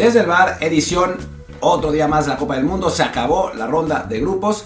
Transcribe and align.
Desde 0.00 0.20
el 0.20 0.26
bar, 0.26 0.56
edición, 0.60 1.18
otro 1.60 1.92
día 1.92 2.08
más 2.08 2.24
de 2.24 2.30
la 2.30 2.38
Copa 2.38 2.56
del 2.56 2.64
Mundo. 2.64 2.88
Se 2.88 3.02
acabó 3.02 3.52
la 3.52 3.66
ronda 3.66 4.06
de 4.08 4.18
grupos. 4.18 4.64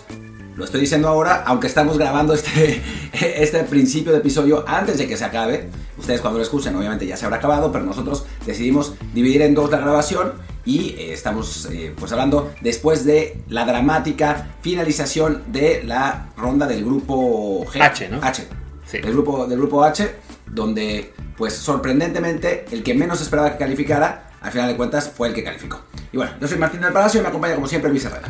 Lo 0.55 0.65
estoy 0.65 0.83
diciendo 0.83 1.09
ahora, 1.09 1.43
aunque 1.45 1.67
estamos 1.67 1.99
grabando 1.99 2.35
este, 2.35 2.81
este 3.13 3.65
principio 3.65 4.13
de 4.13 4.19
episodio 4.19 4.65
antes 4.65 4.97
de 4.97 5.09
que 5.09 5.17
se 5.17 5.25
acabe. 5.25 5.71
Ustedes 5.99 6.21
cuando 6.21 6.39
lo 6.39 6.45
escuchen 6.45 6.77
obviamente 6.77 7.05
ya 7.05 7.17
se 7.17 7.25
habrá 7.25 7.39
acabado, 7.39 7.73
pero 7.73 7.85
nosotros 7.85 8.27
decidimos 8.47 8.95
dividir 9.13 9.43
en 9.43 9.57
dos 9.57 9.73
la 9.73 9.79
grabación 9.79 10.35
y 10.65 10.91
eh, 10.91 11.13
estamos 11.13 11.67
eh, 11.73 11.93
pues 11.99 12.13
hablando 12.13 12.53
después 12.61 13.05
de 13.05 13.43
la 13.49 13.65
dramática 13.65 14.55
finalización 14.63 15.43
de 15.49 15.83
la 15.83 16.29
ronda 16.37 16.69
del 16.69 16.85
grupo 16.85 17.67
G. 17.67 17.83
H, 17.83 18.09
¿no? 18.09 18.21
H. 18.23 18.47
Sí. 18.87 18.99
Del 18.99 19.13
grupo, 19.13 19.49
del 19.49 19.59
grupo 19.59 19.83
H, 19.83 20.15
donde 20.47 21.13
pues 21.37 21.55
sorprendentemente 21.55 22.67
el 22.71 22.85
que 22.85 22.95
menos 22.95 23.21
esperaba 23.21 23.51
que 23.51 23.59
calificara, 23.59 24.31
al 24.45 24.53
final 24.53 24.69
de 24.69 24.77
cuentas 24.77 25.11
fue 25.11 25.29
el 25.29 25.35
que 25.35 25.43
calificó. 25.43 25.81
Y 26.13 26.19
bueno, 26.19 26.33
yo 26.39 26.47
soy 26.47 26.59
Martín 26.59 26.83
del 26.83 26.93
Palacio 26.93 27.19
y 27.19 27.23
me 27.23 27.31
acompaña 27.31 27.55
como 27.55 27.67
siempre 27.67 27.91
Luis 27.91 28.05
Herrera. 28.05 28.29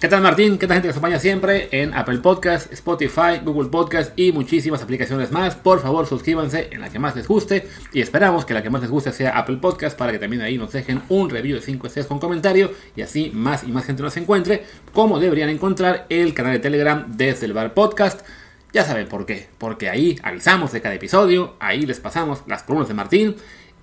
¿Qué 0.00 0.06
tal 0.06 0.22
Martín? 0.22 0.56
¿Qué 0.56 0.68
tal 0.68 0.76
gente 0.76 0.86
que 0.86 0.92
acompaña 0.92 1.18
siempre 1.18 1.68
en 1.72 1.92
Apple 1.94 2.18
Podcast, 2.18 2.72
Spotify, 2.72 3.40
Google 3.44 3.68
Podcast 3.68 4.16
y 4.16 4.30
muchísimas 4.30 4.80
aplicaciones 4.80 5.32
más? 5.32 5.56
Por 5.56 5.80
favor 5.82 6.06
suscríbanse 6.06 6.68
en 6.70 6.80
la 6.80 6.90
que 6.90 7.00
más 7.00 7.16
les 7.16 7.26
guste 7.26 7.66
y 7.92 8.00
esperamos 8.00 8.44
que 8.44 8.54
la 8.54 8.62
que 8.62 8.70
más 8.70 8.82
les 8.82 8.90
guste 8.90 9.10
sea 9.10 9.36
Apple 9.36 9.56
Podcast 9.56 9.98
para 9.98 10.12
que 10.12 10.20
también 10.20 10.42
ahí 10.42 10.56
nos 10.56 10.70
dejen 10.70 11.02
un 11.08 11.28
review 11.28 11.56
de 11.56 11.62
5 11.62 11.88
estrellas 11.88 12.06
con 12.06 12.20
comentario 12.20 12.70
y 12.94 13.02
así 13.02 13.32
más 13.34 13.64
y 13.64 13.72
más 13.72 13.84
gente 13.84 14.04
nos 14.04 14.16
encuentre 14.16 14.62
como 14.92 15.18
deberían 15.18 15.48
encontrar 15.48 16.06
el 16.08 16.34
canal 16.34 16.52
de 16.52 16.60
Telegram 16.60 17.04
desde 17.08 17.46
el 17.46 17.52
Bar 17.52 17.74
Podcast. 17.74 18.24
Ya 18.72 18.84
saben 18.84 19.08
por 19.08 19.26
qué, 19.26 19.48
porque 19.58 19.88
ahí 19.88 20.20
avisamos 20.22 20.70
de 20.70 20.80
cada 20.80 20.94
episodio, 20.94 21.56
ahí 21.58 21.86
les 21.86 21.98
pasamos 21.98 22.44
las 22.46 22.62
columnas 22.62 22.86
de 22.86 22.94
Martín 22.94 23.36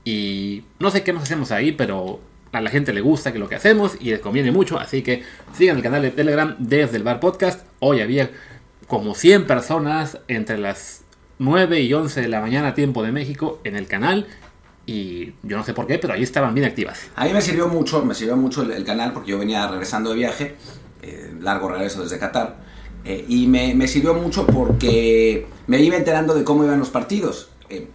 y 0.06 0.64
no 0.80 0.92
sé 0.92 1.03
qué 1.03 1.11
más 1.11 1.23
hacemos 1.23 1.52
ahí, 1.52 1.72
pero 1.72 2.22
a 2.52 2.61
la 2.61 2.70
gente 2.70 2.94
le 2.94 3.02
gusta 3.02 3.34
que 3.34 3.39
lo 3.39 3.50
que 3.50 3.56
hacemos 3.56 3.98
y 4.00 4.12
les 4.12 4.20
conviene 4.20 4.52
mucho, 4.52 4.80
así 4.80 5.02
que 5.02 5.23
sigan 5.53 5.78
el 5.78 5.84
canal 5.84 6.03
de 6.03 6.12
Telegram 6.12 6.56
desde 6.59 6.97
el 6.97 7.03
Bar 7.03 7.20
Podcast. 7.20 7.66
Hoy 7.80 8.02
había 8.02 8.30
como 8.88 9.16
100 9.16 9.47
personas 9.47 10.20
entre 10.28 10.59
las 10.59 11.03
9 11.39 11.81
y 11.81 11.92
11 11.92 12.22
de 12.22 12.28
la 12.28 12.39
mañana 12.39 12.75
tiempo 12.75 13.03
de 13.03 13.12
México 13.12 13.59
en 13.64 13.75
el 13.75 13.88
canal 13.88 14.28
y 14.86 15.34
yo 15.42 15.58
no 15.58 15.64
sé 15.64 15.73
por 15.73 15.88
qué, 15.88 15.97
pero 15.97 16.14
ahí 16.14 16.22
estaban 16.22 16.53
bien 16.53 16.67
activas. 16.67 17.09
A 17.16 17.25
mí 17.25 17.34
me 17.34 17.42
sirvió 17.42 17.67
mucho, 17.67 18.06
me 18.06 18.14
sirvió 18.14 18.38
mucho 18.38 18.62
el, 18.62 18.86
canal 18.86 19.12
porque 19.12 19.31
yo 19.31 19.40
venía 19.40 19.67
regresando 19.67 20.12
de 20.12 20.16
viaje, 20.17 20.56
eh, 21.02 21.34
largo 21.42 21.69
regreso 21.69 22.03
desde 22.03 22.19
Qatar, 22.19 22.58
eh, 23.03 23.25
y 23.28 23.47
me, 23.47 23.73
me, 23.73 23.88
sirvió 23.88 24.14
mucho 24.14 24.45
porque 24.45 25.47
me 25.66 25.81
iba 25.81 25.95
enterando 25.95 26.36
de 26.36 26.44
cómo 26.44 26.64
iban 26.64 26.78
los 26.78 26.90
partidos. 26.90 27.50
Eh, 27.69 27.88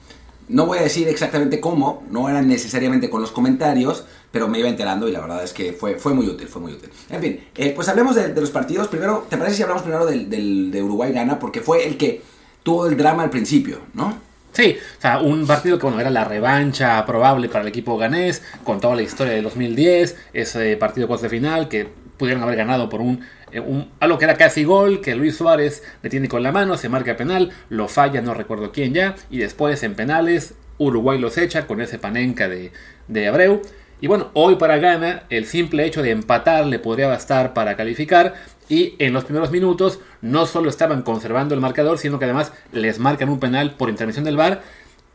no 0.51 0.67
voy 0.67 0.79
a 0.79 0.83
decir 0.83 1.09
exactamente 1.09 1.61
cómo, 1.61 2.05
no 2.11 2.29
eran 2.29 2.49
necesariamente 2.49 3.09
con 3.09 3.21
los 3.23 3.31
comentarios, 3.31 4.05
pero 4.31 4.49
me 4.49 4.59
iba 4.59 4.69
enterando 4.69 5.09
y 5.09 5.13
la 5.13 5.21
verdad 5.21 5.43
es 5.43 5.53
que 5.53 5.73
fue, 5.73 5.95
fue 5.95 6.13
muy 6.13 6.27
útil, 6.29 6.49
fue 6.49 6.61
muy 6.61 6.73
útil. 6.73 6.91
En 7.09 7.21
fin, 7.21 7.41
eh, 7.57 7.73
pues 7.75 7.89
hablemos 7.89 8.17
de, 8.17 8.35
los 8.35 8.51
partidos. 8.51 8.89
Primero, 8.89 9.27
¿te 9.29 9.37
parece 9.37 9.57
si 9.57 9.63
hablamos 9.63 9.83
primero 9.83 10.07
del, 10.07 10.29
del, 10.29 10.71
de 10.71 10.83
Uruguay-Gana? 10.83 11.39
Porque 11.39 11.61
fue 11.61 11.87
el 11.87 11.97
que 11.97 12.23
tuvo 12.63 12.87
el 12.87 12.97
drama 12.97 13.23
al 13.23 13.31
principio, 13.31 13.79
¿no? 13.95 14.31
Sí, 14.53 14.77
o 14.99 15.01
sea, 15.01 15.21
un 15.21 15.47
partido 15.47 15.79
que 15.79 15.87
bueno, 15.87 16.01
era 16.01 16.11
la 16.11 16.25
revancha 16.25 17.05
probable 17.07 17.49
para 17.49 17.63
el 17.63 17.69
equipo 17.69 17.97
ganés, 17.97 18.43
con 18.65 18.81
toda 18.81 18.97
la 18.97 19.03
historia 19.03 19.33
de 19.33 19.43
2010, 19.43 20.17
ese 20.33 20.77
partido 20.77 21.07
cuarto 21.07 21.25
de 21.25 21.31
final 21.31 21.69
que 21.69 21.89
pudieron 22.21 22.43
haber 22.43 22.57
ganado 22.57 22.91
por 22.91 23.01
un, 23.01 23.23
un, 23.55 23.91
algo 23.99 24.19
que 24.19 24.27
era 24.27 24.37
casi 24.37 24.63
gol, 24.63 25.01
que 25.01 25.15
Luis 25.15 25.37
Suárez 25.37 25.83
le 26.03 26.11
tiene 26.11 26.29
con 26.29 26.43
la 26.43 26.53
mano, 26.53 26.77
se 26.77 26.91
marca 26.91 27.17
penal, 27.17 27.51
lo 27.71 27.89
falla, 27.89 28.21
no 28.21 28.35
recuerdo 28.35 28.73
quién 28.73 28.93
ya, 28.93 29.17
y 29.31 29.39
después 29.39 29.83
en 29.83 29.95
penales 29.95 30.55
Uruguay 30.77 31.19
los 31.19 31.39
echa 31.39 31.67
con 31.67 31.81
ese 31.81 31.99
panenca 31.99 32.47
de, 32.47 32.73
de 33.09 33.27
Abreu. 33.27 33.63
Y 34.03 34.07
bueno, 34.07 34.31
hoy 34.35 34.57
para 34.57 34.77
Ghana 34.77 35.25
el 35.31 35.47
simple 35.47 35.87
hecho 35.87 36.03
de 36.03 36.11
empatar 36.11 36.67
le 36.67 36.79
podría 36.79 37.09
bastar 37.09 37.55
para 37.55 37.77
calificar. 37.77 38.35
Y 38.69 38.95
en 38.99 39.13
los 39.13 39.25
primeros 39.25 39.51
minutos 39.51 39.99
no 40.21 40.47
solo 40.47 40.69
estaban 40.69 41.03
conservando 41.03 41.55
el 41.55 41.61
marcador, 41.61 41.99
sino 41.99 42.19
que 42.19 42.27
además 42.27 42.53
les 42.73 42.99
marcan 42.99 43.31
un 43.31 43.41
penal 43.41 43.73
por 43.73 43.89
intervención 43.89 44.25
del 44.25 44.37
VAR. 44.37 44.63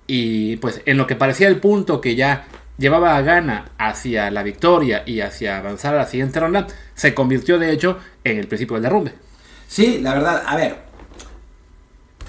Y 0.08 0.58
pues 0.58 0.82
en 0.86 0.98
lo 0.98 1.08
que 1.08 1.16
parecía 1.16 1.48
el 1.48 1.60
punto 1.60 2.02
que 2.02 2.16
ya 2.16 2.48
llevaba 2.78 3.16
a 3.16 3.22
Ghana 3.22 3.72
hacia 3.78 4.30
la 4.32 4.44
victoria 4.44 5.04
y 5.06 5.22
hacia 5.22 5.58
avanzar 5.58 5.96
a 5.96 6.00
la 6.00 6.06
siguiente 6.06 6.40
ronda, 6.40 6.68
se 6.96 7.14
convirtió 7.14 7.60
de 7.60 7.72
hecho 7.72 8.00
en 8.24 8.38
el 8.38 8.48
principio 8.48 8.76
del 8.76 8.84
derrumbe. 8.84 9.14
Sí, 9.68 10.00
la 10.02 10.14
verdad, 10.14 10.44
a 10.46 10.56
ver, 10.56 10.86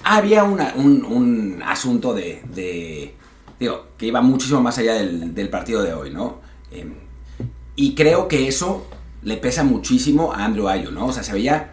había 0.05 0.45
una, 0.45 0.75
un, 0.77 1.05
un, 1.05 1.63
asunto 1.65 2.13
de, 2.15 2.43
de, 2.55 3.15
digo, 3.59 3.87
que 3.97 4.07
iba 4.07 4.21
muchísimo 4.21 4.61
más 4.61 4.79
allá 4.79 4.95
del, 4.95 5.35
del 5.35 5.49
partido 5.49 5.83
de 5.83 5.95
hoy, 5.95 6.11
¿no? 6.11 6.41
Eh, 6.71 6.87
y 7.77 7.95
creo 7.95 8.29
que 8.29 8.49
eso 8.49 8.87
le 9.23 9.37
pesa 9.37 9.65
muchísimo 9.65 10.33
a 10.33 10.45
Andrew 10.45 10.69
Ayo, 10.69 10.91
¿no? 10.91 11.07
O 11.07 11.13
sea, 11.13 11.23
se 11.23 11.33
veía, 11.33 11.73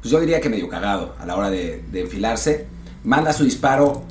pues 0.00 0.10
yo 0.10 0.20
diría 0.20 0.40
que 0.40 0.48
medio 0.48 0.68
cagado 0.68 1.14
a 1.18 1.26
la 1.26 1.36
hora 1.36 1.50
de, 1.50 1.82
de 1.90 2.00
enfilarse. 2.00 2.66
Manda 3.04 3.32
su 3.32 3.44
disparo 3.44 4.02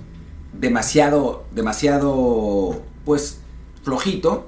demasiado, 0.54 1.46
demasiado, 1.52 2.82
pues, 3.04 3.40
flojito 3.84 4.48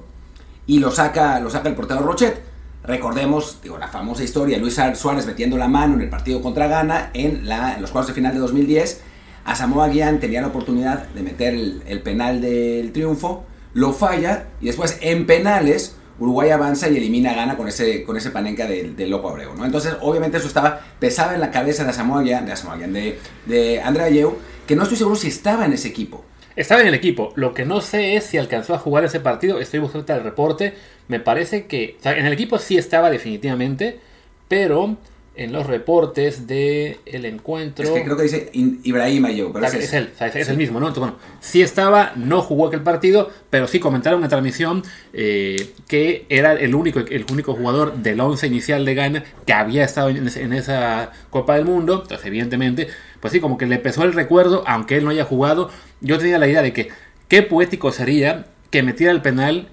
y 0.65 0.79
lo 0.79 0.91
saca, 0.91 1.39
lo 1.39 1.49
saca 1.49 1.69
el 1.69 1.75
portero 1.75 2.01
Rochet. 2.01 2.41
Recordemos, 2.83 3.59
digo, 3.61 3.77
la 3.77 3.89
famosa 3.89 4.23
historia, 4.23 4.57
Luis 4.57 4.79
Suárez 4.95 5.25
metiendo 5.25 5.57
la 5.57 5.67
mano 5.67 5.95
en 5.95 6.01
el 6.01 6.09
partido 6.09 6.41
contra 6.41 6.67
Ghana 6.67 7.11
en, 7.13 7.47
los 7.81 7.91
cuartos 7.91 8.07
de 8.07 8.13
final 8.13 8.33
de 8.33 8.39
2010. 8.39 9.01
A 9.45 9.55
Samoa 9.55 9.87
Guián 9.89 10.19
tenía 10.19 10.41
la 10.41 10.47
oportunidad 10.47 11.07
de 11.09 11.21
meter 11.21 11.53
el, 11.53 12.01
penal 12.01 12.41
del 12.41 12.91
triunfo, 12.91 13.45
lo 13.73 13.93
falla 13.93 14.47
y 14.61 14.67
después 14.67 14.97
en 15.01 15.25
penales 15.25 15.95
Uruguay 16.19 16.49
avanza 16.49 16.89
y 16.89 16.97
elimina 16.97 17.31
a 17.31 17.35
Ghana 17.35 17.57
con 17.57 17.67
ese, 17.67 18.03
con 18.03 18.17
ese 18.17 18.31
panenca 18.31 18.65
del 18.65 18.95
de 18.95 19.07
Loco 19.07 19.29
Abreu, 19.29 19.53
¿no? 19.53 19.65
Entonces, 19.65 19.95
obviamente 20.01 20.37
eso 20.37 20.47
estaba, 20.47 20.81
pesaba 20.99 21.35
en 21.35 21.39
la 21.39 21.51
cabeza 21.51 21.83
de 21.83 21.93
Samoa 21.93 22.23
Guián, 22.23 22.45
de, 22.45 22.55
Samoa 22.55 22.77
Guián, 22.77 22.93
de, 22.93 23.19
de 23.45 23.81
Andrea 23.81 24.09
Yeu, 24.09 24.35
que 24.65 24.75
no 24.75 24.83
estoy 24.83 24.97
seguro 24.97 25.15
si 25.15 25.27
estaba 25.27 25.65
en 25.65 25.73
ese 25.73 25.87
equipo. 25.87 26.25
Estaba 26.57 26.81
en 26.81 26.87
el 26.87 26.95
equipo. 26.95 27.33
Lo 27.35 27.53
que 27.53 27.65
no 27.65 27.81
sé 27.81 28.15
es 28.15 28.23
si 28.23 28.39
alcanzó 28.39 28.73
a 28.73 28.79
jugar 28.79 29.05
ese 29.05 29.19
partido. 29.19 29.59
Estoy 29.59 29.79
buscando 29.79 30.11
el 30.11 30.23
reporte. 30.23 30.73
Me 31.07 31.19
parece 31.19 31.65
que. 31.65 31.95
O 31.99 32.03
sea, 32.03 32.17
en 32.17 32.25
el 32.25 32.33
equipo 32.33 32.59
sí 32.59 32.77
estaba 32.77 33.09
definitivamente. 33.09 33.99
Pero 34.47 34.97
en 35.37 35.51
los 35.51 35.67
reportes 35.67 36.47
del 36.47 36.97
el 37.05 37.25
encuentro. 37.25 37.85
Es 37.85 37.91
que 37.91 38.03
creo 38.03 38.17
que 38.17 38.23
dice 38.23 38.49
Ibrahim 38.53 39.25
Ayew, 39.25 39.53
pero 39.53 39.67
o 39.67 39.69
sea, 39.69 39.79
es, 39.79 39.85
es, 39.85 39.93
él, 39.93 40.09
o 40.13 40.17
sea, 40.17 40.27
es, 40.27 40.45
sí. 40.45 40.51
el 40.51 40.57
mismo, 40.57 40.79
¿no? 40.79 40.87
Entonces, 40.87 41.13
bueno, 41.13 41.37
sí 41.39 41.61
estaba, 41.61 42.13
no 42.15 42.41
jugó 42.41 42.67
aquel 42.67 42.81
partido, 42.81 43.29
pero 43.51 43.67
sí 43.67 43.79
comentaron 43.79 44.17
en 44.17 44.23
la 44.23 44.29
transmisión 44.29 44.83
eh, 45.13 45.73
que 45.87 46.25
era 46.29 46.53
el 46.53 46.73
único, 46.73 46.99
el 46.99 47.25
único 47.31 47.53
jugador 47.53 47.97
del 47.97 48.19
11 48.19 48.47
inicial 48.47 48.83
de 48.83 48.95
Ghana 48.95 49.23
que 49.45 49.53
había 49.53 49.85
estado 49.85 50.09
en, 50.09 50.27
en, 50.27 50.53
esa 50.53 51.11
Copa 51.29 51.55
del 51.55 51.65
Mundo. 51.65 52.01
Entonces, 52.01 52.25
evidentemente, 52.25 52.87
pues 53.19 53.31
sí, 53.31 53.39
como 53.39 53.59
que 53.59 53.67
le 53.67 53.77
pesó 53.77 54.03
el 54.03 54.13
recuerdo, 54.13 54.63
aunque 54.65 54.97
él 54.97 55.03
no 55.03 55.11
haya 55.11 55.23
jugado. 55.23 55.69
Yo 56.01 56.17
tenía 56.17 56.39
la 56.39 56.47
idea 56.47 56.63
de 56.63 56.73
que 56.73 56.89
qué 57.27 57.43
poético 57.43 57.91
sería 57.91 58.47
que 58.71 58.81
metiera 58.81 59.11
el 59.11 59.21
penal 59.21 59.69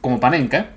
como 0.00 0.20
Panenka 0.20 0.70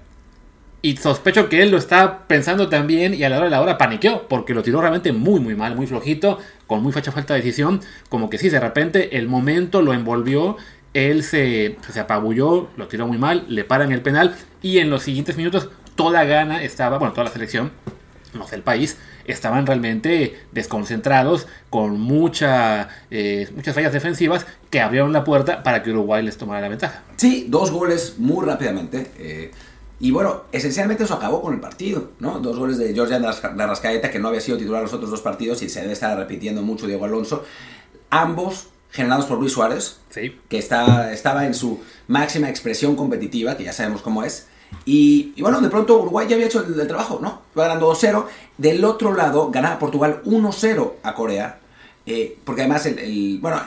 y 0.82 0.98
sospecho 0.98 1.48
que 1.48 1.64
él 1.64 1.72
lo 1.72 1.78
estaba 1.78 2.28
pensando 2.28 2.68
también 2.68 3.14
y 3.14 3.24
a 3.24 3.30
la 3.30 3.38
hora 3.38 3.46
de 3.46 3.52
la 3.52 3.62
hora 3.62 3.78
paniqueó, 3.78 4.28
porque 4.28 4.54
lo 4.54 4.64
tiró 4.64 4.82
realmente 4.82 5.14
muy, 5.14 5.40
muy 5.40 5.56
mal, 5.56 5.78
muy 5.78 5.88
flojito, 5.88 6.40
con 6.68 6.84
muy 6.84 6.92
facha 6.92 7.14
falta 7.14 7.34
de 7.34 7.40
decisión. 7.40 7.80
Como 8.10 8.30
que 8.30 8.38
sí, 8.38 8.50
de 8.50 8.60
repente 8.60 9.18
el 9.18 9.30
momento 9.30 9.82
lo 9.82 9.94
envolvió, 9.94 10.58
él 10.94 11.24
se, 11.24 11.78
se 11.90 12.00
apabulló, 12.02 12.70
lo 12.76 12.88
tiró 12.90 13.08
muy 13.08 13.18
mal, 13.18 13.46
le 13.48 13.64
paran 13.64 13.94
el 13.94 14.02
penal 14.02 14.36
y 14.62 14.80
en 14.80 14.90
los 14.90 15.04
siguientes 15.04 15.38
minutos 15.38 15.70
toda 15.96 16.26
gana 16.26 16.62
estaba, 16.62 16.98
bueno, 16.98 17.14
toda 17.14 17.26
la 17.26 17.32
selección, 17.32 17.72
no 18.34 18.46
sé, 18.46 18.56
el 18.58 18.64
país, 18.64 18.98
estaban 19.26 19.66
realmente 19.66 20.38
desconcentrados 20.52 21.48
con 21.70 21.94
eh, 21.94 23.48
muchas 23.56 23.76
fallas 23.76 23.94
defensivas 23.94 24.46
que 24.74 24.82
abrieron 24.82 25.14
la 25.14 25.24
puerta 25.24 25.62
para 25.62 25.84
que 25.84 25.92
Uruguay 25.92 26.24
les 26.24 26.36
tomara 26.36 26.60
la 26.60 26.68
ventaja. 26.68 27.04
Sí, 27.16 27.46
dos 27.48 27.70
goles 27.70 28.16
muy 28.18 28.44
rápidamente. 28.44 29.12
Eh 29.18 29.52
y 30.00 30.12
bueno, 30.12 30.44
esencialmente 30.52 31.06
eso 31.06 31.14
acabó 31.14 31.42
con 31.42 31.54
el 31.54 31.62
partido, 31.62 32.10
¿no? 32.20 32.40
Dos 32.40 32.58
goles 32.60 32.78
de 32.78 32.94
Georgian 32.94 33.22
Larrascaeta, 33.22 34.12
que 34.12 34.20
no 34.20 34.28
había 34.28 34.42
sido 34.42 34.58
titular 34.58 34.82
los 34.82 34.92
otros 34.92 35.10
dos 35.10 35.22
partidos 35.22 35.62
y 35.62 35.70
se 35.70 35.80
debe 35.80 35.94
estar 35.94 36.18
repitiendo 36.18 36.62
mucho 36.62 36.88
Diego 36.88 37.06
Alonso. 37.06 37.46
Ambos 38.10 38.68
generados 38.92 39.28
por 39.28 39.40
Luis 39.40 39.54
Suárez, 39.54 40.02
sí. 40.10 40.38
que 40.50 40.58
está, 40.58 41.14
estaba 41.14 41.46
en 41.46 41.54
su 41.54 41.80
máxima 42.08 42.50
expresión 42.50 42.98
competitiva, 42.98 43.56
que 43.56 43.64
ya 43.64 43.72
sabemos 43.72 44.02
cómo 44.02 44.26
es. 44.26 44.48
Y, 44.84 45.32
y 45.38 45.42
bueno, 45.42 45.62
de 45.62 45.70
pronto 45.70 45.98
Uruguay 46.02 46.28
ya 46.28 46.36
había 46.36 46.48
hecho 46.48 46.66
el, 46.66 46.78
el 46.78 46.88
trabajo, 46.88 47.20
¿no? 47.22 47.44
Iba 47.56 47.68
ganando 47.68 47.90
2-0. 47.90 48.26
Del 48.58 48.84
otro 48.84 49.16
lado, 49.16 49.52
ganaba 49.52 49.80
Portugal 49.80 50.22
1-0 50.26 50.94
a 51.02 51.14
Corea. 51.14 51.60
Eh, 52.06 52.38
porque 52.44 52.64
además, 52.64 52.86
el, 52.88 53.00
el, 53.00 53.40
bueno, 53.40 53.62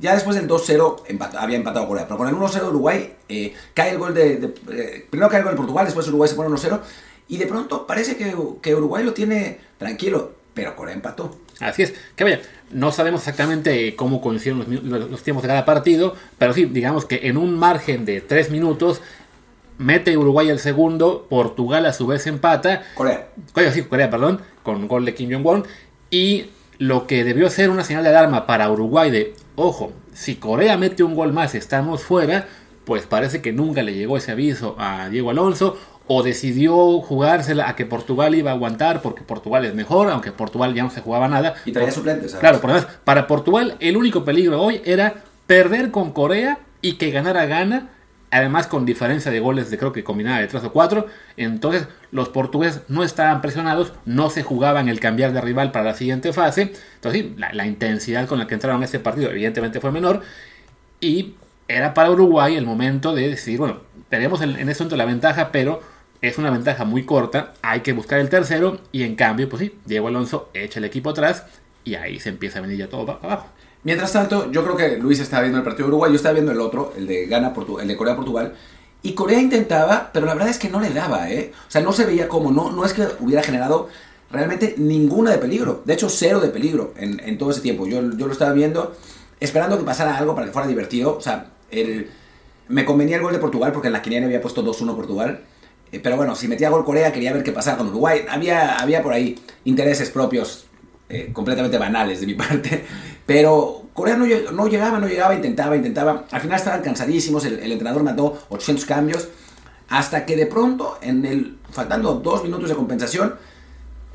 ya 0.00 0.14
después 0.14 0.36
del 0.36 0.48
2-0 0.48 1.02
empat 1.08 1.34
había 1.36 1.56
empatado 1.56 1.86
Corea, 1.88 2.04
pero 2.04 2.18
con 2.18 2.28
el 2.28 2.34
1-0 2.34 2.68
Uruguay 2.68 3.14
eh, 3.28 3.54
cae 3.74 3.90
el 3.90 3.98
gol 3.98 4.14
de, 4.14 4.36
de 4.36 4.46
eh, 4.72 5.06
primero 5.08 5.30
cae 5.30 5.38
el 5.38 5.44
gol 5.44 5.54
de 5.54 5.58
Portugal, 5.58 5.84
después 5.86 6.08
Uruguay 6.08 6.28
se 6.28 6.34
pone 6.34 6.50
1-0 6.50 6.80
y 7.28 7.38
de 7.38 7.46
pronto 7.46 7.86
parece 7.86 8.16
que, 8.16 8.34
que, 8.62 8.74
Uruguay 8.74 9.04
lo 9.04 9.12
tiene 9.12 9.58
tranquilo, 9.78 10.32
pero 10.54 10.76
Corea 10.76 10.94
empató. 10.94 11.36
Así 11.58 11.82
es, 11.82 11.94
que 12.14 12.24
vaya, 12.24 12.40
no 12.70 12.92
sabemos 12.92 13.22
exactamente 13.22 13.96
cómo 13.96 14.20
coincidieron 14.20 14.60
los, 14.60 14.84
los, 14.84 15.10
los, 15.10 15.22
tiempos 15.22 15.42
de 15.42 15.48
cada 15.48 15.64
partido, 15.64 16.14
pero 16.38 16.52
sí, 16.52 16.66
digamos 16.66 17.04
que 17.04 17.26
en 17.28 17.36
un 17.36 17.58
margen 17.58 18.04
de 18.04 18.20
3 18.20 18.50
minutos 18.50 19.00
mete 19.78 20.16
Uruguay 20.16 20.48
el 20.48 20.58
segundo, 20.58 21.26
Portugal 21.28 21.86
a 21.86 21.92
su 21.92 22.06
vez 22.06 22.26
empata. 22.26 22.82
Corea. 22.94 23.28
Corea, 23.52 23.72
sí, 23.72 23.82
Corea, 23.82 24.10
perdón, 24.10 24.42
con 24.62 24.88
gol 24.88 25.04
de 25.04 25.14
Kim 25.14 25.32
Jong-un. 25.32 25.64
Y 26.10 26.50
lo 26.78 27.06
que 27.06 27.24
debió 27.24 27.50
ser 27.50 27.70
una 27.70 27.84
señal 27.84 28.04
de 28.04 28.10
alarma 28.10 28.46
para 28.46 28.70
Uruguay 28.70 29.10
de, 29.10 29.34
ojo, 29.56 29.92
si 30.12 30.36
Corea 30.36 30.76
mete 30.76 31.02
un 31.02 31.14
gol 31.14 31.32
más 31.32 31.54
y 31.54 31.58
estamos 31.58 32.02
fuera, 32.02 32.46
pues 32.84 33.04
parece 33.06 33.42
que 33.42 33.52
nunca 33.52 33.82
le 33.82 33.94
llegó 33.94 34.16
ese 34.16 34.32
aviso 34.32 34.76
a 34.78 35.08
Diego 35.08 35.30
Alonso 35.30 35.76
o 36.06 36.22
decidió 36.22 37.00
jugársela 37.00 37.68
a 37.68 37.74
que 37.74 37.84
Portugal 37.84 38.34
iba 38.34 38.52
a 38.52 38.54
aguantar 38.54 39.02
porque 39.02 39.22
Portugal 39.22 39.64
es 39.64 39.74
mejor, 39.74 40.08
aunque 40.08 40.30
Portugal 40.30 40.72
ya 40.72 40.84
no 40.84 40.90
se 40.90 41.00
jugaba 41.00 41.26
nada. 41.26 41.54
Y 41.64 41.72
traía 41.72 41.90
suplentes. 41.90 42.30
¿sabes? 42.30 42.40
Claro, 42.40 42.60
por 42.60 42.70
lo 42.70 42.76
demás, 42.76 42.92
para 43.02 43.26
Portugal 43.26 43.76
el 43.80 43.96
único 43.96 44.24
peligro 44.24 44.62
hoy 44.62 44.80
era 44.84 45.24
perder 45.46 45.90
con 45.90 46.12
Corea 46.12 46.60
y 46.80 46.92
que 46.94 47.10
ganara 47.10 47.46
gana, 47.46 47.90
además 48.30 48.66
con 48.66 48.84
diferencia 48.84 49.30
de 49.30 49.40
goles 49.40 49.70
de 49.70 49.78
creo 49.78 49.92
que 49.92 50.04
combinada 50.04 50.40
de 50.40 50.46
3 50.46 50.64
o 50.64 50.72
4. 50.72 51.06
Entonces 51.36 51.88
los 52.10 52.28
portugueses 52.28 52.82
no 52.88 53.04
estaban 53.04 53.40
presionados, 53.40 53.92
no 54.04 54.30
se 54.30 54.42
jugaban 54.42 54.88
el 54.88 55.00
cambiar 55.00 55.32
de 55.32 55.40
rival 55.40 55.72
para 55.72 55.84
la 55.84 55.94
siguiente 55.94 56.32
fase. 56.32 56.72
Entonces 56.94 57.22
sí, 57.22 57.34
la, 57.36 57.66
intensidad 57.66 58.26
con 58.26 58.38
la 58.38 58.46
que 58.46 58.54
entraron 58.54 58.82
a 58.82 58.84
este 58.84 58.98
partido 58.98 59.30
evidentemente 59.30 59.80
fue 59.80 59.92
menor. 59.92 60.22
Y 61.00 61.34
era 61.68 61.94
para 61.94 62.10
Uruguay 62.10 62.56
el 62.56 62.66
momento 62.66 63.14
de 63.14 63.28
decidir, 63.28 63.58
bueno, 63.58 63.80
tenemos 64.08 64.40
en, 64.40 64.50
este 64.68 64.84
momento 64.84 64.96
la 64.96 65.04
ventaja, 65.04 65.50
pero 65.52 65.80
es 66.22 66.38
una 66.38 66.50
ventaja 66.50 66.84
muy 66.84 67.04
corta, 67.04 67.54
hay 67.62 67.80
que 67.80 67.92
buscar 67.92 68.18
el 68.18 68.28
tercero 68.28 68.80
y 68.92 69.02
en 69.02 69.16
cambio, 69.16 69.48
pues 69.48 69.60
sí, 69.60 69.78
Diego 69.84 70.08
Alonso 70.08 70.50
echa 70.54 70.78
el 70.78 70.84
equipo 70.84 71.10
atrás 71.10 71.44
y 71.84 71.94
ahí 71.94 72.18
se 72.18 72.30
empieza 72.30 72.58
a 72.58 72.62
venir 72.62 72.78
ya 72.78 72.88
todo 72.88 73.04
para 73.06 73.18
abajo. 73.18 73.48
Mientras 73.86 74.12
tanto, 74.12 74.50
yo 74.50 74.64
creo 74.64 74.76
que 74.76 74.96
Luis 74.96 75.20
estaba 75.20 75.42
viendo 75.42 75.58
el 75.58 75.64
partido 75.64 75.86
de 75.86 75.90
Uruguay, 75.90 76.10
yo 76.10 76.16
estaba 76.16 76.32
viendo 76.32 76.50
el 76.50 76.60
otro, 76.60 76.92
el 76.96 77.06
de 77.06 77.26
Ghana, 77.26 77.54
el 77.80 77.86
de 77.86 77.96
Corea-Portugal, 77.96 78.52
y 79.00 79.12
Corea 79.12 79.40
intentaba, 79.40 80.10
pero 80.12 80.26
la 80.26 80.34
verdad 80.34 80.48
es 80.48 80.58
que 80.58 80.68
no 80.68 80.80
le 80.80 80.90
daba, 80.90 81.30
¿eh? 81.30 81.52
O 81.68 81.70
sea, 81.70 81.82
no 81.82 81.92
se 81.92 82.04
veía 82.04 82.26
como, 82.26 82.50
no, 82.50 82.72
no 82.72 82.84
es 82.84 82.92
que 82.92 83.06
hubiera 83.20 83.44
generado 83.44 83.88
realmente 84.28 84.74
ninguna 84.76 85.30
de 85.30 85.38
peligro, 85.38 85.82
de 85.84 85.94
hecho 85.94 86.08
cero 86.08 86.40
de 86.40 86.48
peligro 86.48 86.94
en, 86.96 87.20
en 87.20 87.38
todo 87.38 87.52
ese 87.52 87.60
tiempo. 87.60 87.86
Yo, 87.86 88.02
yo 88.16 88.26
lo 88.26 88.32
estaba 88.32 88.52
viendo 88.52 88.96
esperando 89.38 89.78
que 89.78 89.84
pasara 89.84 90.16
algo 90.16 90.34
para 90.34 90.48
que 90.48 90.52
fuera 90.52 90.66
divertido, 90.66 91.18
o 91.18 91.20
sea, 91.20 91.52
el, 91.70 92.10
me 92.66 92.84
convenía 92.84 93.18
el 93.18 93.22
gol 93.22 93.34
de 93.34 93.38
Portugal 93.38 93.70
porque 93.70 93.86
en 93.86 93.92
la 93.92 94.02
quiniela 94.02 94.26
había 94.26 94.40
puesto 94.40 94.64
2-1 94.64 94.96
Portugal. 94.96 95.44
Eh, 95.92 96.00
pero 96.00 96.16
bueno, 96.16 96.34
si 96.34 96.48
metía 96.48 96.70
gol 96.70 96.84
Corea, 96.84 97.12
quería 97.12 97.32
ver 97.32 97.44
qué 97.44 97.52
pasaba 97.52 97.78
con 97.78 97.86
Uruguay. 97.86 98.22
Había, 98.28 98.78
había 98.78 99.00
por 99.00 99.12
ahí 99.12 99.38
intereses 99.64 100.10
propios 100.10 100.66
eh, 101.08 101.30
completamente 101.32 101.78
banales 101.78 102.20
de 102.20 102.26
mi 102.26 102.34
parte. 102.34 102.84
Pero 103.26 103.82
Corea 103.92 104.16
no, 104.16 104.24
llegaba, 104.24 104.98
no 104.98 105.08
llegaba, 105.08 105.34
intentaba, 105.34 105.76
intentaba. 105.76 106.24
Al 106.30 106.40
final 106.40 106.56
estaban 106.56 106.82
cansadísimos, 106.82 107.44
el, 107.44 107.72
entrenador 107.72 108.02
mandó 108.02 108.38
800 108.48 108.84
cambios. 108.84 109.28
Hasta 109.88 110.24
que 110.26 110.36
de 110.36 110.46
pronto, 110.46 110.98
en 111.00 111.24
el, 111.24 111.58
faltando 111.70 112.14
dos 112.14 112.42
minutos 112.42 112.68
de 112.68 112.74
compensación, 112.74 113.34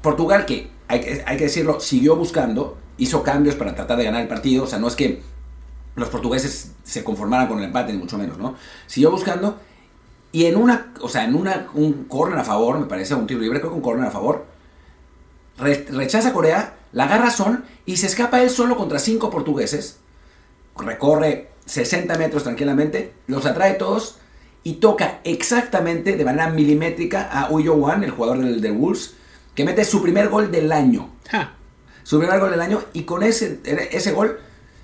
Portugal, 0.02 0.46
que 0.46 0.70
hay, 0.88 1.02
que 1.02 1.24
hay 1.26 1.38
que 1.38 1.44
decirlo, 1.46 1.80
siguió 1.80 2.16
buscando, 2.16 2.78
hizo 2.98 3.24
cambios 3.24 3.56
para 3.56 3.76
tratar 3.76 3.98
de 3.98 4.06
ganar 4.06 4.22
el 4.22 4.28
partido. 4.28 4.64
O 4.64 4.68
sea, 4.68 4.80
no 4.80 4.88
es 4.88 4.96
que 4.96 5.22
los 5.96 6.10
portugueses 6.10 6.72
se 6.84 7.04
conformaran 7.04 7.48
con 7.48 7.60
el 7.60 7.66
empate, 7.66 7.92
ni 7.92 8.00
mucho 8.00 8.18
menos, 8.18 8.38
¿no? 8.38 8.56
Siguió 8.88 9.12
buscando 9.12 9.60
y 10.32 10.46
en 10.46 10.56
una, 10.56 10.94
o 11.02 11.10
sea, 11.10 11.26
en 11.26 11.36
una, 11.36 11.68
un 11.74 12.06
corner 12.06 12.40
a 12.40 12.44
favor, 12.44 12.80
me 12.80 12.86
parece, 12.86 13.14
un 13.16 13.28
tiro 13.28 13.42
libre, 13.42 13.60
creo 13.60 13.72
que 13.72 13.78
un 13.78 13.82
corner 13.82 14.08
a 14.08 14.12
favor, 14.12 14.46
re, 15.58 15.86
rechaza 15.90 16.34
Corea, 16.34 16.76
la 16.92 17.06
agarra 17.06 17.32
Son 17.32 17.66
y 17.86 17.98
se 17.98 18.08
escapa 18.08 18.42
él 18.42 18.50
solo 18.50 18.78
contra 18.78 19.00
cinco 19.00 19.30
portugueses, 19.30 20.00
recorre 20.78 21.50
60 21.66 22.18
metros 22.18 22.44
tranquilamente, 22.44 23.14
los 23.28 23.46
atrae 23.46 23.74
todos 23.74 24.18
y 24.64 24.74
toca 24.74 25.20
exactamente 25.24 26.16
de 26.16 26.26
manera 26.26 26.50
milimétrica 26.50 27.24
a 27.24 27.52
Uyo 27.52 27.76
Wan, 27.76 28.04
el 28.04 28.12
jugador 28.12 28.40
del, 28.40 28.62
del 28.62 28.74
Wolves, 28.74 29.16
que 29.56 29.66
mete 29.66 29.86
su 29.86 30.02
primer 30.02 30.30
gol 30.30 30.52
del 30.52 30.72
año. 30.72 31.10
Ja. 31.30 31.54
Su 32.04 32.20
primer 32.20 32.40
gol 32.40 32.52
del 32.52 32.62
año 32.62 32.82
y 32.94 33.04
con 33.04 33.24
ese, 33.24 33.60
ese 33.92 34.12
gol, 34.12 34.40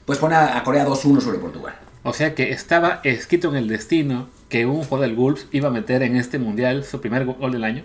pues 0.05 0.19
pone 0.19 0.35
a 0.35 0.63
Corea 0.63 0.85
2-1 0.85 1.21
sobre 1.21 1.39
Portugal. 1.39 1.75
O 2.03 2.13
sea 2.13 2.35
que 2.35 2.51
estaba 2.51 3.01
escrito 3.03 3.49
en 3.49 3.55
el 3.57 3.67
destino 3.67 4.29
que 4.49 4.65
un 4.65 4.83
jugador 4.83 5.01
del 5.01 5.15
Wolves 5.15 5.47
iba 5.51 5.67
a 5.67 5.71
meter 5.71 6.03
en 6.03 6.15
este 6.15 6.39
mundial 6.39 6.85
su 6.85 7.01
primer 7.01 7.25
gol 7.25 7.51
del 7.51 7.65
año. 7.65 7.83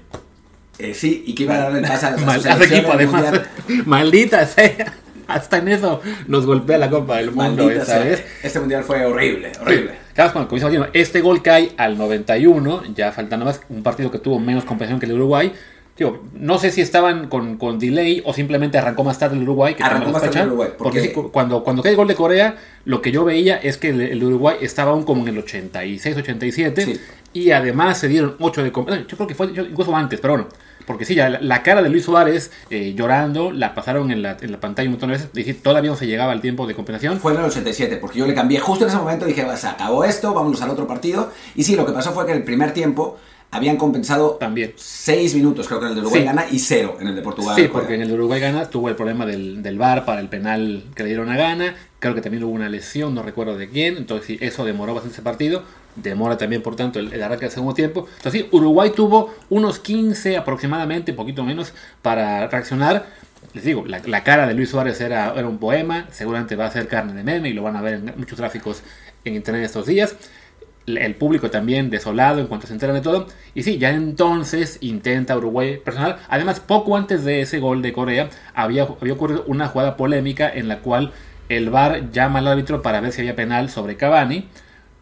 Eh, 0.78 0.94
sí, 0.94 1.24
y 1.26 1.34
que 1.34 1.44
iba 1.44 1.54
a 1.54 1.58
darle 1.58 1.82
paz 1.82 2.04
a, 2.04 2.16
Mal, 2.16 2.40
a 2.46 2.64
equipo, 2.64 2.92
además. 2.92 3.40
Maldita 3.86 4.46
sea. 4.46 4.94
Hasta 5.28 5.58
en 5.58 5.68
eso 5.68 6.00
nos 6.26 6.46
golpea 6.46 6.78
la 6.78 6.90
Copa 6.90 7.18
del 7.18 7.30
Mundo 7.30 7.64
Maldita 7.64 7.82
esta 7.82 7.94
sea. 7.96 8.04
vez. 8.04 8.24
Este 8.42 8.60
mundial 8.60 8.82
fue 8.84 9.04
horrible, 9.04 9.52
horrible. 9.60 10.02
Claro, 10.14 10.32
cuando 10.32 10.48
comienza 10.48 10.90
este 10.92 11.20
gol 11.20 11.42
cae 11.42 11.72
al 11.76 11.96
91, 11.96 12.94
ya 12.94 13.12
faltando 13.12 13.46
más, 13.46 13.60
un 13.68 13.82
partido 13.82 14.10
que 14.10 14.18
tuvo 14.18 14.38
menos 14.38 14.64
compensación 14.64 15.00
que 15.00 15.06
el 15.06 15.12
de 15.12 15.16
Uruguay. 15.16 15.52
Digo, 15.96 16.22
no 16.34 16.58
sé 16.58 16.70
si 16.70 16.80
estaban 16.80 17.28
con, 17.28 17.58
con 17.58 17.78
delay 17.78 18.22
o 18.24 18.32
simplemente 18.32 18.78
arrancó 18.78 19.04
más 19.04 19.18
tarde 19.18 19.36
el 19.36 19.42
Uruguay. 19.42 19.74
Que 19.74 19.82
Arrancó 19.82 20.10
más 20.10 20.22
tarde 20.22 20.40
el 20.40 20.46
Uruguay, 20.48 20.70
Porque, 20.78 21.00
porque- 21.12 21.22
sí, 21.22 21.30
cuando, 21.32 21.62
cuando 21.62 21.82
cae 21.82 21.90
el 21.92 21.96
gol 21.96 22.08
de 22.08 22.14
Corea, 22.14 22.56
lo 22.86 23.02
que 23.02 23.12
yo 23.12 23.24
veía 23.24 23.56
es 23.58 23.76
que 23.76 23.90
el, 23.90 24.24
Uruguay 24.24 24.56
estaba 24.62 24.92
aún 24.92 25.04
como 25.04 25.22
en 25.22 25.28
el 25.28 25.38
86, 25.38 26.16
87. 26.16 26.84
Sí. 26.84 27.00
Y 27.34 27.50
además 27.50 27.98
se 27.98 28.08
dieron 28.08 28.36
8 28.40 28.62
de 28.62 28.72
compensación. 28.72 29.08
Yo 29.08 29.16
creo 29.16 29.26
que 29.28 29.34
fue 29.34 29.52
yo- 29.52 29.64
incluso 29.64 29.94
antes, 29.94 30.18
pero 30.20 30.34
bueno. 30.34 30.48
Porque 30.86 31.04
sí, 31.04 31.14
ya 31.14 31.28
la, 31.28 31.40
la 31.40 31.62
cara 31.62 31.80
de 31.80 31.88
Luis 31.90 32.04
Suárez 32.04 32.50
eh, 32.68 32.92
llorando, 32.96 33.52
la 33.52 33.72
pasaron 33.72 34.10
en 34.10 34.20
la, 34.20 34.36
en 34.40 34.50
la 34.50 34.58
pantalla 34.58 34.88
un 34.88 34.94
montón 34.94 35.10
de 35.12 35.18
veces. 35.32 35.62
Todavía 35.62 35.90
no 35.92 35.96
se 35.96 36.08
llegaba 36.08 36.32
al 36.32 36.40
tiempo 36.40 36.66
de 36.66 36.74
compensación. 36.74 37.20
Fue 37.20 37.32
en 37.32 37.38
el 37.38 37.44
87, 37.44 37.98
porque 37.98 38.18
yo 38.18 38.26
le 38.26 38.34
cambié 38.34 38.58
justo 38.58 38.84
en 38.84 38.88
ese 38.88 38.98
momento, 38.98 39.24
dije, 39.24 39.46
se 39.56 39.68
acabó 39.68 40.02
esto, 40.04 40.34
vámonos 40.34 40.60
al 40.60 40.70
otro 40.70 40.88
partido. 40.88 41.30
Y 41.54 41.62
sí, 41.62 41.76
lo 41.76 41.86
que 41.86 41.92
pasó 41.92 42.12
fue 42.12 42.24
que 42.26 42.32
en 42.32 42.38
el 42.38 42.44
primer 42.44 42.72
tiempo 42.72 43.16
habían 43.52 43.76
compensado 43.76 44.30
También. 44.40 44.72
6 44.76 45.34
minutos, 45.34 45.68
creo 45.68 45.78
que 45.78 45.86
en 45.86 45.90
el 45.90 45.94
de 45.96 46.00
Uruguay 46.00 46.20
Sí. 46.22 46.26
gana, 46.26 46.46
y 46.50 46.58
0 46.58 46.96
en 47.00 47.06
el 47.08 47.14
de 47.14 47.22
Portugal. 47.22 47.54
Sí, 47.54 47.68
porque 47.70 47.94
en 47.94 48.02
el 48.02 48.08
de 48.08 48.14
Uruguay 48.14 48.40
gana 48.40 48.68
tuvo 48.68 48.88
el 48.88 48.96
problema 48.96 49.24
del, 49.26 49.62
del 49.62 49.78
VAR 49.78 50.04
para 50.04 50.20
el 50.20 50.28
penal 50.28 50.84
que 50.96 51.02
le 51.04 51.10
dieron 51.10 51.30
a 51.30 51.36
Gana. 51.36 51.76
Creo 52.00 52.14
que 52.14 52.20
también 52.22 52.42
hubo 52.42 52.52
una 52.52 52.68
lesión, 52.68 53.14
no 53.14 53.22
recuerdo 53.22 53.56
de 53.56 53.68
quién. 53.68 53.96
Entonces, 53.98 54.26
sí, 54.26 54.38
eso 54.40 54.64
demoró 54.64 54.94
bastante 54.94 55.14
ese 55.14 55.22
partido. 55.22 55.62
Demora 55.94 56.38
también, 56.38 56.62
por 56.62 56.74
tanto, 56.74 56.98
el, 56.98 57.12
el 57.12 57.22
arranque 57.22 57.44
del 57.44 57.52
segundo 57.52 57.74
tiempo. 57.74 58.08
Entonces, 58.16 58.40
sí, 58.42 58.48
Uruguay 58.50 58.90
tuvo 58.96 59.34
unos 59.50 59.78
15 59.78 60.38
aproximadamente, 60.38 61.12
poquito 61.12 61.44
menos, 61.44 61.74
para 62.00 62.48
reaccionar. 62.48 63.06
Les 63.52 63.64
digo, 63.64 63.84
la, 63.86 64.00
la 64.06 64.24
cara 64.24 64.46
de 64.46 64.54
Luis 64.54 64.70
Suárez 64.70 64.98
era, 65.02 65.34
era 65.36 65.46
un 65.46 65.58
poema. 65.58 66.08
Seguramente 66.10 66.56
va 66.56 66.64
a 66.66 66.70
ser 66.70 66.88
carne 66.88 67.12
de 67.12 67.22
meme 67.22 67.50
y 67.50 67.52
lo 67.52 67.62
van 67.62 67.76
a 67.76 67.82
ver 67.82 67.94
en 67.94 68.14
muchos 68.16 68.38
tráficos 68.38 68.82
en 69.24 69.34
internet 69.34 69.64
estos 69.64 69.86
días 69.86 70.16
el 70.86 71.14
público 71.14 71.50
también 71.50 71.90
desolado 71.90 72.40
en 72.40 72.46
cuanto 72.46 72.66
se 72.66 72.72
enteran 72.72 72.96
de 72.96 73.02
todo. 73.02 73.26
Y 73.54 73.62
sí, 73.62 73.78
ya 73.78 73.90
entonces 73.90 74.78
intenta 74.80 75.36
Uruguay 75.36 75.78
personal. 75.78 76.18
Además, 76.28 76.60
poco 76.60 76.96
antes 76.96 77.24
de 77.24 77.40
ese 77.40 77.58
gol 77.58 77.82
de 77.82 77.92
Corea, 77.92 78.30
había, 78.54 78.88
había 79.00 79.12
ocurrido 79.12 79.44
una 79.46 79.68
jugada 79.68 79.96
polémica 79.96 80.50
en 80.52 80.68
la 80.68 80.80
cual 80.80 81.12
el 81.48 81.70
VAR 81.70 82.10
llama 82.10 82.38
al 82.40 82.48
árbitro 82.48 82.82
para 82.82 83.00
ver 83.00 83.12
si 83.12 83.20
había 83.20 83.36
penal 83.36 83.70
sobre 83.70 83.96
Cavani. 83.96 84.48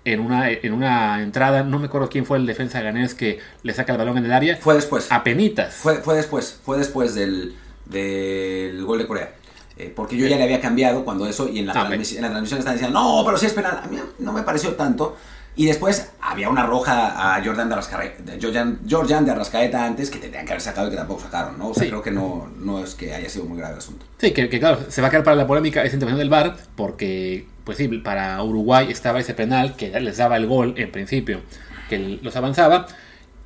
En 0.04 0.20
una, 0.20 0.50
en 0.50 0.72
una 0.72 1.22
entrada, 1.22 1.62
no 1.62 1.78
me 1.78 1.86
acuerdo 1.86 2.08
quién 2.08 2.24
fue 2.24 2.38
el 2.38 2.46
defensa 2.46 2.80
ganés 2.80 3.14
que 3.14 3.38
le 3.62 3.74
saca 3.74 3.92
el 3.92 3.98
balón 3.98 4.16
en 4.16 4.24
el 4.24 4.32
área. 4.32 4.56
Fue 4.56 4.74
después. 4.74 5.12
A 5.12 5.22
penitas. 5.22 5.74
Fue, 5.74 5.96
fue 5.96 6.16
después, 6.16 6.58
fue 6.64 6.78
después 6.78 7.14
del, 7.14 7.54
del 7.84 8.82
gol 8.84 8.98
de 8.98 9.06
Corea. 9.06 9.34
Eh, 9.76 9.92
porque 9.94 10.16
yo 10.16 10.26
ya 10.26 10.36
le 10.36 10.44
había 10.44 10.60
cambiado 10.60 11.04
cuando 11.04 11.26
eso, 11.26 11.48
y 11.48 11.58
en 11.60 11.66
la, 11.66 11.72
Ah, 11.72 11.86
transmisión, 11.86 12.18
en 12.18 12.22
la 12.22 12.28
transmisión 12.30 12.58
estaban 12.58 12.78
diciendo, 12.78 12.98
no, 12.98 13.22
pero 13.24 13.36
sí 13.36 13.46
es 13.46 13.52
penal. 13.52 13.80
A 13.82 13.86
mí 13.88 13.98
no 14.18 14.32
me 14.32 14.42
pareció 14.42 14.74
tanto. 14.74 15.16
Y 15.60 15.66
después 15.66 16.10
había 16.22 16.48
una 16.48 16.64
roja 16.64 17.36
a 17.36 17.44
Jordan 17.44 17.68
de 17.68 17.74
Arrascaeta, 17.74 18.32
Jordan, 18.40 18.78
Jordan 18.88 19.26
de 19.26 19.32
Arrascaeta 19.32 19.84
antes 19.84 20.08
que 20.08 20.18
tendrían 20.18 20.46
que 20.46 20.52
haber 20.52 20.62
sacado 20.62 20.86
y 20.88 20.90
que 20.90 20.96
tampoco 20.96 21.20
sacaron, 21.20 21.58
¿no? 21.58 21.68
O 21.68 21.74
sea, 21.74 21.82
Sí. 21.82 21.90
creo 21.90 22.00
que 22.02 22.10
no, 22.10 22.50
no 22.58 22.82
es 22.82 22.94
que 22.94 23.12
haya 23.12 23.28
sido 23.28 23.44
muy 23.44 23.58
grave 23.58 23.74
el 23.74 23.78
asunto. 23.80 24.06
Sí, 24.16 24.30
que, 24.30 24.48
que 24.48 24.58
claro, 24.58 24.78
se 24.88 25.02
va 25.02 25.08
a 25.08 25.10
quedar 25.10 25.22
para 25.22 25.36
la 25.36 25.46
polémica 25.46 25.82
esa 25.82 25.96
intervención 25.96 26.18
del 26.18 26.30
VAR, 26.30 26.56
porque, 26.76 27.46
pues 27.64 27.76
sí, 27.76 27.88
para 27.88 28.42
Uruguay 28.42 28.86
estaba 28.90 29.20
ese 29.20 29.34
penal 29.34 29.76
que 29.76 30.00
les 30.00 30.16
daba 30.16 30.38
el 30.38 30.46
gol 30.46 30.72
en 30.78 30.90
principio, 30.90 31.42
que 31.90 31.98
los 32.22 32.34
avanzaba, 32.36 32.86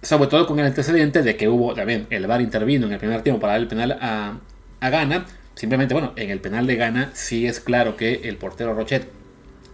sobre 0.01 0.29
todo 0.29 0.47
con 0.47 0.61
el 0.61 0.67
antecedente 0.67 1.23
de 1.25 1.37
que 1.37 1.49
hubo, 1.49 1.75
también, 1.75 2.07
el 2.11 2.29
VAR 2.29 2.41
intervino 2.41 2.87
en 2.87 2.93
el 2.93 3.01
primer 3.01 3.23
tiempo 3.23 3.41
para 3.41 3.55
dar 3.55 3.63
el 3.63 3.67
penal 3.67 3.99
a, 4.01 4.39
a 4.79 4.91
Ghana. 4.91 5.27
Simplemente, 5.57 5.95
bueno, 5.95 6.13
en 6.15 6.31
el 6.31 6.39
penal 6.41 6.65
de 6.69 6.77
Ghana 6.77 7.11
sí 7.13 7.45
es 7.49 7.59
claro 7.59 7.97
que 7.97 8.21
el 8.29 8.37
portero 8.37 8.73
Rochet 8.73 9.09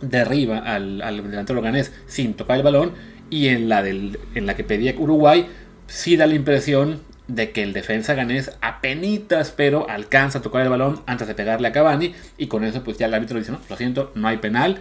derriba 0.01 0.59
al, 0.59 1.03
al 1.03 1.31
delantero 1.31 1.63
ganés 1.63 1.93
sin 2.07 2.35
tocar 2.35 2.57
el 2.57 2.63
balón, 2.63 2.93
y 3.31 3.49
en 3.49 3.69
la, 3.69 3.83
del, 3.83 4.19
en 4.35 4.47
la 4.47 4.55
que 4.57 4.65
pedía 4.65 4.95
Uruguay 4.99 5.47
sí 5.87 6.17
da 6.17 6.27
la 6.27 6.35
impresión 6.35 7.01
de 7.29 7.53
que 7.53 7.63
el 7.63 7.73
defensa 7.73 8.15
ganés 8.15 8.51
apenitas 8.61 9.53
pero 9.57 9.89
alcanza 9.89 10.39
a 10.39 10.43
tocar 10.43 10.63
el 10.63 10.69
balón 10.69 11.01
antes 11.07 11.29
de 11.29 11.35
pegarle 11.35 11.69
a 11.69 11.73
Cavani 11.73 12.13
y 12.37 12.49
con 12.49 12.65
eso 12.65 12.83
pues 12.83 12.99
ya 12.99 13.07
el 13.07 13.15
árbitro 13.15 13.39
dice 13.39 13.53
no, 13.53 13.61
lo 13.69 13.77
siento, 13.77 14.11
no 14.17 14.27
hay 14.27 14.39
penal 14.39 14.81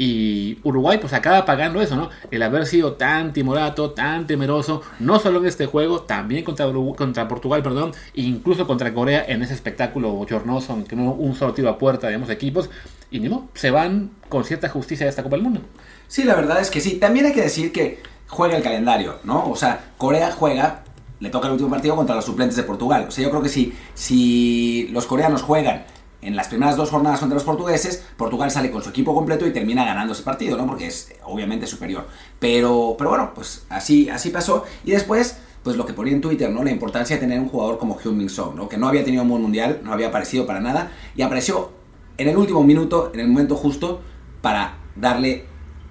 y 0.00 0.58
Uruguay 0.62 0.98
pues 0.98 1.12
acaba 1.12 1.44
pagando 1.44 1.82
eso, 1.82 1.96
¿no? 1.96 2.08
El 2.30 2.44
haber 2.44 2.66
sido 2.66 2.92
tan 2.92 3.32
timorato, 3.32 3.90
tan 3.90 4.28
temeroso, 4.28 4.82
no 5.00 5.18
solo 5.18 5.40
en 5.40 5.46
este 5.46 5.66
juego, 5.66 6.02
también 6.02 6.44
contra, 6.44 6.66
contra 6.96 7.26
Portugal, 7.26 7.64
perdón, 7.64 7.90
e 8.14 8.20
incluso 8.20 8.64
contra 8.64 8.94
Corea 8.94 9.24
en 9.26 9.42
ese 9.42 9.54
espectáculo 9.54 10.12
bochornoso 10.12 10.72
en 10.74 10.84
que 10.84 10.94
no 10.94 11.10
un 11.10 11.34
solo 11.34 11.52
tiro 11.52 11.68
a 11.68 11.78
puerta 11.78 12.06
de 12.06 12.14
ambos 12.14 12.30
equipos 12.30 12.70
y 13.10 13.20
ni 13.20 13.28
modo, 13.28 13.48
se 13.54 13.70
van 13.70 14.10
con 14.28 14.44
cierta 14.44 14.68
justicia 14.68 15.06
de 15.06 15.10
esta 15.10 15.22
Copa 15.22 15.36
del 15.36 15.44
Mundo. 15.44 15.62
Sí, 16.08 16.24
la 16.24 16.34
verdad 16.34 16.60
es 16.60 16.70
que 16.70 16.80
sí. 16.80 16.96
También 16.96 17.26
hay 17.26 17.32
que 17.32 17.42
decir 17.42 17.72
que 17.72 18.02
juega 18.26 18.56
el 18.56 18.62
calendario, 18.62 19.16
¿no? 19.24 19.50
O 19.50 19.56
sea, 19.56 19.92
Corea 19.96 20.30
juega, 20.32 20.84
le 21.20 21.30
toca 21.30 21.46
el 21.46 21.52
último 21.52 21.70
partido 21.70 21.96
contra 21.96 22.14
los 22.14 22.24
suplentes 22.24 22.56
de 22.56 22.62
Portugal. 22.62 23.06
O 23.08 23.10
sea, 23.10 23.24
yo 23.24 23.30
creo 23.30 23.42
que 23.42 23.48
si, 23.48 23.72
si 23.94 24.88
los 24.92 25.06
coreanos 25.06 25.42
juegan 25.42 25.84
en 26.20 26.36
las 26.36 26.48
primeras 26.48 26.76
dos 26.76 26.90
jornadas 26.90 27.20
contra 27.20 27.34
los 27.34 27.44
portugueses, 27.44 28.04
Portugal 28.16 28.50
sale 28.50 28.70
con 28.70 28.82
su 28.82 28.90
equipo 28.90 29.14
completo 29.14 29.46
y 29.46 29.52
termina 29.52 29.84
ganando 29.84 30.12
ese 30.12 30.22
partido, 30.22 30.56
¿no? 30.56 30.66
Porque 30.66 30.88
es 30.88 31.12
obviamente 31.24 31.66
superior. 31.66 32.06
Pero, 32.38 32.94
pero 32.98 33.10
bueno, 33.10 33.32
pues 33.34 33.64
así, 33.68 34.08
así 34.10 34.30
pasó. 34.30 34.64
Y 34.84 34.90
después, 34.90 35.38
pues 35.62 35.76
lo 35.76 35.86
que 35.86 35.92
ponía 35.94 36.12
en 36.12 36.20
Twitter, 36.20 36.50
¿no? 36.50 36.64
La 36.64 36.70
importancia 36.70 37.16
de 37.16 37.20
tener 37.20 37.40
un 37.40 37.48
jugador 37.48 37.78
como 37.78 37.98
Hyun 37.98 38.16
Min 38.16 38.28
Song, 38.28 38.54
¿no? 38.54 38.68
Que 38.68 38.76
no 38.76 38.88
había 38.88 39.04
tenido 39.04 39.22
un 39.22 39.28
mundial, 39.28 39.80
no 39.84 39.92
había 39.92 40.08
aparecido 40.08 40.46
para 40.46 40.60
nada, 40.60 40.90
y 41.14 41.22
apareció 41.22 41.77
en 42.18 42.28
el 42.28 42.36
último 42.36 42.62
minuto, 42.62 43.10
en 43.14 43.20
el 43.20 43.28
momento 43.28 43.56
justo, 43.56 44.02
para 44.42 44.74
darle. 44.94 45.44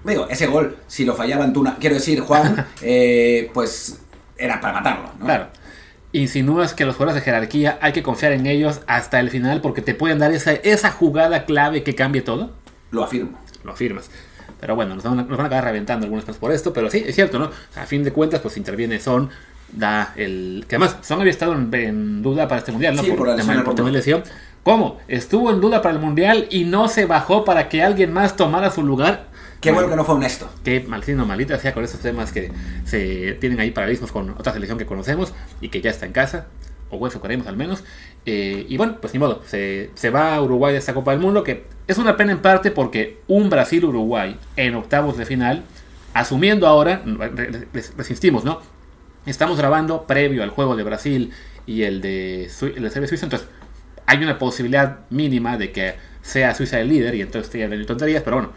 Digo, 0.04 0.28
ese 0.28 0.46
gol, 0.46 0.76
si 0.86 1.04
lo 1.04 1.14
fallaba 1.14 1.44
Antuna, 1.44 1.76
quiero 1.80 1.96
decir, 1.96 2.20
Juan, 2.20 2.66
eh, 2.82 3.50
pues 3.52 4.00
era 4.36 4.60
para 4.60 4.74
matarlo, 4.74 5.10
¿no? 5.18 5.24
Claro. 5.24 5.48
Insinúas 6.12 6.72
que 6.72 6.86
los 6.86 6.96
jugadores 6.96 7.20
de 7.20 7.24
jerarquía 7.24 7.78
hay 7.82 7.92
que 7.92 8.02
confiar 8.02 8.32
en 8.32 8.46
ellos 8.46 8.80
hasta 8.86 9.20
el 9.20 9.28
final 9.28 9.60
porque 9.60 9.82
te 9.82 9.94
pueden 9.94 10.18
dar 10.18 10.32
esa, 10.32 10.52
esa 10.52 10.90
jugada 10.90 11.44
clave 11.44 11.82
que 11.82 11.94
cambie 11.94 12.22
todo. 12.22 12.52
Lo 12.90 13.04
afirmo. 13.04 13.38
Lo 13.64 13.72
afirmas. 13.72 14.10
Pero 14.60 14.74
bueno, 14.74 14.94
nos 14.94 15.04
van, 15.04 15.20
a, 15.20 15.22
nos 15.22 15.36
van 15.36 15.40
a 15.40 15.46
acabar 15.46 15.64
reventando 15.64 16.04
algunos 16.04 16.24
cosas 16.24 16.40
por 16.40 16.52
esto, 16.52 16.72
pero 16.72 16.90
sí, 16.90 17.04
es 17.06 17.14
cierto, 17.14 17.38
¿no? 17.38 17.50
a 17.76 17.86
fin 17.86 18.02
de 18.02 18.12
cuentas, 18.12 18.40
pues 18.40 18.56
interviene 18.56 18.98
Son, 18.98 19.28
da 19.70 20.14
el... 20.16 20.64
Que 20.66 20.76
además, 20.76 20.96
Son 21.02 21.20
había 21.20 21.30
estado 21.30 21.52
en, 21.52 21.72
en 21.74 22.22
duda 22.22 22.48
para 22.48 22.60
este 22.60 22.72
mundial, 22.72 22.96
¿no? 22.96 23.02
Sí, 23.02 23.12
por 23.12 23.28
la 23.28 23.36
lesión 23.36 23.62
por 23.62 23.74
tema 23.74 23.88
de 23.88 23.94
lesión. 23.94 24.24
¿Cómo? 24.68 24.98
Estuvo 25.08 25.50
en 25.50 25.62
duda 25.62 25.80
para 25.80 25.94
el 25.94 25.98
mundial 25.98 26.46
y 26.50 26.64
no 26.64 26.88
se 26.88 27.06
bajó 27.06 27.42
para 27.42 27.70
que 27.70 27.82
alguien 27.82 28.12
más 28.12 28.36
tomara 28.36 28.70
su 28.70 28.82
lugar. 28.82 29.28
Qué 29.62 29.72
bueno 29.72 29.88
que 29.88 29.96
no 29.96 30.04
fue 30.04 30.16
honesto. 30.16 30.46
Qué 30.62 30.84
malcino, 30.86 31.24
malita 31.24 31.58
sea 31.58 31.72
con 31.72 31.84
esos 31.84 32.00
temas 32.00 32.32
que 32.32 32.52
se 32.84 33.32
tienen 33.40 33.60
ahí 33.60 33.70
paralelismos 33.70 34.12
con 34.12 34.28
otra 34.28 34.52
selección 34.52 34.76
que 34.76 34.84
conocemos 34.84 35.32
y 35.62 35.70
que 35.70 35.80
ya 35.80 35.88
está 35.88 36.04
en 36.04 36.12
casa, 36.12 36.48
o 36.90 37.06
eso 37.06 37.22
queremos 37.22 37.46
al 37.46 37.56
menos. 37.56 37.82
Eh, 38.26 38.66
y 38.68 38.76
bueno, 38.76 38.98
pues 39.00 39.14
ni 39.14 39.18
modo, 39.18 39.40
se, 39.46 39.88
se 39.94 40.10
va 40.10 40.34
a 40.34 40.42
Uruguay 40.42 40.74
de 40.74 40.80
esta 40.80 40.92
Copa 40.92 41.12
del 41.12 41.20
Mundo, 41.20 41.44
que 41.44 41.64
es 41.86 41.96
una 41.96 42.18
pena 42.18 42.32
en 42.32 42.42
parte 42.42 42.70
porque 42.70 43.22
un 43.26 43.48
Brasil-Uruguay 43.48 44.36
en 44.56 44.74
octavos 44.74 45.16
de 45.16 45.24
final, 45.24 45.64
asumiendo 46.12 46.66
ahora, 46.66 47.02
les, 47.72 47.96
les 47.96 47.98
insistimos, 47.98 48.44
¿no? 48.44 48.60
Estamos 49.24 49.56
grabando 49.56 50.06
previo 50.06 50.42
al 50.42 50.50
juego 50.50 50.76
de 50.76 50.82
Brasil 50.82 51.32
y 51.64 51.84
el 51.84 52.02
de, 52.02 52.44
el 52.44 52.82
de 52.82 52.90
Serbia 52.90 53.08
Suiza, 53.08 53.24
entonces 53.24 53.48
hay 54.08 54.24
una 54.24 54.38
posibilidad 54.38 55.00
mínima 55.10 55.58
de 55.58 55.70
que 55.70 55.94
sea 56.22 56.54
Suiza 56.54 56.80
el 56.80 56.88
líder 56.88 57.14
y 57.14 57.20
entonces 57.20 57.54
hablando 57.54 57.76
de 57.76 57.84
tonterías, 57.84 58.22
pero 58.22 58.36
bueno, 58.36 58.52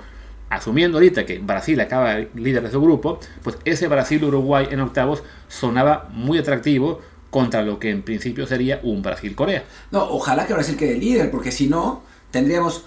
asumiendo 0.50 0.98
ahorita 0.98 1.26
que 1.26 1.40
Brasil 1.40 1.78
acaba 1.82 2.20
líder 2.36 2.64
de 2.64 2.72
su 2.72 2.82
grupo, 2.82 3.20
pues 3.44 3.58
ese 3.66 3.90
Brasil-Uruguay 3.90 4.70
en 4.72 4.80
octavos 4.80 5.24
sonaba 5.50 6.08
muy 6.14 6.38
atractivo 6.38 7.02
contra 7.30 7.64
lo 7.64 7.80
que 7.80 7.90
en 7.90 8.02
principio 8.02 8.48
sería 8.48 8.80
un 8.84 9.02
Brasil-Corea. 9.02 9.66
No, 9.92 10.04
ojalá 10.04 10.48
que 10.48 10.54
Brasil 10.54 10.78
quede 10.78 10.98
líder, 10.98 11.30
porque 11.30 11.52
si 11.52 11.68
no, 11.68 12.02
tendríamos 12.32 12.86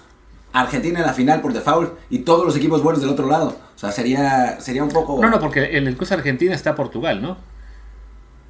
Argentina 0.51 0.99
en 0.99 1.05
la 1.05 1.13
final 1.13 1.41
por 1.41 1.53
default 1.53 1.93
y 2.09 2.19
todos 2.19 2.47
los 2.47 2.55
equipos 2.55 2.81
buenos 2.81 2.99
del 2.99 3.11
otro 3.11 3.27
lado. 3.27 3.55
O 3.75 3.77
sea, 3.77 3.91
sería, 3.91 4.59
sería 4.59 4.83
un 4.83 4.89
poco... 4.89 5.21
No, 5.21 5.29
no, 5.29 5.39
porque 5.39 5.77
en 5.77 5.85
el 5.85 5.95
caso 5.95 6.15
de 6.15 6.21
Argentina 6.21 6.55
está 6.55 6.73
Portugal, 6.73 7.21
¿no? 7.21 7.37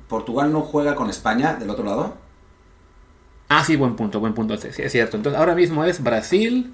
Portugal 0.07 0.53
no 0.53 0.61
juega 0.61 0.95
con 0.95 1.09
España 1.09 1.55
del 1.55 1.69
otro 1.69 1.83
lado. 1.83 2.24
Ah, 3.49 3.63
sí, 3.63 3.75
buen 3.75 3.95
punto, 3.95 4.19
buen 4.19 4.33
punto, 4.33 4.57
sí, 4.57 4.69
sí, 4.71 4.81
es 4.81 4.91
cierto. 4.91 5.17
Entonces 5.17 5.39
ahora 5.39 5.53
mismo 5.55 5.83
es 5.85 6.01
Brasil 6.03 6.73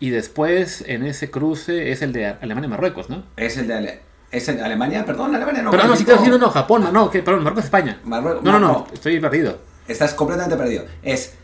y 0.00 0.10
después 0.10 0.84
en 0.86 1.04
ese 1.04 1.30
cruce 1.30 1.92
es 1.92 2.02
el 2.02 2.12
de 2.12 2.26
Alemania 2.26 2.66
y 2.66 2.70
Marruecos, 2.70 3.08
¿no? 3.08 3.24
Es 3.36 3.56
el 3.56 3.66
de 3.66 3.74
Ale- 3.74 4.00
es 4.30 4.48
el 4.48 4.56
de 4.58 4.62
Alemania, 4.64 5.04
perdón, 5.04 5.34
Alemania 5.34 5.62
no. 5.62 5.70
Pero 5.70 5.84
no, 5.84 5.96
sí, 5.96 6.04
calificó. 6.04 6.28
no, 6.30 6.38
no, 6.38 6.46
no, 6.46 6.50
Japón, 6.52 6.88
no, 6.92 7.10
que, 7.10 7.22
perdón, 7.22 7.42
Marruecos, 7.42 7.64
España. 7.64 8.00
Marruecos- 8.04 8.42
no, 8.42 8.52
no, 8.52 8.58
no, 8.60 8.86
estoy 8.92 9.18
perdido. 9.18 9.58
Estás 9.88 10.14
completamente 10.14 10.56
perdido. 10.56 10.84
Es 11.02 11.34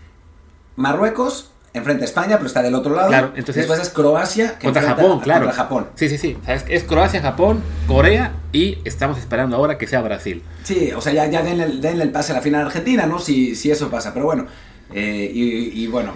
Marruecos 0.76 1.50
enfrente 1.72 2.04
a 2.04 2.06
España, 2.06 2.36
pero 2.36 2.46
está 2.46 2.62
del 2.62 2.74
otro 2.74 2.94
lado. 2.94 3.08
Claro, 3.08 3.26
entonces- 3.34 3.56
Después 3.56 3.80
es 3.80 3.90
Croacia 3.90 4.58
que 4.58 4.66
Contra 4.66 4.82
Japón, 4.82 5.18
a- 5.18 5.22
claro. 5.22 5.40
Contra 5.44 5.62
Japón. 5.62 5.86
Sí, 5.94 6.08
sí, 6.08 6.16
sí. 6.16 6.38
O 6.40 6.44
sea, 6.44 6.54
es, 6.54 6.64
es 6.68 6.84
Croacia, 6.84 7.20
Japón, 7.20 7.62
Corea 7.86 8.32
y 8.52 8.78
estamos 8.84 9.18
esperando 9.18 9.56
ahora 9.56 9.76
que 9.76 9.86
sea 9.86 10.00
Brasil. 10.00 10.42
Sí, 10.62 10.92
o 10.96 11.00
sea, 11.02 11.12
ya, 11.12 11.26
ya 11.26 11.42
denle, 11.42 11.64
el- 11.64 11.80
denle 11.82 12.04
el 12.04 12.12
pase 12.12 12.32
a 12.32 12.36
la 12.36 12.40
final 12.40 12.62
a 12.62 12.66
Argentina, 12.66 13.04
¿no? 13.06 13.18
Si, 13.18 13.54
si 13.56 13.70
eso 13.70 13.90
pasa. 13.90 14.14
Pero 14.14 14.24
bueno, 14.26 14.46
eh, 14.92 15.30
y, 15.32 15.82
y 15.84 15.86
bueno, 15.88 16.12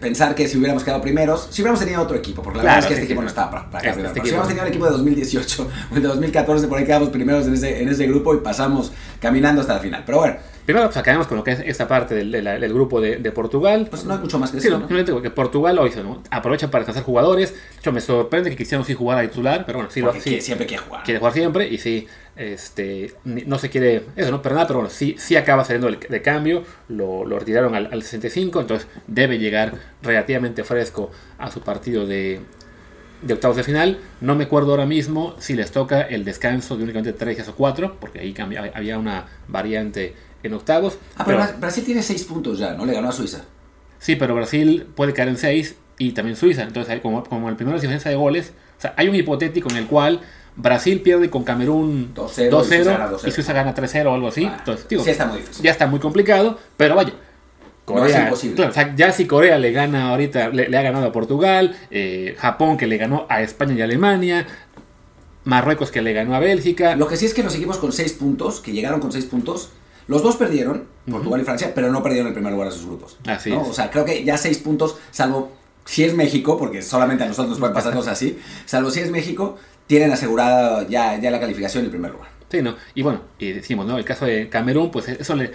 pensar 0.00 0.34
que 0.34 0.48
si 0.48 0.56
hubiéramos 0.56 0.82
quedado 0.84 1.02
primeros, 1.02 1.48
si 1.50 1.60
hubiéramos 1.60 1.80
tenido 1.80 2.00
otro 2.02 2.16
equipo, 2.16 2.42
porque 2.42 2.58
la 2.58 2.62
Claro, 2.62 2.76
verdad 2.76 2.84
es 2.84 2.86
que 2.88 2.94
este 2.94 3.04
equipo 3.12 3.20
no 3.22 3.28
estaba 3.28 3.50
para, 3.50 3.70
para 3.70 3.90
Este- 3.90 4.02
este 4.02 4.14
si 4.14 4.20
hubiéramos 4.20 4.48
tenido 4.48 4.64
el 4.64 4.68
equipo 4.70 4.84
de 4.86 4.90
2018 4.92 5.70
o 5.92 5.96
el 5.96 6.02
de 6.02 6.08
2014, 6.08 6.66
por 6.68 6.78
ahí 6.78 6.84
quedamos 6.86 7.10
primeros 7.10 7.46
en 7.46 7.54
ese, 7.54 7.82
en 7.82 7.88
ese 7.88 8.06
grupo 8.06 8.34
y 8.34 8.38
pasamos 8.38 8.92
caminando 9.20 9.60
hasta 9.60 9.74
la 9.74 9.80
final. 9.80 10.02
Pero 10.06 10.18
bueno, 10.18 10.36
Primero, 10.66 10.86
pues 10.86 10.96
acabamos 10.96 11.26
con 11.28 11.38
lo 11.38 11.44
que 11.44 11.52
es 11.52 11.60
esta 11.60 11.86
parte 11.88 12.14
del, 12.14 12.72
grupo 12.74 13.00
de, 13.00 13.16
de 13.16 13.30
Portugal. 13.32 13.86
pues 13.88 14.04
no 14.04 14.14
hay 14.14 14.18
mucho 14.20 14.38
más 14.38 14.50
que 14.50 14.56
Sí, 14.60 14.64
decir. 14.64 14.72
no, 14.72 14.78
¿no? 14.78 14.82
simplemente 14.82 15.12
porque 15.12 15.30
Portugal 15.30 15.78
hoy 15.78 15.90
¿no? 16.02 16.22
aprovecha 16.30 16.70
para 16.70 16.80
descansar 16.82 17.04
jugadores. 17.04 17.52
De 17.54 17.78
hecho, 17.78 17.92
me 17.92 18.00
sorprende 18.00 18.50
que 18.50 18.56
Cristiano 18.56 18.84
sí 18.84 18.92
jugara 18.94 19.20
de 19.22 19.28
titular, 19.28 19.64
pero 19.64 19.78
bueno, 19.78 19.90
sí, 19.90 20.00
lo, 20.00 20.12
sí 20.12 20.18
que- 20.34 20.40
siempre 20.40 20.66
quiere 20.66 20.82
jugar. 20.82 21.04
quiere 21.04 21.18
jugar 21.20 21.32
siempre 21.34 21.68
y 21.68 21.78
sí, 21.78 22.08
este, 22.34 23.14
no 23.24 23.58
se 23.58 23.70
quiere, 23.70 24.02
eso 24.16 24.30
no, 24.32 24.42
pero 24.42 24.56
nada, 24.56 24.66
pero 24.66 24.80
bueno, 24.80 24.90
sí, 24.90 25.14
sí 25.18 25.36
acaba 25.36 25.64
saliendo 25.64 25.88
de, 25.88 25.98
de 26.06 26.20
cambio, 26.22 26.64
lo, 26.88 27.24
lo 27.24 27.38
retiraron 27.38 27.74
al, 27.74 27.86
al 27.92 28.02
65, 28.02 28.60
entonces 28.60 28.88
debe 29.06 29.38
llegar 29.38 29.72
relativamente 30.02 30.64
fresco 30.64 31.10
a 31.38 31.50
su 31.50 31.60
partido 31.60 32.06
de, 32.06 32.40
de 33.22 33.34
octavos 33.34 33.56
de 33.56 33.62
final. 33.62 33.98
No 34.20 34.34
me 34.34 34.44
acuerdo 34.44 34.72
ahora 34.72 34.84
mismo 34.84 35.36
si 35.38 35.54
les 35.54 35.70
toca 35.70 36.02
el 36.02 36.24
descanso 36.24 36.76
de 36.76 36.82
únicamente 36.82 37.12
3 37.12 37.36
días 37.36 37.48
o 37.48 37.54
4, 37.54 37.96
porque 38.00 38.18
ahí 38.18 38.32
cambia- 38.32 38.70
había 38.74 38.98
una 38.98 39.26
variante 39.48 40.14
en 40.46 40.54
octavos. 40.54 40.98
Ah, 41.16 41.24
pero 41.26 41.38
pero- 41.38 41.50
Bra- 41.52 41.60
Brasil 41.60 41.84
tiene 41.84 42.02
6 42.02 42.24
puntos 42.24 42.58
ya, 42.58 42.72
¿no? 42.74 42.84
Le 42.86 42.92
ganó 42.94 43.08
a 43.08 43.12
Suiza. 43.12 43.42
Sí, 43.98 44.16
pero 44.16 44.34
Brasil 44.34 44.86
puede 44.94 45.12
caer 45.12 45.28
en 45.28 45.38
6 45.38 45.76
y 45.98 46.12
también 46.12 46.36
Suiza. 46.36 46.62
Entonces, 46.62 46.92
hay 46.92 47.00
como, 47.00 47.24
como 47.24 47.48
el 47.48 47.56
primero 47.56 47.76
es 47.76 47.82
diferencia 47.82 48.10
de 48.10 48.16
goles, 48.16 48.52
o 48.78 48.80
sea, 48.80 48.94
hay 48.96 49.08
un 49.08 49.14
hipotético 49.14 49.70
en 49.70 49.76
el 49.76 49.86
cual 49.86 50.20
Brasil 50.56 51.00
pierde 51.02 51.28
con 51.30 51.44
Camerún 51.44 52.12
2-0 52.14 52.50
2-0 52.50 52.62
y 52.62 52.64
Suiza 52.64 52.92
gana 52.92 53.10
2-0. 53.10 53.28
y 53.28 53.30
Suiza 53.30 53.52
gana 53.52 53.74
3-0 53.74 54.06
o 54.06 54.14
algo 54.14 54.28
así. 54.28 54.44
Ah, 54.44 54.56
Entonces, 54.58 54.88
digo, 54.88 55.02
sí 55.04 55.10
está 55.10 55.26
muy 55.26 55.38
difícil. 55.38 55.64
ya 55.64 55.70
está 55.70 55.86
muy 55.86 56.00
complicado, 56.00 56.58
pero 56.76 56.94
vaya. 56.96 57.12
No 57.88 58.04
es 58.04 58.16
imposible. 58.16 58.56
claro, 58.56 58.70
o 58.72 58.74
sea, 58.74 58.94
ya 58.96 59.12
si 59.12 59.26
Corea 59.28 59.58
le 59.58 59.70
gana 59.70 60.10
ahorita, 60.10 60.48
le, 60.48 60.68
le 60.68 60.76
ha 60.76 60.82
ganado 60.82 61.06
a 61.06 61.12
Portugal, 61.12 61.76
eh, 61.92 62.34
Japón 62.36 62.76
que 62.76 62.88
le 62.88 62.96
ganó 62.96 63.26
a 63.28 63.42
España 63.42 63.74
y 63.74 63.80
Alemania, 63.80 64.44
Marruecos 65.44 65.92
que 65.92 66.02
le 66.02 66.12
ganó 66.12 66.34
a 66.34 66.40
Bélgica. 66.40 66.96
Lo 66.96 67.06
que 67.06 67.16
sí 67.16 67.26
es 67.26 67.32
que 67.34 67.44
los 67.44 67.54
equipos 67.54 67.78
con 67.78 67.92
6 67.92 68.14
puntos, 68.14 68.60
que 68.60 68.72
llegaron 68.72 68.98
con 68.98 69.12
6 69.12 69.26
puntos, 69.26 69.70
los 70.08 70.22
dos 70.22 70.36
perdieron, 70.36 70.84
Portugal 71.10 71.40
y 71.40 71.44
Francia, 71.44 71.72
pero 71.74 71.90
no 71.90 72.02
perdieron 72.02 72.28
el 72.28 72.34
primer 72.34 72.52
lugar 72.52 72.68
de 72.68 72.74
sus 72.74 72.86
grupos. 72.86 73.18
Así 73.26 73.50
¿no? 73.50 73.62
es. 73.62 73.68
O 73.68 73.72
sea, 73.72 73.90
creo 73.90 74.04
que 74.04 74.24
ya 74.24 74.36
6 74.36 74.58
puntos, 74.58 74.96
salvo 75.10 75.52
si 75.84 76.04
es 76.04 76.14
México, 76.14 76.58
porque 76.58 76.82
solamente 76.82 77.24
a 77.24 77.28
nosotros 77.28 77.50
nos 77.50 77.58
pueden 77.58 77.74
pasar 77.74 77.94
cosas 77.94 78.14
así, 78.14 78.38
salvo 78.64 78.90
si 78.90 79.00
es 79.00 79.10
México, 79.10 79.56
tienen 79.86 80.12
asegurada 80.12 80.86
ya, 80.88 81.18
ya 81.18 81.30
la 81.30 81.40
calificación 81.40 81.84
y 81.84 81.86
el 81.86 81.90
primer 81.90 82.12
lugar. 82.12 82.28
Sí, 82.50 82.62
¿no? 82.62 82.76
Y 82.94 83.02
bueno, 83.02 83.22
y 83.38 83.52
decimos, 83.52 83.86
¿no? 83.86 83.98
El 83.98 84.04
caso 84.04 84.26
de 84.26 84.48
Camerún, 84.48 84.90
pues 84.90 85.08
eso 85.08 85.34
le... 85.34 85.52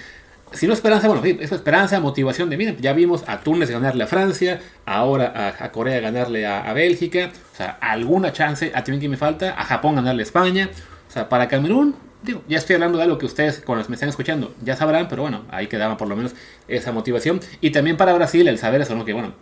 Si 0.53 0.67
no 0.67 0.74
esperanza, 0.74 1.08
bueno, 1.08 1.24
sí, 1.24 1.38
eso 1.39 1.55
esperanza, 1.55 2.01
motivación 2.01 2.50
de, 2.50 2.58
miren, 2.58 2.75
ya 2.81 2.91
vimos 2.91 3.24
a 3.25 3.39
Túnez 3.39 3.70
ganarle 3.70 4.03
a 4.03 4.08
Francia, 4.08 4.60
ahora 4.86 5.31
a, 5.34 5.63
a 5.63 5.72
Corea 5.72 6.01
ganarle 6.01 6.46
a, 6.46 6.70
a 6.70 6.74
Bélgica, 6.74 7.31
o 7.53 7.55
sea, 7.55 7.77
alguna 7.79 8.34
chance, 8.34 8.70
a 8.75 8.84
también 8.84 9.00
que 9.00 9.08
me 9.08 9.15
falta, 9.15 9.53
a 9.58 9.63
Japón 9.63 9.96
ganarle 9.96 10.24
a 10.24 10.25
España, 10.25 10.70
o 11.08 11.12
sea, 11.12 11.29
para 11.29 11.48
Camerún, 11.48 11.96
digo, 12.24 12.42
ya 12.48 12.58
estoy 12.58 12.75
hablando 12.75 12.98
de 12.98 13.04
algo 13.06 13.18
que 13.18 13.25
ustedes, 13.25 13.60
con 13.60 13.78
los 13.78 13.88
que 13.88 13.92
me 13.92 13.96
están 13.96 14.10
escuchando, 14.10 14.54
ya 14.63 14.75
sabrán, 14.75 15.08
pero 15.08 15.22
bueno, 15.24 15.44
ahí 15.50 15.68
quedaba 15.68 15.98
por 15.98 16.08
lo 16.08 16.16
menos 16.16 16.34
esa 16.68 16.92
motivación, 16.92 17.40
y 17.62 17.72
también 17.72 17.98
para 17.98 18.13
Brasil 18.13 18.48
el 18.48 18.58
saber 18.58 18.82
eso, 18.82 18.96
¿no? 18.96 19.06
Que 19.06 19.13
bueno, 19.13 19.34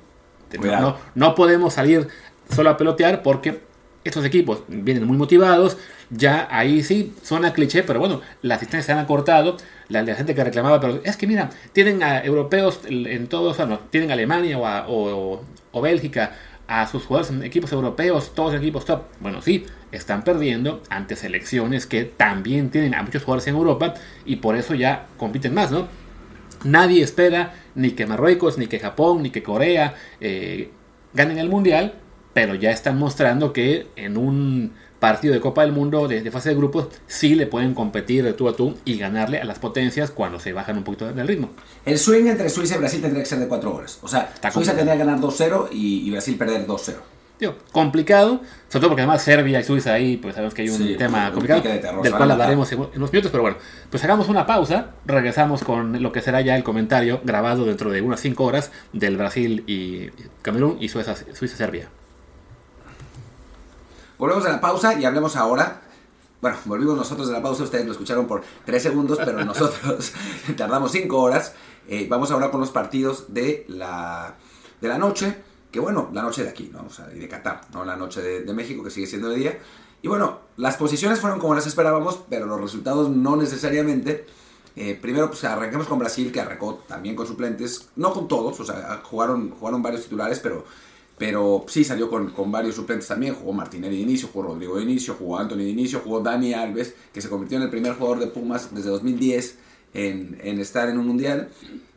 no, 0.57 0.62
no, 0.81 0.98
no 1.15 1.36
podemos 1.36 1.74
salir 1.74 2.07
solo 2.50 2.69
a 2.71 2.77
pelotear 2.77 3.21
porque 3.21 3.62
estos 4.03 4.25
equipos 4.25 4.63
vienen 4.67 5.05
muy 5.05 5.17
motivados. 5.17 5.77
Ya 6.09 6.48
ahí 6.50 6.81
sí 6.81 7.13
suena 7.21 7.53
cliché, 7.53 7.83
pero 7.83 8.00
bueno, 8.00 8.21
las 8.41 8.57
asistencias 8.57 8.86
se 8.88 8.91
han 8.93 8.98
acortado. 8.98 9.57
La, 9.89 10.01
la 10.01 10.15
gente 10.15 10.33
que 10.33 10.43
reclamaba, 10.43 10.79
pero 10.79 11.01
es 11.03 11.15
que 11.17 11.27
mira, 11.27 11.51
tienen 11.74 12.01
a 12.01 12.24
europeos 12.24 12.79
en 12.88 13.27
todos, 13.27 13.51
o 13.53 13.55
sea, 13.55 13.65
no, 13.67 13.77
tienen 13.91 14.09
a 14.09 14.13
Alemania 14.13 14.57
o, 14.57 14.65
a- 14.65 14.86
o- 14.88 15.43
o 15.71 15.81
Bélgica 15.81 16.31
a 16.69 16.85
sus 16.85 17.03
jugadores 17.05 17.31
en 17.31 17.43
equipos 17.43 17.71
europeos, 17.71 18.35
todos 18.35 18.53
equipos 18.53 18.85
top. 18.85 19.01
Bueno, 19.19 19.41
sí, 19.41 19.65
están 19.91 20.23
perdiendo 20.23 20.83
ante 20.89 21.15
selecciones 21.15 21.88
que 21.88 22.05
también 22.05 22.69
tienen 22.69 22.93
a 22.93 23.01
muchos 23.01 23.23
jugadores 23.23 23.47
en 23.47 23.55
Europa 23.55 23.95
y 24.23 24.35
por 24.35 24.55
eso 24.55 24.75
ya 24.75 25.07
compiten 25.17 25.55
más, 25.55 25.71
¿no? 25.71 25.88
Nadie 26.63 27.01
espera 27.01 27.55
ni 27.73 27.91
que 27.91 28.05
Marruecos, 28.05 28.59
ni 28.59 28.67
que 28.67 28.79
Japón, 28.79 29.23
ni 29.23 29.31
que 29.31 29.41
Corea 29.41 29.95
eh, 30.21 30.69
ganen 31.13 31.39
el 31.39 31.49
Mundial, 31.49 31.95
pero 32.33 32.53
ya 32.53 32.69
están 32.69 32.99
mostrando 32.99 33.51
que 33.51 33.88
en 33.95 34.15
un 34.15 34.73
partido 35.00 35.34
de 35.34 35.39
Copa 35.39 35.62
del 35.62 35.72
Mundo 35.72 36.08
de, 36.08 36.22
de 36.22 36.32
fase 36.32 36.50
de 36.50 36.56
grupos 36.56 36.88
sí 37.08 37.36
le 37.36 37.48
pueden 37.48 37.74
competir 37.74 38.24
de 38.24 38.34
tú 38.34 38.48
a 38.50 38.56
tú 38.56 38.75
y 38.86 38.98
ganarle 38.98 39.39
a 39.39 39.46
las 39.46 39.60
potencias 39.60 40.12
cuando 40.12 40.39
se 40.39 40.51
bajan 40.53 40.77
un 40.77 40.84
poquito 40.84 41.12
del 41.12 41.27
ritmo. 41.27 41.50
El 41.86 41.98
swing 41.98 42.25
entre 42.27 42.50
Suiza 42.50 42.75
y 42.75 42.79
Brasil 42.79 43.01
tendría 43.01 43.24
que 43.24 43.29
ser 43.29 43.39
de 43.39 43.48
4 43.48 43.72
goles. 43.72 44.00
O 44.01 44.08
sea, 44.08 44.29
Está 44.34 44.51
Suiza 44.51 44.74
complicado. 44.74 44.77
tendría 44.77 44.94
que 44.98 45.06
ganar 45.06 45.20
2-0 45.20 45.70
y, 45.72 46.08
y 46.08 46.12
Brasil 46.12 46.36
perder 46.38 46.68
2-0. 46.68 46.96
digo, 47.39 47.56
complicado, 47.72 48.41
sobre 48.68 48.82
todo 48.82 48.89
porque 48.89 49.01
además 49.03 49.22
Serbia 49.22 49.62
y 49.62 49.63
Suiza 49.63 49.94
ahí, 49.94 50.18
pues 50.18 50.36
sabemos 50.36 50.53
que 50.53 50.63
hay 50.63 50.70
un 50.70 50.77
Sí, 50.77 50.96
tema 50.98 51.32
complicado, 51.32 51.62
pique 51.62 51.74
de 51.74 51.79
terror, 51.79 52.03
del 52.03 52.13
cual 52.13 52.32
hablaremos 52.32 52.70
en 52.74 52.79
unos 52.79 53.13
minutos, 53.13 53.32
pero 53.32 53.44
bueno, 53.44 53.58
pues 53.89 54.03
hagamos 54.03 54.27
una 54.27 54.46
pausa, 54.46 54.91
regresamos 55.06 55.63
con 55.63 56.03
lo 56.03 56.12
que 56.12 56.22
será 56.22 56.41
ya 56.41 56.58
el 56.58 56.63
comentario 56.65 57.22
grabado 57.24 57.63
dentro 57.65 57.91
de 57.91 58.01
unas 58.01 58.20
5 58.20 58.44
horas 58.44 58.72
del 58.91 59.15
Brasil 59.15 59.63
y 59.68 60.10
Camerún 60.41 60.75
y 60.82 60.89
Suiza- 60.89 61.15
Suiza-Serbia. 61.34 61.88
Volvemos 64.19 64.45
a 64.45 64.49
la 64.49 64.59
pausa 64.59 64.99
y 64.99 65.05
hablemos 65.05 65.38
ahora. 65.38 65.81
Bueno, 66.41 66.57
volvimos 66.65 66.97
nosotros 66.97 67.27
de 67.27 67.33
la 67.33 67.41
pausa, 67.41 67.63
ustedes 67.63 67.85
lo 67.85 67.93
escucharon 67.93 68.27
por 68.27 68.43
3 68.65 68.83
segundos, 68.83 69.17
pero 69.17 69.45
nosotros 69.45 70.11
tardamos 70.57 70.91
5 70.91 71.17
horas. 71.17 71.53
Eh, 71.88 72.05
vamos 72.09 72.29
ahora 72.29 72.51
con 72.51 72.59
los 72.59 72.69
partidos 72.69 73.33
de 73.33 73.65
la, 73.69 74.35
de 74.81 74.88
la 74.89 74.97
noche, 74.97 75.38
que 75.71 75.79
bueno, 75.79 76.09
la 76.11 76.21
noche 76.21 76.43
de 76.43 76.49
aquí, 76.49 76.69
¿no? 76.71 76.83
O 76.85 76.89
sea, 76.89 77.09
y 77.15 77.19
de 77.19 77.29
Qatar, 77.29 77.61
¿no? 77.73 77.85
La 77.85 77.95
noche 77.95 78.21
de, 78.21 78.41
de 78.41 78.53
México, 78.53 78.83
que 78.83 78.89
sigue 78.89 79.07
siendo 79.07 79.29
de 79.29 79.38
día. 79.38 79.59
Y 80.01 80.09
bueno, 80.09 80.39
las 80.57 80.75
posiciones 80.75 81.21
fueron 81.21 81.39
como 81.39 81.55
las 81.55 81.65
esperábamos, 81.65 82.19
pero 82.29 82.45
los 82.45 82.59
resultados 82.59 83.09
no 83.09 83.38
necesariamente. 83.38 84.25
Eh, 84.75 84.99
primero, 85.01 85.29
pues 85.29 85.45
arranquemos 85.45 85.88
con 85.88 85.97
Brasil, 85.97 86.29
que 86.29 86.41
arrancó 86.41 86.83
también 86.88 87.15
con 87.15 87.25
suplentes, 87.25 87.88
no 87.95 88.13
con 88.13 88.27
todos, 88.27 88.59
o 88.59 88.65
sea, 88.65 89.01
jugaron, 89.01 89.51
jugaron 89.51 89.81
varios 89.81 90.03
titulares, 90.03 90.39
pero, 90.39 90.65
pero 91.19 91.65
sí 91.67 91.83
salió 91.83 92.09
con, 92.09 92.31
con 92.31 92.51
varios 92.51 92.75
suplentes 92.75 93.07
también. 93.07 93.35
Jugó 93.35 93.51
Martinelli 93.51 93.97
de 93.97 94.03
inicio, 94.03 94.29
jugó 94.31 94.47
Rodrigo 94.47 94.77
de 94.77 94.83
inicio, 94.83 95.15
jugó 95.19 95.38
Anthony 95.38 95.57
de 95.57 95.69
inicio, 95.69 95.99
jugó 95.99 96.21
Dani 96.21 96.53
Alves, 96.53 96.95
que 97.13 97.21
se 97.21 97.29
convirtió 97.29 97.57
en 97.57 97.63
el 97.63 97.69
primer 97.69 97.93
jugador 97.93 98.19
de 98.19 98.27
Pumas 98.27 98.73
desde 98.73 98.89
2010 98.89 99.59
en, 99.93 100.39
en 100.41 100.59
estar 100.59 100.88
en 100.89 100.97
un 100.97 101.05
mundial. 101.05 101.49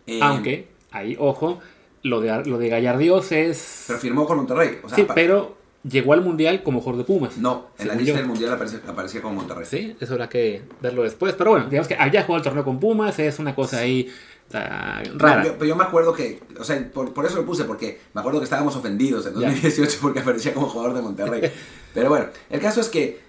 Eh, 0.08 0.18
Aunque, 0.20 0.66
ahí, 0.90 1.16
ojo, 1.18 1.60
lo 2.02 2.20
de, 2.20 2.44
lo 2.46 2.58
de 2.58 2.68
Gallardios 2.68 3.30
es... 3.30 3.84
Pero 3.86 4.00
firmó 4.00 4.26
con 4.26 4.38
Monterrey. 4.38 4.80
O 4.82 4.88
sea, 4.88 4.96
sí, 4.96 5.06
pero 5.14 5.56
llegó 5.88 6.12
al 6.14 6.22
Mundial 6.22 6.64
como 6.64 6.80
jugador 6.80 6.98
de 6.98 7.04
Pumas. 7.04 7.38
No, 7.38 7.68
en 7.78 7.88
la 7.88 7.94
lista 7.94 8.12
yo. 8.12 8.18
del 8.18 8.26
mundial 8.26 8.52
aparecía, 8.52 8.80
aparecía 8.86 9.22
como 9.22 9.36
Monterrey. 9.36 9.66
Sí, 9.66 9.96
eso 10.00 10.14
habrá 10.14 10.28
que 10.28 10.62
verlo 10.80 11.04
después. 11.04 11.34
Pero 11.34 11.52
bueno, 11.52 11.66
digamos 11.68 11.86
que 11.86 11.94
había 11.94 12.22
jugado 12.22 12.38
el 12.38 12.44
torneo 12.44 12.64
con 12.64 12.80
Pumas, 12.80 13.18
es 13.20 13.38
una 13.38 13.54
cosa 13.54 13.78
ahí 13.78 14.08
ah, 14.54 15.02
rara. 15.16 15.44
Yo- 15.44 15.52
pero 15.54 15.64
yo 15.66 15.76
me 15.76 15.84
acuerdo 15.84 16.12
que, 16.12 16.40
o 16.58 16.64
sea, 16.64 16.90
por, 16.92 17.12
por 17.14 17.26
eso 17.26 17.36
lo 17.36 17.44
puse, 17.46 17.64
porque 17.64 18.00
me 18.14 18.20
acuerdo 18.20 18.38
que 18.40 18.44
estábamos 18.44 18.74
ofendidos 18.76 19.26
en 19.26 19.34
Ya. 19.34 19.48
2018 19.48 19.98
porque 20.00 20.20
aparecía 20.20 20.54
como 20.54 20.68
jugador 20.68 20.94
de 20.94 21.02
Monterrey. 21.02 21.50
Pero 21.94 22.08
bueno, 22.08 22.26
el 22.50 22.60
caso 22.60 22.80
es 22.80 22.88
que 22.88 23.20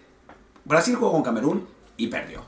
Brasil 0.66 0.96
jugó 0.96 1.12
con 1.12 1.24
Camerún 1.24 1.68
y 1.98 2.08
perdió. 2.08 2.42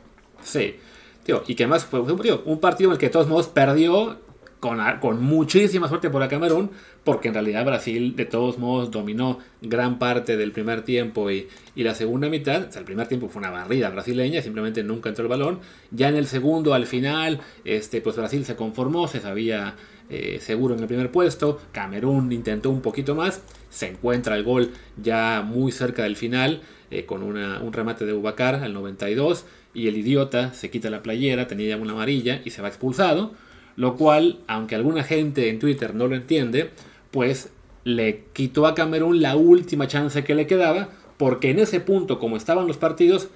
Sí. 0.44 0.78
Tío, 1.26 1.44
y 1.48 1.56
que 1.56 1.64
además 1.64 1.86
fue 1.86 2.00
un, 2.00 2.20
tío, 2.22 2.42
un 2.46 2.60
partido 2.60 2.90
en 2.90 2.94
el 2.94 3.00
que 3.00 3.08
de 3.08 3.12
todos 3.12 3.28
modos 3.28 3.48
perdió 3.48 4.20
con, 4.70 4.80
a- 4.82 5.00
muchísima 5.20 5.88
suerte 5.88 6.10
por 6.10 6.22
la 6.22 6.28
Camerún, 6.28 6.72
porque 7.04 7.28
en 7.28 7.34
realidad 7.36 7.66
Brasil 7.66 8.16
de 8.16 8.26
todos 8.26 8.58
modos 8.58 8.90
dominó 8.92 9.40
gran 9.62 10.00
parte 10.00 10.38
del 10.38 10.52
primer 10.52 10.82
tiempo 10.82 11.30
y, 11.30 11.48
la 11.76 11.94
segunda 11.94 12.30
mitad. 12.30 12.68
O 12.68 12.72
sea, 12.72 12.80
el 12.80 12.86
primer 12.86 13.08
tiempo 13.08 13.30
fue 13.30 13.42
una 13.42 13.52
barrida 13.52 13.90
brasileña, 13.90 14.42
simplemente 14.42 14.84
nunca 14.84 15.10
entró 15.10 15.24
el 15.24 15.30
balón. 15.30 15.60
Ya 15.92 16.10
en 16.10 16.16
el 16.16 16.26
segundo, 16.28 16.74
al 16.74 16.88
final, 16.88 17.42
este, 17.64 18.02
pues 18.02 18.16
Brasil 18.16 18.44
se 18.46 18.56
conformó, 18.56 19.08
se 19.08 19.20
sabía 19.20 19.76
eh, 20.10 20.40
seguro 20.42 20.74
en 20.76 20.82
el 20.82 20.88
primer 20.88 21.12
puesto. 21.12 21.60
Camerún 21.72 22.32
intentó 22.32 22.70
un 22.72 22.82
poquito 22.82 23.14
más, 23.16 23.42
se 23.70 23.88
encuentra 23.90 24.36
el 24.36 24.44
gol 24.44 24.72
ya 25.02 25.44
muy 25.46 25.72
cerca 25.72 26.04
del 26.04 26.16
final, 26.16 26.62
eh, 26.92 27.06
con 27.06 27.24
un 27.24 27.72
remate 27.74 28.06
de 28.06 28.14
Ubacar 28.14 28.56
al 28.56 28.74
92, 28.74 29.46
y 29.74 29.88
el 29.90 29.98
idiota 29.98 30.54
se 30.54 30.70
quita 30.70 30.90
la 30.90 31.04
playera, 31.04 31.48
tenía 31.48 31.70
ya 31.70 31.78
una 31.78 31.92
amarilla 31.94 32.42
y 32.46 32.50
se 32.52 32.62
va 32.62 32.68
expulsado. 32.70 33.34
Lo 33.76 33.96
cual, 33.96 34.40
aunque 34.48 34.76
alguna 34.76 35.04
gente 35.04 35.50
en 35.50 35.60
Twitter 35.60 35.94
no 35.96 36.08
lo 36.08 36.16
entiende, 36.16 36.72
pues 37.12 37.52
le 37.84 38.24
quitó 38.34 38.68
a 38.68 38.76
Camerún 38.76 39.22
la 39.22 39.36
última 39.36 39.88
chance 39.88 40.24
que 40.24 40.36
le 40.36 40.48
quedaba, 40.48 40.90
porque 41.18 41.52
en 41.52 41.60
ese 41.60 41.80
punto, 41.80 42.20
como 42.20 42.38
estaban 42.38 42.68
los 42.68 42.78
partidos, 42.78 43.30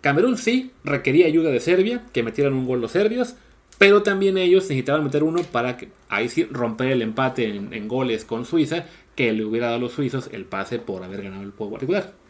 Camerún 0.00 0.36
sí 0.36 0.72
requería 0.84 1.26
ayuda 1.26 1.50
de 1.50 1.60
Serbia, 1.60 2.04
que 2.12 2.22
metieran 2.22 2.54
un 2.54 2.66
gol 2.66 2.80
los 2.80 2.92
serbios, 2.92 3.36
pero 3.78 4.02
también 4.02 4.38
ellos 4.38 4.64
necesitaban 4.64 5.04
meter 5.04 5.22
uno 5.22 5.42
para 5.42 5.76
que, 5.76 5.88
ahí 6.08 6.28
sí 6.28 6.44
romper 6.44 6.92
el 6.92 7.02
empate 7.02 7.48
en, 7.48 7.72
en 7.72 7.88
goles 7.88 8.24
con 8.24 8.44
Suiza, 8.44 8.86
que 9.14 9.32
le 9.32 9.44
hubiera 9.44 9.66
dado 9.66 9.78
a 9.78 9.80
los 9.80 9.92
suizos 9.92 10.28
el 10.32 10.44
pase 10.44 10.78
por 10.78 11.02
haber 11.02 11.22
ganado 11.22 11.42
el 11.42 11.50
juego 11.50 11.72
particular. 11.72 12.21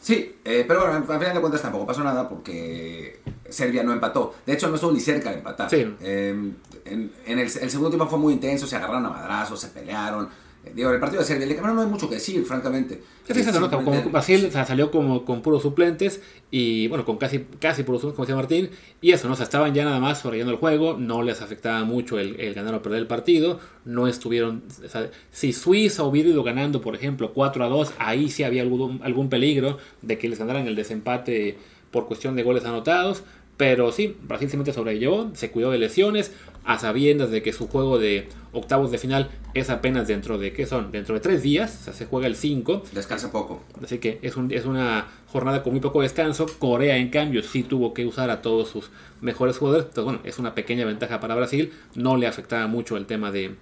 Sí, 0.00 0.36
eh, 0.44 0.64
pero 0.66 0.80
bueno, 0.80 0.94
al 0.94 1.18
final 1.18 1.34
de 1.34 1.40
cuentas 1.40 1.62
tampoco 1.62 1.86
pasó 1.86 2.02
nada 2.04 2.28
porque 2.28 3.20
Serbia 3.48 3.82
no 3.82 3.92
empató. 3.92 4.34
De 4.46 4.52
hecho, 4.54 4.68
no 4.68 4.76
estuvo 4.76 4.92
ni 4.92 5.00
cerca 5.00 5.30
de 5.30 5.38
empatar. 5.38 5.68
Sí. 5.68 5.96
Eh, 6.00 6.52
en 6.84 7.12
en 7.26 7.38
el, 7.38 7.46
el 7.46 7.70
segundo 7.70 7.90
tiempo 7.90 8.06
fue 8.06 8.18
muy 8.18 8.34
intenso, 8.34 8.66
se 8.66 8.76
agarraron 8.76 9.04
a 9.06 9.10
madrazos, 9.10 9.60
se 9.60 9.68
pelearon. 9.68 10.28
Digo, 10.74 10.90
el 10.90 11.00
partido 11.00 11.20
de 11.22 11.26
Serbia, 11.26 11.44
el 11.44 11.48
de 11.50 11.56
Camerún 11.56 11.76
no 11.76 11.82
hay 11.82 11.88
mucho 11.88 12.08
que 12.08 12.16
decir, 12.16 12.44
francamente. 12.44 13.02
Sí, 13.26 13.34
sí, 13.34 13.40
Eh, 13.40 13.44
sí, 13.52 13.58
¿no? 13.58 13.70
Como- 13.70 14.02
Brasil 14.10 14.46
o 14.48 14.50
sea, 14.50 14.64
salió 14.64 14.90
como 14.90 15.24
con 15.24 15.42
puros 15.42 15.62
suplentes 15.62 16.22
y 16.50 16.88
bueno, 16.88 17.04
con 17.04 17.16
casi, 17.18 17.40
casi 17.60 17.82
puros 17.82 18.00
suplentes, 18.02 18.16
como 18.16 18.24
decía 18.26 18.36
Martín, 18.36 18.70
y 19.00 19.12
eso, 19.12 19.26
¿no? 19.28 19.34
O 19.34 19.36
sea, 19.36 19.44
estaban 19.44 19.74
ya 19.74 19.84
nada 19.84 20.00
más 20.00 20.20
sobrellevando 20.20 20.52
el 20.54 20.58
juego, 20.58 20.96
no 20.98 21.22
les 21.22 21.42
afectaba 21.42 21.84
mucho 21.84 22.18
el, 22.18 22.40
el 22.40 22.54
ganar 22.54 22.74
o 22.74 22.82
perder 22.82 23.00
el 23.00 23.06
partido, 23.06 23.60
no 23.84 24.08
estuvieron, 24.08 24.62
o 24.84 24.88
sea, 24.88 25.10
si 25.30 25.52
Suiza 25.52 26.04
hubiera 26.04 26.28
ido 26.30 26.42
ganando, 26.42 26.80
por 26.80 26.94
ejemplo, 26.94 27.32
4 27.34 27.64
a 27.64 27.68
2, 27.68 27.92
ahí 27.98 28.30
sí 28.30 28.44
había 28.44 28.62
algún, 28.62 29.00
algún 29.02 29.28
peligro 29.28 29.78
de 30.02 30.18
que 30.18 30.28
les 30.28 30.38
ganaran 30.38 30.66
el 30.66 30.74
desempate 30.76 31.58
por 31.90 32.06
cuestión 32.06 32.34
de 32.36 32.42
goles 32.42 32.64
anotados, 32.64 33.22
pero 33.58 33.92
sí, 33.92 34.16
Brasil 34.22 34.48
simplemente 34.48 34.72
sobrellevó, 34.72 35.30
se 35.34 35.50
cuidó 35.50 35.70
de 35.70 35.78
lesiones, 35.78 36.32
a 36.64 36.78
sabiendas 36.78 37.30
de 37.30 37.42
que 37.42 37.52
su 37.52 37.66
juego 37.68 37.98
de 37.98 38.28
octavos 38.52 38.90
de 38.90 38.98
final 38.98 39.30
es 39.54 39.68
apenas 39.70 40.06
dentro 40.06 40.38
de, 40.38 40.52
¿qué 40.52 40.64
son? 40.66 40.90
Dentro 40.92 41.14
de 41.14 41.20
tres 41.20 41.42
días, 41.42 41.78
o 41.80 41.84
sea, 41.84 41.92
se 41.92 42.06
juega 42.06 42.26
el 42.26 42.36
5, 42.36 42.82
Descansa 42.92 43.30
poco. 43.32 43.62
Así 43.82 43.98
que 43.98 44.18
es, 44.22 44.36
un- 44.36 44.52
es 44.52 44.64
una 44.64 45.08
jornada 45.26 45.62
con 45.62 45.72
muy 45.72 45.80
poco 45.80 46.02
descanso. 46.02 46.46
Corea, 46.58 46.96
en 46.98 47.08
cambio, 47.10 47.42
sí 47.42 47.62
tuvo 47.62 47.92
que 47.94 48.06
usar 48.06 48.30
a 48.30 48.42
todos 48.42 48.68
sus 48.68 48.90
mejores 49.22 49.58
jugadores. 49.58 49.86
Entonces, 49.86 50.04
bueno, 50.04 50.20
es 50.24 50.38
una 50.38 50.54
pequeña 50.54 50.84
ventaja 50.84 51.20
para 51.20 51.34
Brasil. 51.34 51.72
No 51.94 52.16
le 52.16 52.26
afectaba 52.26 52.66
mucho 52.66 52.96
el 52.96 53.06
tema 53.06 53.30
de, 53.32 53.54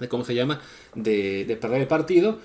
de 0.00 0.08
¿cómo 0.08 0.24
se 0.24 0.34
llama? 0.34 0.60
De, 0.94 1.44
de 1.44 1.56
perder 1.56 1.80
el 1.82 1.88
partido. 1.88 2.38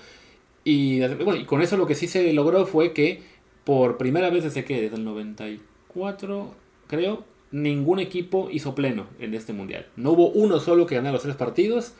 Y, 0.64 1.00
bueno, 1.22 1.36
y 1.36 1.44
con 1.44 1.62
eso 1.62 1.76
lo 1.76 1.86
que 1.86 1.94
sí 1.94 2.08
se 2.08 2.32
logró 2.32 2.66
fue 2.66 2.92
que 2.92 3.22
por 3.64 3.96
primera 3.96 4.28
vez 4.30 4.42
desde 4.44 4.64
que, 4.64 4.80
desde 4.82 4.96
el 4.96 5.04
94, 5.04 6.54
creo, 6.94 7.24
ningún 7.50 8.00
equipo 8.00 8.48
hizo 8.50 8.74
pleno 8.74 9.06
en 9.18 9.34
este 9.34 9.52
mundial. 9.52 9.86
No 9.96 10.12
hubo 10.12 10.28
uno 10.30 10.60
solo 10.60 10.86
que 10.86 10.96
ganara 10.96 11.12
los 11.12 11.22
tres 11.22 11.36
partidos. 11.36 11.92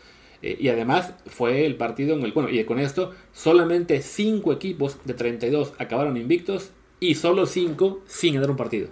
eh, 0.42 0.56
y 0.60 0.68
además 0.68 1.12
fue 1.26 1.64
el 1.66 1.76
partido 1.76 2.14
en 2.16 2.22
el. 2.22 2.32
Bueno, 2.32 2.50
y 2.50 2.62
con 2.64 2.78
esto, 2.78 3.12
solamente 3.32 4.02
5 4.02 4.52
equipos 4.52 4.98
de 5.04 5.14
32 5.14 5.72
acabaron 5.78 6.16
invictos 6.16 6.70
y 7.00 7.14
solo 7.14 7.46
5 7.46 8.02
sin 8.06 8.34
ganar 8.34 8.50
un 8.50 8.56
partido. 8.56 8.88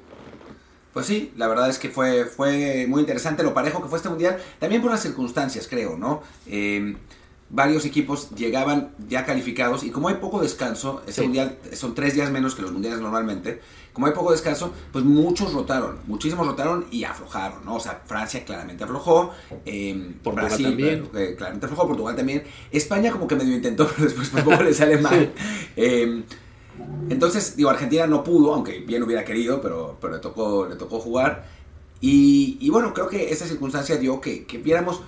Pues 0.93 1.07
sí, 1.07 1.33
la 1.37 1.49
verdad 1.49 1.71
es 1.71 1.79
que 1.79 1.89
fue, 1.89 2.27
fue 2.27 2.87
muy 2.87 3.01
interesante 3.01 3.43
lo 3.43 3.55
parejo 3.55 3.83
que 3.83 3.89
fue 3.89 3.97
este 3.97 4.11
mundial, 4.11 4.37
también 4.59 4.83
por 4.83 4.91
las 4.91 5.03
circunstancias, 5.03 5.67
creo, 5.69 5.97
¿no? 5.97 6.23
Eh, 6.47 6.97
varios 7.55 7.85
equipos 7.85 8.31
llegaban 8.31 8.93
ya 9.09 9.25
calificados 9.27 9.85
y 9.85 9.91
como 9.91 10.09
hay 10.09 10.15
poco 10.17 10.41
descanso, 10.41 11.03
Sí. 11.07 11.21
mundial 11.21 11.59
son 11.75 11.95
tres 11.95 12.15
días 12.15 12.31
menos 12.31 12.55
que 12.55 12.63
los 12.63 12.73
mundiales 12.73 13.01
normalmente, 13.01 13.61
como 13.93 14.07
hay 14.07 14.15
poco 14.15 14.33
descanso, 14.33 14.73
pues 14.91 15.05
muchos 15.05 15.53
rotaron, 15.53 15.99
muchísimos 16.07 16.47
rotaron 16.47 16.87
y 16.91 17.05
aflojaron, 17.05 17.65
¿no? 17.67 17.75
O 17.77 17.81
sea, 17.81 18.03
Francia 18.07 18.43
claramente 18.45 18.85
aflojó, 18.85 19.33
eh, 19.67 20.15
Portugal 20.23 20.47
Brasil 20.49 20.67
también. 20.67 21.09
eh, 21.15 21.35
claramente 21.37 21.67
aflojó, 21.67 21.87
Portugal 21.89 22.17
también, 22.17 22.43
España 22.71 23.13
como 23.13 23.29
que 23.29 23.37
medio 23.37 23.55
intentó, 23.55 23.87
pero 23.97 24.05
después 24.05 24.31
por 24.31 24.45
poco 24.45 24.63
le 24.63 24.73
sale 24.73 24.97
mal. 24.97 25.31
Eh, 25.77 26.23
entonces, 27.11 27.55
digo, 27.55 27.69
Argentina 27.69 28.07
no 28.07 28.25
pudo, 28.25 28.55
aunque 28.55 28.79
bien 28.81 29.03
hubiera 29.03 29.25
querido, 29.27 29.61
pero, 29.61 29.99
pero 30.01 30.15
le, 30.15 30.21
tocó, 30.21 30.67
le 30.67 30.77
tocó 30.77 30.99
jugar. 31.01 31.45
Y, 32.01 32.57
y 32.61 32.71
bueno, 32.71 32.95
creo 32.95 33.09
que 33.09 33.31
esta 33.31 33.47
circunstancia 33.47 33.97
dio 33.99 34.21
que, 34.21 34.45
que 34.47 34.59
viéramos 34.59 35.03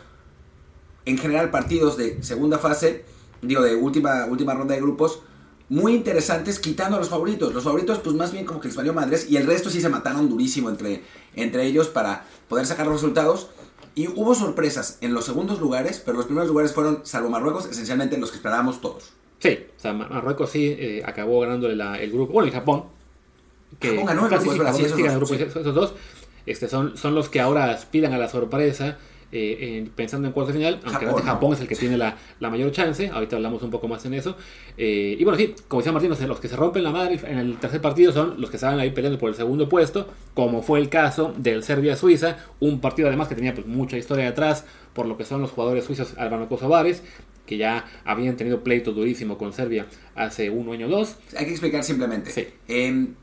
en 1.07 1.19
general 1.19 1.51
partidos 1.51 1.97
de 1.97 2.23
segunda 2.23 2.59
fase, 2.59 3.05
digo, 3.43 3.63
de 3.63 3.75
última, 3.75 4.27
última 4.27 4.55
ronda 4.55 4.75
de 4.75 4.81
grupos, 4.81 5.21
muy 5.69 5.95
interesantes, 5.95 6.59
quitando 6.59 6.97
a 6.97 7.01
los 7.01 7.09
favoritos. 7.09 7.55
Los 7.55 7.65
favoritos, 7.65 7.99
pues 7.99 8.15
más 8.15 8.33
bien 8.33 8.45
como 8.45 8.61
que 8.61 8.69
les 8.69 8.77
valió 8.77 8.93
madres, 8.93 9.31
y 9.31 9.37
el 9.37 9.47
resto 9.47 9.71
sí 9.71 9.81
se 9.81 9.89
mataron 9.89 10.29
durísimo 10.29 10.69
entre, 10.71 11.03
entre 11.35 11.65
ellos 11.67 11.89
para 11.89 12.25
poder 12.49 12.67
sacar 12.67 12.87
los 12.87 12.97
resultados. 12.97 13.49
Y 13.97 14.09
hubo 14.09 14.35
sorpresas 14.35 14.99
en 15.03 15.15
los 15.15 15.25
segundos 15.25 15.61
lugares, 15.61 16.03
pero 16.05 16.17
los 16.17 16.27
primeros 16.27 16.49
lugares 16.49 16.73
fueron, 16.73 17.01
salvo 17.05 17.31
Marruecos, 17.31 17.67
esencialmente 17.71 18.19
los 18.19 18.31
que 18.31 18.37
esperábamos 18.39 18.81
todos. 18.81 19.11
Sí, 19.39 19.59
o 19.77 19.81
sea, 19.81 19.93
Mar- 19.93 20.11
Marruecos 20.11 20.51
sí 20.51 20.75
eh, 20.79 21.03
acabó 21.07 21.41
ganándole 21.41 21.77
la- 21.77 22.01
el 22.01 22.11
grupo. 22.11 22.33
Bueno, 22.33 22.49
y 22.49 22.53
Japón. 22.53 22.85
Verdad, 24.61 24.73
Japón 24.73 24.97
ganó 25.05 25.13
el 25.13 25.17
grupo, 25.19 25.35
esos- 25.35 25.57
esos 25.61 25.75
dos. 25.75 25.95
Este, 26.47 26.69
son, 26.69 26.97
son 26.97 27.15
los 27.15 27.29
que 27.29 27.41
ahora 27.41 27.71
aspiran 27.71 28.13
a 28.13 28.19
la 28.19 28.29
sorpresa. 28.29 28.99
Eh, 29.35 29.79
en- 29.79 29.89
pensando 29.91 30.29
en 30.29 30.33
cuartos 30.33 30.55
de 30.55 30.61
final, 30.61 30.81
aunque 30.85 31.07
Japón. 31.07 31.23
Japón 31.23 31.53
es 31.55 31.61
el 31.61 31.69
que 31.69 31.75
tiene 31.77 31.99
la, 31.99 32.17
la 32.41 32.49
mayor 32.51 32.71
chance, 32.73 33.11
ahorita 33.11 33.37
hablamos 33.37 33.63
un 33.63 33.71
poco 33.71 33.89
más 33.89 34.05
en 34.07 34.15
eso. 34.15 34.37
Eh, 34.79 35.17
y 35.19 35.25
bueno, 35.25 35.37
sí, 35.39 35.55
como 35.69 35.81
decía 35.83 35.93
Martín, 35.93 36.11
los 36.29 36.41
que 36.41 36.49
se 36.49 36.57
rompen 36.57 36.83
la 36.85 36.93
madre 36.93 37.21
en 37.27 37.39
el 37.39 37.57
tercer 37.59 37.81
partido 37.81 38.13
son 38.13 38.41
los 38.41 38.49
que 38.51 38.57
estaban 38.57 38.79
ahí 38.79 38.91
peleando 38.93 39.19
por 39.19 39.29
el 39.29 39.35
segundo 39.35 39.69
puesto, 39.69 40.09
como 40.35 40.63
fue 40.63 40.79
el 40.79 40.89
caso 40.89 41.35
del 41.37 41.63
Serbia-Suiza, 41.63 42.37
un 42.61 42.81
partido 42.81 43.09
además 43.09 43.29
que 43.29 43.35
tenía 43.35 43.53
pues, 43.55 43.67
mucha 43.67 43.97
historia 43.99 44.25
detrás, 44.25 44.65
por 44.93 45.07
lo 45.07 45.17
que 45.17 45.25
son 45.25 45.41
los 45.43 45.51
jugadores 45.51 45.85
suizos 45.85 46.15
Albano 46.17 46.49
Kosovares, 46.49 47.03
que 47.47 47.57
ya 47.59 47.85
habían 48.05 48.37
tenido 48.37 48.63
pleito 48.63 48.93
durísimo 48.93 49.37
con 49.37 49.53
Serbia 49.53 49.87
hace 50.15 50.49
un 50.49 50.73
año 50.73 50.87
o 50.87 50.91
dos. 50.91 51.17
Hay 51.37 51.45
que 51.45 51.51
explicar 51.51 51.83
simplemente. 51.85 52.31
Sí. 52.31 52.47
Em, 52.69 53.15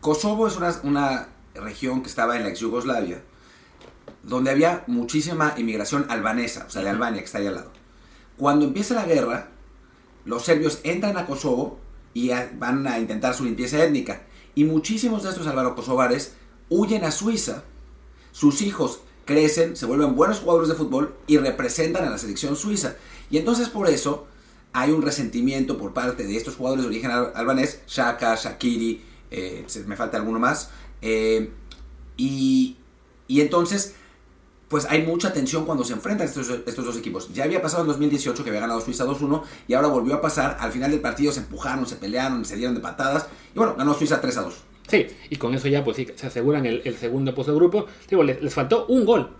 Kosovo 0.00 0.46
es 0.46 0.56
una, 0.56 0.74
una 0.84 1.28
región 1.54 2.02
que 2.02 2.08
estaba 2.08 2.36
en 2.36 2.42
la 2.44 2.48
ex 2.50 2.60
Yugoslavia, 2.60 3.22
donde 4.26 4.50
había 4.50 4.84
muchísima 4.86 5.54
inmigración 5.56 6.06
albanesa, 6.08 6.64
o 6.66 6.70
sea, 6.70 6.82
de 6.82 6.90
Albania, 6.90 7.20
que 7.20 7.26
está 7.26 7.38
ahí 7.38 7.46
al 7.46 7.54
lado. 7.56 7.70
Cuando 8.36 8.64
empieza 8.64 8.94
la 8.94 9.04
guerra, 9.04 9.48
los 10.24 10.44
serbios 10.44 10.80
entran 10.82 11.16
a 11.16 11.26
Kosovo 11.26 11.78
y 12.14 12.30
van 12.58 12.86
a 12.86 12.98
intentar 12.98 13.34
su 13.34 13.44
limpieza 13.44 13.82
étnica. 13.84 14.22
Y 14.54 14.64
muchísimos 14.64 15.22
de 15.22 15.30
estos 15.30 15.46
albano-kosovares 15.46 16.34
huyen 16.70 17.04
a 17.04 17.10
Suiza. 17.10 17.64
Sus 18.32 18.62
hijos 18.62 19.00
crecen, 19.24 19.76
se 19.76 19.86
vuelven 19.86 20.14
buenos 20.16 20.40
jugadores 20.40 20.68
de 20.68 20.74
fútbol 20.74 21.14
y 21.26 21.38
representan 21.38 22.04
a 22.06 22.10
la 22.10 22.18
selección 22.18 22.56
suiza. 22.56 22.96
Y 23.30 23.38
entonces 23.38 23.68
por 23.68 23.88
eso 23.88 24.26
hay 24.72 24.90
un 24.90 25.02
resentimiento 25.02 25.78
por 25.78 25.92
parte 25.92 26.26
de 26.26 26.36
estos 26.36 26.56
jugadores 26.56 26.84
de 26.84 26.88
origen 26.88 27.10
al- 27.10 27.32
albanés, 27.34 27.80
Shaka, 27.86 28.34
Shakiri, 28.36 29.02
eh, 29.30 29.66
me 29.86 29.96
falta 29.96 30.16
alguno 30.16 30.38
más. 30.38 30.70
eh, 31.02 31.50
y, 32.16 32.76
y 33.26 33.40
entonces, 33.40 33.94
pues 34.74 34.86
hay 34.90 35.02
mucha 35.02 35.32
tensión 35.32 35.64
cuando 35.64 35.84
se 35.84 35.92
enfrentan 35.92 36.26
estos, 36.26 36.50
estos 36.66 36.84
dos 36.84 36.98
equipos. 36.98 37.32
Ya 37.32 37.44
había 37.44 37.62
pasado 37.62 37.82
en 37.84 37.88
2018 37.90 38.42
que 38.42 38.50
había 38.50 38.60
ganado 38.62 38.80
Suiza 38.80 39.04
2-1 39.06 39.42
y 39.68 39.74
ahora 39.74 39.86
volvió 39.86 40.14
a 40.14 40.20
pasar. 40.20 40.56
Al 40.58 40.72
final 40.72 40.90
del 40.90 40.98
partido 40.98 41.30
se 41.30 41.38
empujaron, 41.38 41.86
se 41.86 41.94
pelearon, 41.94 42.44
se 42.44 42.56
dieron 42.56 42.74
de 42.74 42.80
patadas. 42.80 43.28
Y 43.54 43.58
bueno, 43.58 43.76
ganó 43.78 43.94
Suiza 43.94 44.20
3-2. 44.20 44.50
Sí, 44.88 45.06
y 45.30 45.36
con 45.36 45.54
eso 45.54 45.68
ya 45.68 45.84
pues 45.84 45.96
sí, 45.96 46.08
se 46.16 46.26
aseguran 46.26 46.66
el, 46.66 46.82
el 46.84 46.96
segundo 46.96 47.32
puesto 47.36 47.52
de 47.52 47.58
grupo. 47.58 47.86
Digo, 48.10 48.24
les, 48.24 48.42
les 48.42 48.52
faltó 48.52 48.86
un 48.86 49.04
gol. 49.04 49.30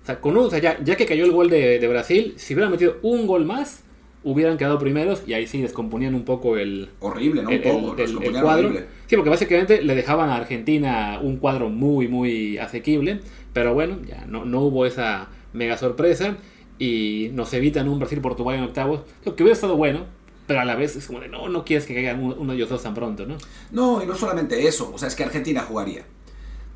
O 0.00 0.06
sea, 0.06 0.20
con 0.20 0.36
un, 0.36 0.44
o 0.46 0.50
sea, 0.50 0.60
ya, 0.60 0.78
ya 0.84 0.94
que 0.94 1.06
cayó 1.06 1.24
el 1.24 1.32
gol 1.32 1.50
de, 1.50 1.80
de 1.80 1.88
Brasil, 1.88 2.34
si 2.36 2.54
hubieran 2.54 2.70
metido 2.70 2.98
un 3.02 3.26
gol 3.26 3.44
más, 3.44 3.80
hubieran 4.22 4.56
quedado 4.58 4.78
primeros 4.78 5.22
y 5.26 5.32
ahí 5.32 5.46
sí 5.48 5.60
descomponían 5.60 6.14
un 6.14 6.24
poco 6.24 6.56
el, 6.56 6.90
Horrible, 7.00 7.42
¿no? 7.42 7.50
el, 7.50 7.56
Un 7.66 7.82
poco, 7.82 8.02
el- 8.02 8.10
el- 8.16 8.22
el 8.36 8.42
cuadro. 8.42 8.68
horrible. 8.68 8.86
Sí, 9.08 9.16
porque 9.16 9.30
básicamente 9.30 9.82
le 9.82 9.94
dejaban 9.94 10.30
a 10.30 10.36
Argentina 10.36 11.18
un 11.22 11.36
cuadro 11.38 11.68
muy, 11.68 12.08
muy 12.08 12.58
asequible. 12.58 13.20
Pero 13.58 13.74
bueno, 13.74 13.98
ya 14.06 14.24
no, 14.24 14.44
no 14.44 14.60
hubo 14.60 14.86
esa 14.86 15.30
mega 15.52 15.76
sorpresa. 15.76 16.36
Y 16.78 17.30
nos 17.32 17.52
evitan 17.54 17.88
un 17.88 17.98
Brasil-Portugal 17.98 18.54
en 18.54 18.62
octavos. 18.62 19.00
Lo 19.24 19.34
que 19.34 19.42
hubiera 19.42 19.54
estado 19.54 19.76
bueno, 19.76 20.06
pero 20.46 20.60
a 20.60 20.64
la 20.64 20.76
vez 20.76 20.94
es 20.94 21.08
como 21.08 21.18
de 21.18 21.26
no, 21.26 21.48
no 21.48 21.64
quieres 21.64 21.84
que 21.84 21.92
caigan 21.92 22.22
uno 22.22 22.52
de 22.52 22.54
ellos 22.54 22.68
dos 22.68 22.84
tan 22.84 22.94
pronto, 22.94 23.26
¿no? 23.26 23.36
No, 23.72 24.00
y 24.00 24.06
no 24.06 24.14
solamente 24.14 24.68
eso, 24.68 24.92
o 24.94 24.96
sea, 24.96 25.08
es 25.08 25.16
que 25.16 25.24
Argentina 25.24 25.62
jugaría 25.62 26.04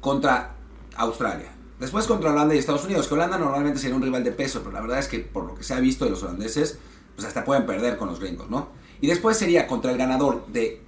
contra 0.00 0.56
Australia, 0.96 1.52
después 1.78 2.08
contra 2.08 2.32
Holanda 2.32 2.56
y 2.56 2.58
Estados 2.58 2.84
Unidos, 2.84 3.06
que 3.06 3.14
Holanda 3.14 3.38
normalmente 3.38 3.78
sería 3.78 3.94
un 3.94 4.02
rival 4.02 4.24
de 4.24 4.32
peso, 4.32 4.58
pero 4.58 4.72
la 4.72 4.80
verdad 4.80 4.98
es 4.98 5.06
que 5.06 5.20
por 5.20 5.44
lo 5.44 5.54
que 5.54 5.62
se 5.62 5.74
ha 5.74 5.78
visto 5.78 6.04
de 6.04 6.10
los 6.10 6.24
holandeses, 6.24 6.80
pues 7.14 7.28
hasta 7.28 7.44
pueden 7.44 7.64
perder 7.64 7.96
con 7.96 8.08
los 8.08 8.18
gringos, 8.18 8.50
¿no? 8.50 8.70
Y 9.00 9.06
después 9.06 9.36
sería 9.36 9.68
contra 9.68 9.92
el 9.92 9.98
ganador 9.98 10.48
de 10.48 10.80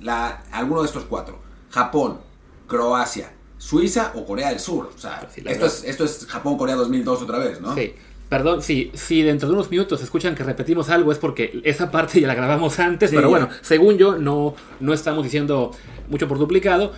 la, 0.00 0.42
alguno 0.50 0.80
de 0.80 0.88
estos 0.88 1.04
cuatro, 1.04 1.38
Japón, 1.70 2.18
Croacia, 2.66 3.37
Suiza 3.58 4.12
o 4.14 4.24
Corea 4.24 4.50
del 4.50 4.60
Sur, 4.60 4.90
o 4.94 4.98
sea, 4.98 5.20
Pues 5.20 5.32
sí, 5.34 5.42
esto, 5.44 5.66
es, 5.66 5.84
esto 5.84 6.04
es 6.04 6.26
Japón-Corea 6.26 6.76
2002 6.76 7.22
otra 7.22 7.38
vez, 7.38 7.60
¿no? 7.60 7.74
Sí. 7.74 7.92
Perdón, 8.28 8.62
si, 8.62 8.90
si 8.94 9.22
dentro 9.22 9.48
de 9.48 9.54
unos 9.54 9.70
minutos 9.70 10.02
escuchan 10.02 10.34
que 10.34 10.44
repetimos 10.44 10.90
algo 10.90 11.10
es 11.12 11.18
porque 11.18 11.60
esa 11.64 11.90
parte 11.90 12.20
ya 12.20 12.26
la 12.28 12.34
grabamos 12.34 12.78
antes, 12.78 13.08
Sí, 13.10 13.16
pero 13.16 13.28
ya. 13.28 13.30
bueno, 13.30 13.48
según 13.62 13.96
yo 13.96 14.16
no, 14.18 14.54
no 14.80 14.92
estamos 14.92 15.24
diciendo 15.24 15.70
mucho 16.08 16.28
por 16.28 16.38
duplicado. 16.38 16.92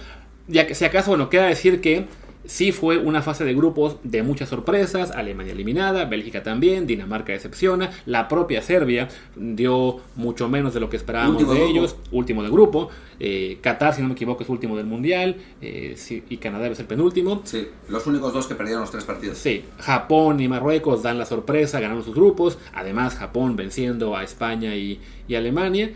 Ya 0.49 0.67
que 0.67 0.75
si 0.75 0.85
acaso, 0.85 1.11
bueno, 1.11 1.31
queda 1.31 1.47
decir 1.47 1.81
que 1.81 2.07
sí 2.45 2.73
fue 2.73 2.99
una 2.99 3.23
fase 3.23 3.45
de 3.45 3.55
grupos 3.55 3.97
de 4.03 4.23
muchas 4.23 4.49
sorpresas, 4.49 5.11
Alemania 5.11 5.53
eliminada, 5.53 6.05
Bélgica 6.07 6.43
también, 6.43 6.87
Dinamarca 6.87 7.33
decepciona, 7.33 7.91
la 8.07 8.29
propia 8.29 8.63
Serbia 8.63 9.09
dio 9.37 10.01
mucho 10.17 10.49
menos 10.49 10.75
de 10.75 10.81
lo 10.81 10.89
que 10.91 10.97
esperábamos 10.97 11.37
Último 11.37 11.53
de 11.53 11.61
grupo. 11.61 11.73
ellos, 11.73 11.97
último 12.11 12.43
de 12.43 12.51
grupo, 12.51 12.91
eh, 13.19 13.59
Qatar, 13.61 13.95
si 13.95 14.03
no 14.03 14.09
me 14.09 14.15
equivoco, 14.15 14.43
es 14.43 14.49
último 14.49 14.77
del 14.77 14.87
Mundial, 14.87 15.37
eh, 15.61 15.95
sí, 15.97 16.23
y 16.29 16.39
Canadá 16.39 16.67
es 16.69 16.81
el 16.81 16.87
penúltimo. 16.87 17.43
Sí, 17.45 17.69
los 17.89 18.07
únicos 18.07 18.33
dos 18.33 18.47
que 18.47 18.55
perdieron 18.55 18.81
los 18.83 18.91
tres 18.91 19.05
partidos. 19.05 19.39
Sí, 19.39 19.65
Japón 19.79 20.41
y 20.41 20.49
Marruecos 20.49 21.03
dan 21.03 21.19
la 21.19 21.27
sorpresa, 21.27 21.81
ganaron 21.81 22.03
sus 22.03 22.15
grupos. 22.15 22.59
Además, 22.73 23.15
Japón 23.17 23.57
venciendo 23.57 24.17
a 24.17 24.25
España 24.25 24.75
y, 24.75 25.01
y 25.29 25.35
Alemania. 25.35 25.93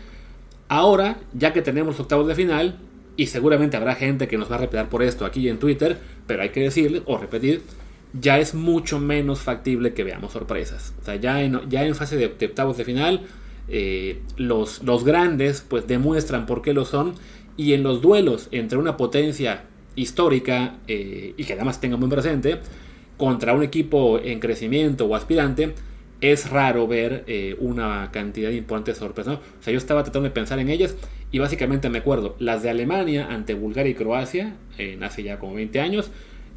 Ahora, 0.67 1.17
ya 1.33 1.53
que 1.53 1.61
tenemos 1.61 1.99
octavos 1.99 2.27
de 2.27 2.35
final, 2.35 2.79
y 3.17 3.27
seguramente 3.27 3.77
habrá 3.77 3.95
gente 3.95 4.27
que 4.27 4.37
nos 4.37 4.51
va 4.51 4.55
a 4.55 4.59
repetir 4.59 4.87
por 4.87 5.03
esto 5.03 5.25
aquí 5.25 5.47
en 5.49 5.59
Twitter, 5.59 5.97
pero 6.27 6.41
hay 6.41 6.49
que 6.49 6.61
decirle 6.61 7.01
o 7.05 7.17
repetir, 7.17 7.61
ya 8.13 8.39
es 8.39 8.53
mucho 8.53 8.99
menos 8.99 9.39
factible 9.39 9.93
que 9.93 10.03
veamos 10.03 10.33
sorpresas. 10.33 10.93
O 11.01 11.05
sea, 11.05 11.15
ya 11.15 11.41
en, 11.41 11.69
ya 11.69 11.83
en 11.83 11.95
fase 11.95 12.17
de, 12.17 12.25
octavos 12.25 12.77
de 12.77 12.85
final, 12.85 13.21
eh, 13.67 14.21
los, 14.37 14.83
los 14.83 15.03
grandes 15.03 15.61
pues 15.67 15.87
demuestran 15.87 16.45
por 16.45 16.61
qué 16.61 16.73
lo 16.73 16.85
son, 16.85 17.15
y 17.57 17.73
en 17.73 17.83
los 17.83 18.01
duelos 18.01 18.49
entre 18.51 18.77
una 18.77 18.97
potencia 18.97 19.63
histórica 19.95 20.77
eh, 20.87 21.33
y 21.37 21.43
que 21.43 21.53
además 21.53 21.79
tenga 21.79 21.97
muy 21.97 22.09
presente, 22.09 22.59
contra 23.17 23.53
un 23.53 23.63
equipo 23.63 24.19
en 24.19 24.39
crecimiento 24.39 25.05
o 25.05 25.15
aspirante, 25.15 25.73
es 26.21 26.49
raro 26.49 26.87
ver 26.87 27.23
eh, 27.27 27.55
una 27.59 28.09
cantidad 28.11 28.49
importante 28.49 28.91
de 28.91 28.97
sorpresas. 28.97 29.35
¿no? 29.35 29.39
O 29.39 29.63
sea, 29.63 29.71
yo 29.71 29.77
estaba 29.77 30.03
tratando 30.03 30.27
de 30.27 30.33
pensar 30.33 30.59
en 30.59 30.69
ellas 30.69 30.95
y 31.35 31.39
básicamente 31.39 31.89
me 31.89 31.97
acuerdo 31.97 32.37
las 32.39 32.63
de 32.63 32.69
Alemania 32.69 33.27
ante 33.29 33.55
Bulgaria 33.55 33.91
y 33.91 33.93
Croacia, 33.93 34.55
en 34.77 35.03
hace 35.03 35.21
ya 35.21 35.37
como 35.37 35.55
20 35.55 35.81
años, 35.81 36.09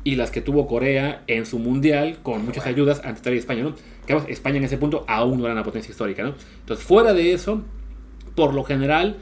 y 0.04 0.14
las 0.14 0.30
que 0.30 0.40
tuvo 0.40 0.68
Corea 0.68 1.24
en 1.26 1.46
su 1.46 1.58
mundial 1.58 2.18
con 2.22 2.44
muchas 2.44 2.64
ayudas 2.64 3.00
ante 3.02 3.18
Italia 3.18 3.36
y 3.38 3.40
España. 3.40 3.62
¿no? 3.64 3.74
Que 4.06 4.12
además, 4.12 4.30
España 4.30 4.58
en 4.58 4.62
ese 4.62 4.78
punto 4.78 5.04
aún 5.08 5.40
no 5.40 5.46
era 5.46 5.54
una 5.54 5.64
potencia 5.64 5.90
histórica. 5.90 6.22
¿no? 6.22 6.34
Entonces, 6.60 6.86
fuera 6.86 7.12
de 7.12 7.32
eso, 7.32 7.64
por 8.36 8.54
lo 8.54 8.62
general, 8.62 9.16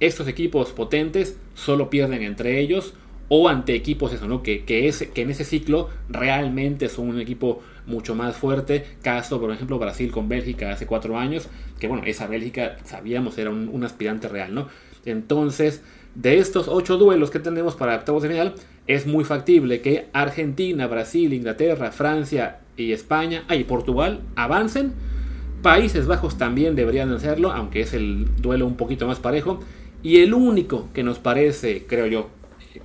estos 0.00 0.28
equipos 0.28 0.72
potentes 0.72 1.38
solo 1.52 1.90
pierden 1.90 2.22
entre 2.22 2.58
ellos 2.58 2.94
o 3.28 3.50
ante 3.50 3.74
equipos 3.74 4.14
eso, 4.14 4.26
¿no? 4.26 4.42
que, 4.42 4.64
que, 4.64 4.88
es, 4.88 5.10
que 5.12 5.20
en 5.20 5.28
ese 5.28 5.44
ciclo 5.44 5.90
realmente 6.08 6.88
son 6.88 7.10
un 7.10 7.20
equipo 7.20 7.60
mucho 7.84 8.14
más 8.14 8.34
fuerte. 8.34 8.86
Caso, 9.02 9.38
por 9.38 9.50
ejemplo, 9.50 9.78
Brasil 9.78 10.10
con 10.10 10.30
Bélgica 10.30 10.70
hace 10.70 10.86
cuatro 10.86 11.18
años, 11.18 11.48
que 11.78 11.86
bueno, 11.86 12.02
esa 12.06 12.26
Bélgica 12.26 12.78
sabíamos 12.84 13.36
era 13.36 13.50
un, 13.50 13.68
un 13.68 13.84
aspirante 13.84 14.26
real, 14.26 14.54
¿no? 14.54 14.68
Entonces, 15.04 15.82
de 16.14 16.38
estos 16.38 16.68
ocho 16.68 16.98
duelos 16.98 17.30
que 17.30 17.38
tenemos 17.38 17.74
para 17.74 17.96
octavos 17.96 18.22
de 18.22 18.28
final, 18.28 18.54
es 18.86 19.06
muy 19.06 19.24
factible 19.24 19.80
que 19.80 20.06
Argentina, 20.12 20.86
Brasil, 20.86 21.32
Inglaterra, 21.32 21.92
Francia 21.92 22.60
y 22.76 22.92
España, 22.92 23.44
ah, 23.48 23.56
y 23.56 23.64
Portugal 23.64 24.20
avancen. 24.36 24.92
Países 25.62 26.06
Bajos 26.06 26.38
también 26.38 26.74
deberían 26.74 27.12
hacerlo, 27.12 27.52
aunque 27.52 27.82
es 27.82 27.94
el 27.94 28.26
duelo 28.40 28.66
un 28.66 28.76
poquito 28.76 29.06
más 29.06 29.20
parejo. 29.20 29.60
Y 30.02 30.18
el 30.18 30.34
único 30.34 30.88
que 30.92 31.04
nos 31.04 31.20
parece, 31.20 31.86
creo 31.86 32.06
yo, 32.06 32.28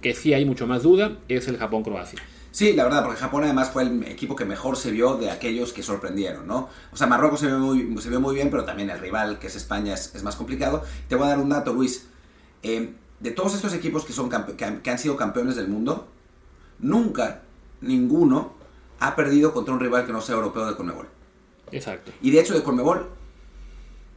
que 0.01 0.13
sí 0.13 0.33
hay 0.33 0.45
mucho 0.45 0.67
más 0.67 0.83
duda, 0.83 1.17
es 1.27 1.47
el 1.47 1.57
Japón-Croacia. 1.57 2.19
Sí, 2.57 2.73
la 2.73 2.85
verdad, 2.85 3.03
porque 3.03 3.19
Japón 3.19 3.43
además 3.43 3.69
fue 3.69 3.83
el 3.83 4.01
equipo 4.07 4.35
que 4.35 4.43
mejor 4.43 4.77
se 4.77 4.89
vio 4.89 5.15
de 5.15 5.29
aquellos 5.29 5.73
que 5.73 5.83
sorprendieron, 5.83 6.47
¿no? 6.47 6.69
O 6.91 6.97
sea, 6.97 7.05
Marruecos 7.05 7.39
se 7.39 7.45
vio 7.45 7.59
muy, 7.59 7.95
se 8.01 8.09
vio 8.09 8.19
muy 8.19 8.33
bien, 8.33 8.49
pero 8.49 8.65
también 8.65 8.89
el 8.89 8.97
rival, 8.97 9.37
que 9.37 9.45
es 9.45 9.55
España, 9.55 9.93
es, 9.93 10.15
es 10.15 10.23
más 10.23 10.35
complicado. 10.35 10.83
Te 11.07 11.13
voy 11.13 11.27
a 11.27 11.29
dar 11.29 11.37
un 11.37 11.49
dato, 11.49 11.71
Luis. 11.71 12.07
Eh, 12.63 12.95
de 13.19 13.29
todos 13.29 13.53
estos 13.53 13.75
equipos 13.75 14.05
que, 14.05 14.11
son 14.11 14.31
que, 14.31 14.65
han, 14.65 14.81
que 14.81 14.89
han 14.89 14.97
sido 14.97 15.15
campeones 15.15 15.55
del 15.55 15.67
mundo, 15.67 16.07
nunca 16.79 17.43
ninguno 17.81 18.53
ha 18.99 19.15
perdido 19.15 19.53
contra 19.53 19.75
un 19.75 19.79
rival 19.79 20.07
que 20.07 20.11
no 20.11 20.21
sea 20.21 20.33
europeo 20.33 20.65
de 20.65 20.75
Conmebol. 20.75 21.07
Exacto. 21.71 22.11
Y 22.23 22.31
de 22.31 22.39
hecho, 22.39 22.55
de 22.55 22.63
Conmebol, 22.63 23.07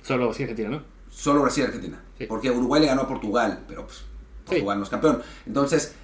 Solo 0.02 0.32
sí 0.32 0.44
Argentina, 0.44 0.70
¿no? 0.70 0.82
solo 1.10 1.42
Brasil 1.42 1.64
y 1.64 1.66
Argentina. 1.66 2.02
Sí. 2.16 2.24
Porque 2.24 2.50
Uruguay 2.50 2.80
le 2.80 2.86
ganó 2.86 3.02
a 3.02 3.06
Portugal, 3.06 3.64
pero 3.68 3.84
pues 3.84 4.02
Portugal 4.46 4.78
no 4.78 4.84
es 4.84 4.88
campeón. 4.88 5.22
Entonces, 5.44 5.94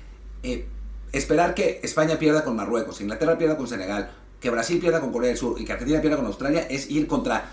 eh, 0.43 0.69
esperar 1.13 1.55
que 1.55 1.81
España 1.83 2.19
pierda 2.19 2.45
con 2.45 2.57
Marruecos, 2.57 3.01
Inglaterra 3.01 3.39
pierda 3.39 3.57
con 3.57 3.67
Senegal, 3.69 4.11
que 4.41 4.51
Brasil 4.51 4.79
pierda 4.81 5.01
con 5.01 5.13
Corea 5.13 5.29
del 5.29 5.39
Sur 5.39 5.61
y 5.61 5.65
que 5.65 5.73
Argentina 5.73 6.01
pierda 6.01 6.17
con 6.19 6.27
Australia 6.27 6.67
es 6.69 6.91
ir 6.91 7.07
contra 7.07 7.45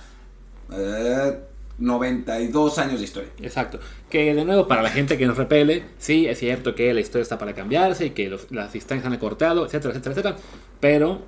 eh, 0.72 1.38
92 1.80 2.78
años 2.80 3.00
de 3.00 3.06
historia. 3.06 3.30
Exacto. 3.42 3.80
Que 4.10 4.34
de 4.34 4.46
nuevo, 4.46 4.68
para 4.68 4.82
la 4.82 4.89
gente 4.89 5.18
que 5.18 5.26
nos 5.26 5.38
repele, 5.38 5.84
sí, 5.98 6.28
es 6.28 6.39
cierto 6.39 6.76
que 6.76 6.94
la 6.94 7.00
historia 7.00 7.24
está 7.24 7.38
para 7.38 7.54
cambiarse 7.54 8.08
y 8.08 8.10
que 8.12 8.30
los- 8.30 8.52
las 8.52 8.74
distancias 8.74 9.06
han 9.08 9.13
acortado, 9.13 9.66
etcétera, 9.66 9.92
etcétera, 9.94 10.12
etcétera. 10.13 10.36
Pero, 10.80 11.22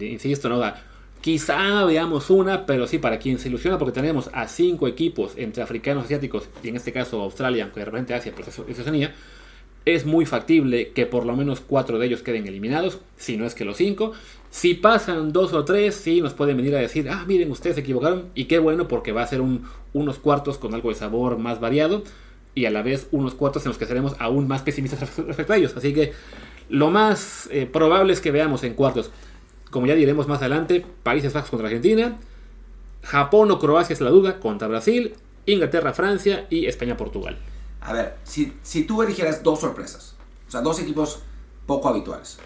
insisto, 0.00 0.48
no 0.48 0.58
da. 0.58 0.82
Quizá 1.20 1.84
veamos 1.84 2.30
una, 2.30 2.66
pero 2.66 2.86
sí, 2.86 2.98
para 2.98 3.18
quien 3.18 3.38
se 3.38 3.48
ilusiona, 3.48 3.78
porque 3.78 3.92
tenemos 3.92 4.30
a 4.32 4.46
cinco 4.46 4.86
equipos 4.86 5.32
entre 5.36 5.62
africanos, 5.62 6.04
asiáticos 6.04 6.48
y 6.62 6.68
en 6.68 6.76
este 6.76 6.92
caso 6.92 7.20
Australia, 7.20 7.64
aunque 7.64 7.80
de 7.80 7.86
repente 7.86 8.14
Asia, 8.14 8.32
pues 8.34 8.48
eso, 8.48 8.64
eso 8.68 8.82
tenía, 8.84 9.12
es 9.86 10.04
muy 10.04 10.26
factible 10.26 10.90
que 10.90 11.06
por 11.06 11.24
lo 11.24 11.34
menos 11.34 11.60
cuatro 11.60 11.98
de 11.98 12.06
ellos 12.06 12.22
queden 12.22 12.46
eliminados, 12.46 12.98
si 13.16 13.38
no 13.38 13.46
es 13.46 13.54
que 13.54 13.64
los 13.64 13.78
cinco. 13.78 14.12
Si 14.50 14.74
pasan 14.74 15.32
dos 15.32 15.52
o 15.52 15.64
tres, 15.64 15.94
sí 15.94 16.20
nos 16.20 16.34
pueden 16.34 16.56
venir 16.56 16.74
a 16.76 16.78
decir, 16.78 17.08
ah, 17.08 17.24
miren, 17.26 17.50
ustedes 17.50 17.76
se 17.76 17.80
equivocaron, 17.82 18.24
y 18.34 18.44
qué 18.44 18.58
bueno, 18.58 18.88
porque 18.88 19.12
va 19.12 19.22
a 19.22 19.26
ser 19.26 19.40
un- 19.40 19.64
unos 19.92 20.18
cuartos 20.18 20.58
con 20.58 20.74
algo 20.74 20.88
de 20.90 20.94
sabor 20.96 21.38
más 21.38 21.60
variado, 21.60 22.02
y 22.54 22.64
a 22.64 22.70
la 22.70 22.82
vez 22.82 23.08
unos 23.10 23.34
cuartos 23.34 23.64
en 23.64 23.68
los 23.70 23.78
que 23.78 23.86
seremos 23.86 24.14
aún 24.18 24.48
más 24.48 24.62
pesimistas 24.62 25.16
respecto 25.18 25.52
a 25.52 25.56
ellos. 25.56 25.76
Así 25.76 25.92
que 25.92 26.12
lo 26.68 26.90
más 26.90 27.48
eh, 27.52 27.66
probable 27.66 28.12
es 28.12 28.20
que 28.20 28.30
veamos 28.30 28.64
en 28.64 28.74
cuartos, 28.74 29.10
como 29.70 29.86
ya 29.86 29.94
diremos 29.94 30.26
más 30.26 30.40
adelante, 30.40 30.84
Países 31.02 31.32
Bajos 31.32 31.50
contra 31.50 31.68
Argentina, 31.68 32.16
Japón 33.02 33.50
o 33.50 33.58
Croacia 33.58 33.92
es 33.92 34.00
la 34.00 34.10
duda 34.10 34.40
contra 34.40 34.68
Brasil, 34.68 35.14
Inglaterra, 35.44 35.92
Francia 35.92 36.46
y 36.50 36.66
España, 36.66 36.96
Portugal. 36.96 37.36
A 37.86 37.92
ver, 37.92 38.16
si, 38.24 38.52
si 38.62 38.82
tú 38.82 39.00
eligieras 39.02 39.44
dos 39.44 39.60
sorpresas, 39.60 40.16
o 40.48 40.50
sea, 40.50 40.60
dos 40.60 40.80
equipos 40.80 41.20
poco 41.66 41.88
habituales, 41.88 42.38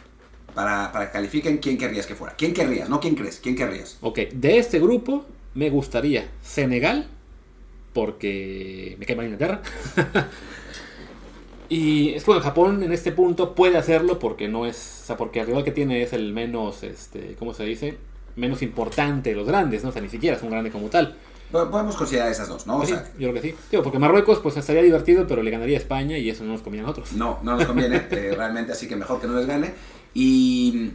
para, 0.55 0.93
para 0.93 1.07
que 1.07 1.13
califiquen, 1.13 1.59
¿quién 1.59 1.79
querrías 1.79 2.07
que 2.07 2.15
fuera? 2.15 2.35
¿Quién 2.37 2.53
querrías? 2.53 2.91
No 2.91 3.01
quién 3.01 3.15
crees, 3.15 3.41
¿quién 3.41 3.57
querrías? 3.57 3.97
Ok, 4.03 4.19
de 4.33 4.59
este 4.59 4.79
grupo 4.79 5.25
me 5.55 5.71
gustaría 5.71 6.29
Senegal, 6.43 7.09
porque 7.95 8.97
me 8.99 9.07
cae 9.07 9.17
mal 9.17 9.25
Inglaterra. 9.25 9.63
y 11.71 12.11
es 12.11 12.27
bueno, 12.27 12.43
Japón 12.43 12.83
en 12.83 12.93
este 12.93 13.11
punto 13.11 13.55
puede 13.55 13.79
hacerlo 13.79 14.19
porque 14.19 14.47
no 14.47 14.67
es, 14.67 15.01
o 15.05 15.07
sea, 15.07 15.17
porque 15.17 15.41
el 15.41 15.47
rival 15.47 15.65
que 15.65 15.73
tiene 15.73 16.03
es 16.03 16.13
el 16.13 16.35
menos, 16.35 16.83
este, 16.83 17.35
¿cómo 17.39 17.55
se 17.55 17.65
dice? 17.65 17.97
Menos 18.37 18.61
importante 18.61 19.31
de 19.31 19.37
los 19.37 19.49
grandes, 19.49 19.83
¿no? 19.85 19.89
O 19.89 19.93
sea, 19.93 20.03
ni 20.03 20.11
siquiera 20.11 20.37
es 20.37 20.43
un 20.43 20.51
grande 20.51 20.71
como 20.71 20.89
tal. 20.89 21.17
Podemos 21.51 21.97
considerar 21.97 22.31
esas 22.31 22.49
dos, 22.49 22.67
¿no? 22.67 22.77
O 22.79 22.83
sí, 22.87 22.93
sea, 22.93 23.05
yo 23.19 23.31
creo 23.31 23.35
que 23.35 23.43
sí. 23.51 23.55
Digo, 23.71 23.83
porque 23.83 23.99
Marruecos 23.99 24.39
pues 24.41 24.57
estaría 24.57 24.83
divertido, 24.83 25.27
pero 25.27 25.43
le 25.43 25.51
ganaría 25.51 25.77
a 25.77 25.81
España 25.81 26.17
y 26.19 26.31
eso 26.31 26.45
no 26.45 26.53
nos 26.53 26.63
conviene 26.63 26.85
a 26.85 26.89
nosotros. 26.89 27.13
no, 27.13 27.39
no 27.43 27.57
nos 27.57 27.67
conviene 27.67 27.97
eh, 28.11 28.35
realmente, 28.37 28.73
así 28.73 28.87
que 28.89 28.97
mejor 28.97 29.21
que 29.21 29.27
no 29.27 29.35
les 29.37 29.47
gane. 29.47 29.73
Y, 30.15 30.93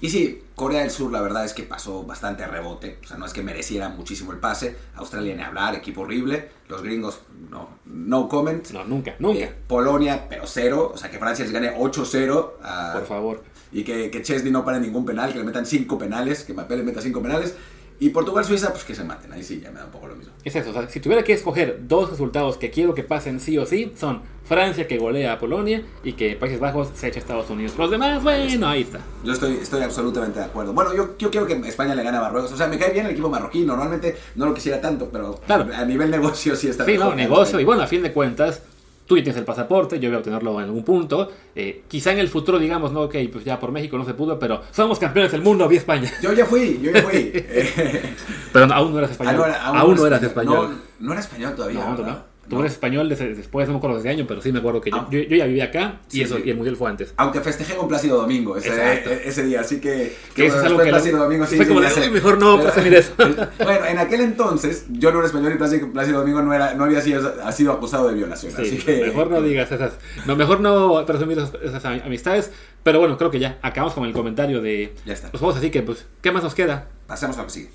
y 0.00 0.10
sí, 0.10 0.42
Corea 0.54 0.80
del 0.82 0.90
Sur 0.90 1.10
la 1.12 1.20
verdad 1.20 1.44
es 1.44 1.54
que 1.54 1.62
pasó 1.62 2.02
bastante 2.04 2.46
rebote, 2.46 2.98
o 3.02 3.06
sea, 3.06 3.16
no 3.16 3.26
es 3.26 3.32
que 3.32 3.42
mereciera 3.42 3.88
muchísimo 3.88 4.32
el 4.32 4.38
pase. 4.38 4.76
Australia 4.96 5.34
ni 5.34 5.42
hablar, 5.42 5.74
equipo 5.74 6.02
horrible. 6.02 6.48
Los 6.68 6.82
gringos, 6.82 7.20
no, 7.50 7.68
no 7.84 8.28
comment. 8.28 8.68
No, 8.70 8.84
nunca, 8.84 9.14
nunca. 9.18 9.38
Eh, 9.40 9.54
Polonia, 9.66 10.26
pero 10.28 10.46
cero, 10.46 10.92
o 10.94 10.96
sea, 10.96 11.10
que 11.10 11.18
Francia 11.18 11.44
les 11.44 11.52
gane 11.52 11.76
8-0. 11.76 12.50
a- 12.62 12.92
Por 12.94 13.06
favor. 13.06 13.42
Y 13.72 13.82
que, 13.84 14.10
que 14.10 14.22
Chesney 14.22 14.52
no 14.52 14.64
pare 14.64 14.80
ningún 14.80 15.04
penal, 15.04 15.32
que 15.32 15.38
le 15.38 15.44
metan 15.44 15.66
5 15.66 15.98
penales, 15.98 16.44
que 16.44 16.52
Mbappé 16.52 16.76
le 16.76 16.82
meta 16.82 17.00
5 17.02 17.20
penales. 17.22 17.54
Y 17.98 18.10
Portugal-Suiza, 18.10 18.72
pues 18.72 18.84
que 18.84 18.94
se 18.94 19.04
maten, 19.04 19.32
ahí 19.32 19.42
sí, 19.42 19.60
ya 19.62 19.70
me 19.70 19.78
da 19.78 19.86
un 19.86 19.90
poco 19.90 20.06
lo 20.06 20.16
mismo. 20.16 20.32
Es 20.44 20.54
eso, 20.54 20.70
o 20.70 20.72
sea, 20.72 20.88
si 20.88 21.00
tuviera 21.00 21.24
que 21.24 21.32
escoger 21.32 21.80
dos 21.88 22.10
resultados 22.10 22.58
que 22.58 22.70
quiero 22.70 22.94
que 22.94 23.02
pasen 23.02 23.40
sí 23.40 23.56
o 23.56 23.64
sí, 23.64 23.92
son 23.98 24.20
Francia 24.44 24.86
que 24.86 24.98
golea 24.98 25.32
a 25.32 25.38
Polonia 25.38 25.82
y 26.04 26.12
que 26.12 26.36
Países 26.36 26.60
Bajos 26.60 26.90
se 26.94 27.08
echa 27.08 27.18
a 27.18 27.20
Estados 27.20 27.48
Unidos. 27.50 27.72
Los 27.78 27.90
demás, 27.90 28.22
bueno, 28.22 28.68
ahí 28.68 28.82
está. 28.82 29.00
Yo 29.24 29.32
estoy, 29.32 29.54
estoy 29.54 29.82
absolutamente 29.82 30.38
de 30.38 30.44
acuerdo. 30.44 30.72
Bueno, 30.72 30.94
yo, 30.94 31.16
yo 31.18 31.30
quiero 31.30 31.46
que 31.46 31.54
España 31.66 31.94
le 31.94 32.02
gane 32.04 32.18
a 32.18 32.20
Marruecos. 32.20 32.52
O 32.52 32.56
sea, 32.56 32.66
me 32.68 32.78
cae 32.78 32.92
bien 32.92 33.06
el 33.06 33.12
equipo 33.12 33.28
marroquí. 33.28 33.64
Normalmente 33.64 34.14
no 34.36 34.46
lo 34.46 34.54
quisiera 34.54 34.80
tanto, 34.80 35.08
pero 35.10 35.40
Claro. 35.46 35.66
a 35.74 35.84
nivel 35.84 36.10
negocio 36.10 36.54
sí 36.54 36.68
está 36.68 36.84
Sí, 36.84 36.96
no, 36.98 37.14
negocio. 37.14 37.58
Y 37.58 37.64
bueno, 37.64 37.82
a 37.82 37.86
fin 37.88 38.02
de 38.02 38.12
cuentas, 38.12 38.62
tú 39.06 39.16
ya 39.16 39.22
tienes 39.24 39.38
el 39.38 39.44
pasaporte, 39.44 39.98
yo 40.00 40.08
voy 40.08 40.16
a 40.16 40.18
obtenerlo 40.18 40.58
en 40.60 40.64
algún 40.66 40.84
punto. 40.84 41.30
Eh, 41.54 41.82
quizá 41.88 42.12
en 42.12 42.18
el 42.18 42.28
futuro 42.28 42.58
digamos, 42.58 42.92
no, 42.92 43.02
ok, 43.02 43.14
pues 43.32 43.44
ya 43.44 43.58
por 43.58 43.72
México 43.72 43.96
no 43.96 44.04
se 44.04 44.14
pudo, 44.14 44.38
pero 44.38 44.62
somos 44.72 44.98
campeones 44.98 45.32
del 45.32 45.42
mundo, 45.42 45.66
vi 45.68 45.76
España. 45.76 46.10
Yo 46.22 46.32
ya 46.32 46.44
fui, 46.44 46.78
yo 46.82 46.90
ya 46.92 47.02
fui. 47.02 47.32
Pero 48.52 48.72
aún 48.74 48.92
no 48.92 48.98
eras 48.98 49.10
español. 49.12 49.34
ah, 49.34 49.38
no 49.38 49.46
era- 49.46 49.64
aún, 49.66 49.96
no 49.96 50.06
era 50.06 50.16
eras 50.16 50.28
español. 50.28 50.78
No, 50.98 51.06
no 51.06 51.12
era 51.12 51.20
español 51.20 51.54
todavía. 51.54 51.80
No, 51.80 51.96
no, 51.96 52.35
¿verdad? 52.46 52.50
no. 52.50 52.56
Tú 52.56 52.60
eres 52.60 52.72
español 52.72 53.08
desde- 53.08 53.34
después, 53.34 53.66
no 53.68 53.74
me 53.74 53.78
acuerdo 53.78 53.96
desde 53.96 54.10
año, 54.10 54.24
pero 54.26 54.40
sí 54.40 54.52
me 54.52 54.58
acuerdo 54.60 54.80
que 54.80 54.90
yo, 54.90 54.96
Ah. 54.96 55.08
yo, 55.10 55.18
yo 55.20 55.36
ya 55.36 55.46
vivía 55.46 55.64
acá 55.64 56.00
y, 56.10 56.12
Sí, 56.16 56.22
eso, 56.22 56.36
sí. 56.36 56.42
y 56.46 56.50
el 56.50 56.56
mundial 56.56 56.76
fue 56.76 56.88
antes. 56.90 57.12
Aunque 57.16 57.40
festejé 57.40 57.74
con 57.76 57.88
Plácido 57.88 58.16
Domingo 58.18 58.56
ese, 58.56 58.68
Exacto. 58.68 59.10
ese 59.10 59.42
día, 59.44 59.60
así 59.60 59.80
que... 59.80 60.16
Que 60.34 60.46
eso 60.46 60.58
es 60.58 60.64
algo 60.64 60.78
que 60.80 60.88
Plácido 60.90 61.18
lo- 61.18 61.24
Domingo 61.24 61.46
sí, 61.46 61.56
fue 61.56 61.66
como 61.66 61.80
de, 61.80 61.90
sé. 61.90 62.00
"Uy, 62.00 62.10
mejor 62.10 62.38
no, 62.38 62.56
Pero- 62.58 62.68
pásame 62.68 62.96
eso". 62.96 63.12
bueno, 63.16 63.84
en 63.88 63.98
aquel 63.98 64.20
entonces 64.20 64.86
yo 64.90 65.10
no 65.12 65.18
era 65.18 65.26
español 65.26 65.52
y 65.52 65.56
Plácido, 65.58 65.90
Plácido 65.92 66.18
Domingo 66.20 66.42
no, 66.42 66.52
era, 66.54 66.74
no 66.74 66.84
había 66.84 67.00
sido, 67.00 67.34
ha 67.42 67.52
sido 67.52 67.72
acusado 67.72 68.08
de 68.08 68.14
violación. 68.14 68.52
Sí, 68.56 68.62
así 68.62 68.76
que... 68.78 69.04
mejor 69.06 69.30
no 69.30 69.40
digas 69.42 69.70
esas. 69.72 69.94
No, 70.26 70.36
mejor 70.36 70.60
no 70.60 71.04
presumir 71.06 71.38
esas, 71.38 71.52
esas 71.62 71.84
am- 71.84 72.00
amistades. 72.04 72.50
Pero 72.82 73.00
bueno, 73.00 73.18
creo 73.18 73.30
que 73.32 73.40
ya 73.40 73.58
acabamos 73.62 73.94
con 73.94 74.04
el 74.04 74.12
comentario 74.12 74.60
de 74.62 74.94
Ya 75.04 75.12
está. 75.14 75.28
los 75.32 75.40
juegos, 75.40 75.56
así 75.58 75.70
que 75.70 75.82
pues, 75.82 76.06
¿qué 76.22 76.30
más 76.30 76.44
nos 76.44 76.54
queda? 76.54 76.86
Pasemos 77.08 77.36
a 77.36 77.40
lo 77.40 77.46
que 77.46 77.52
sigue. 77.52 77.70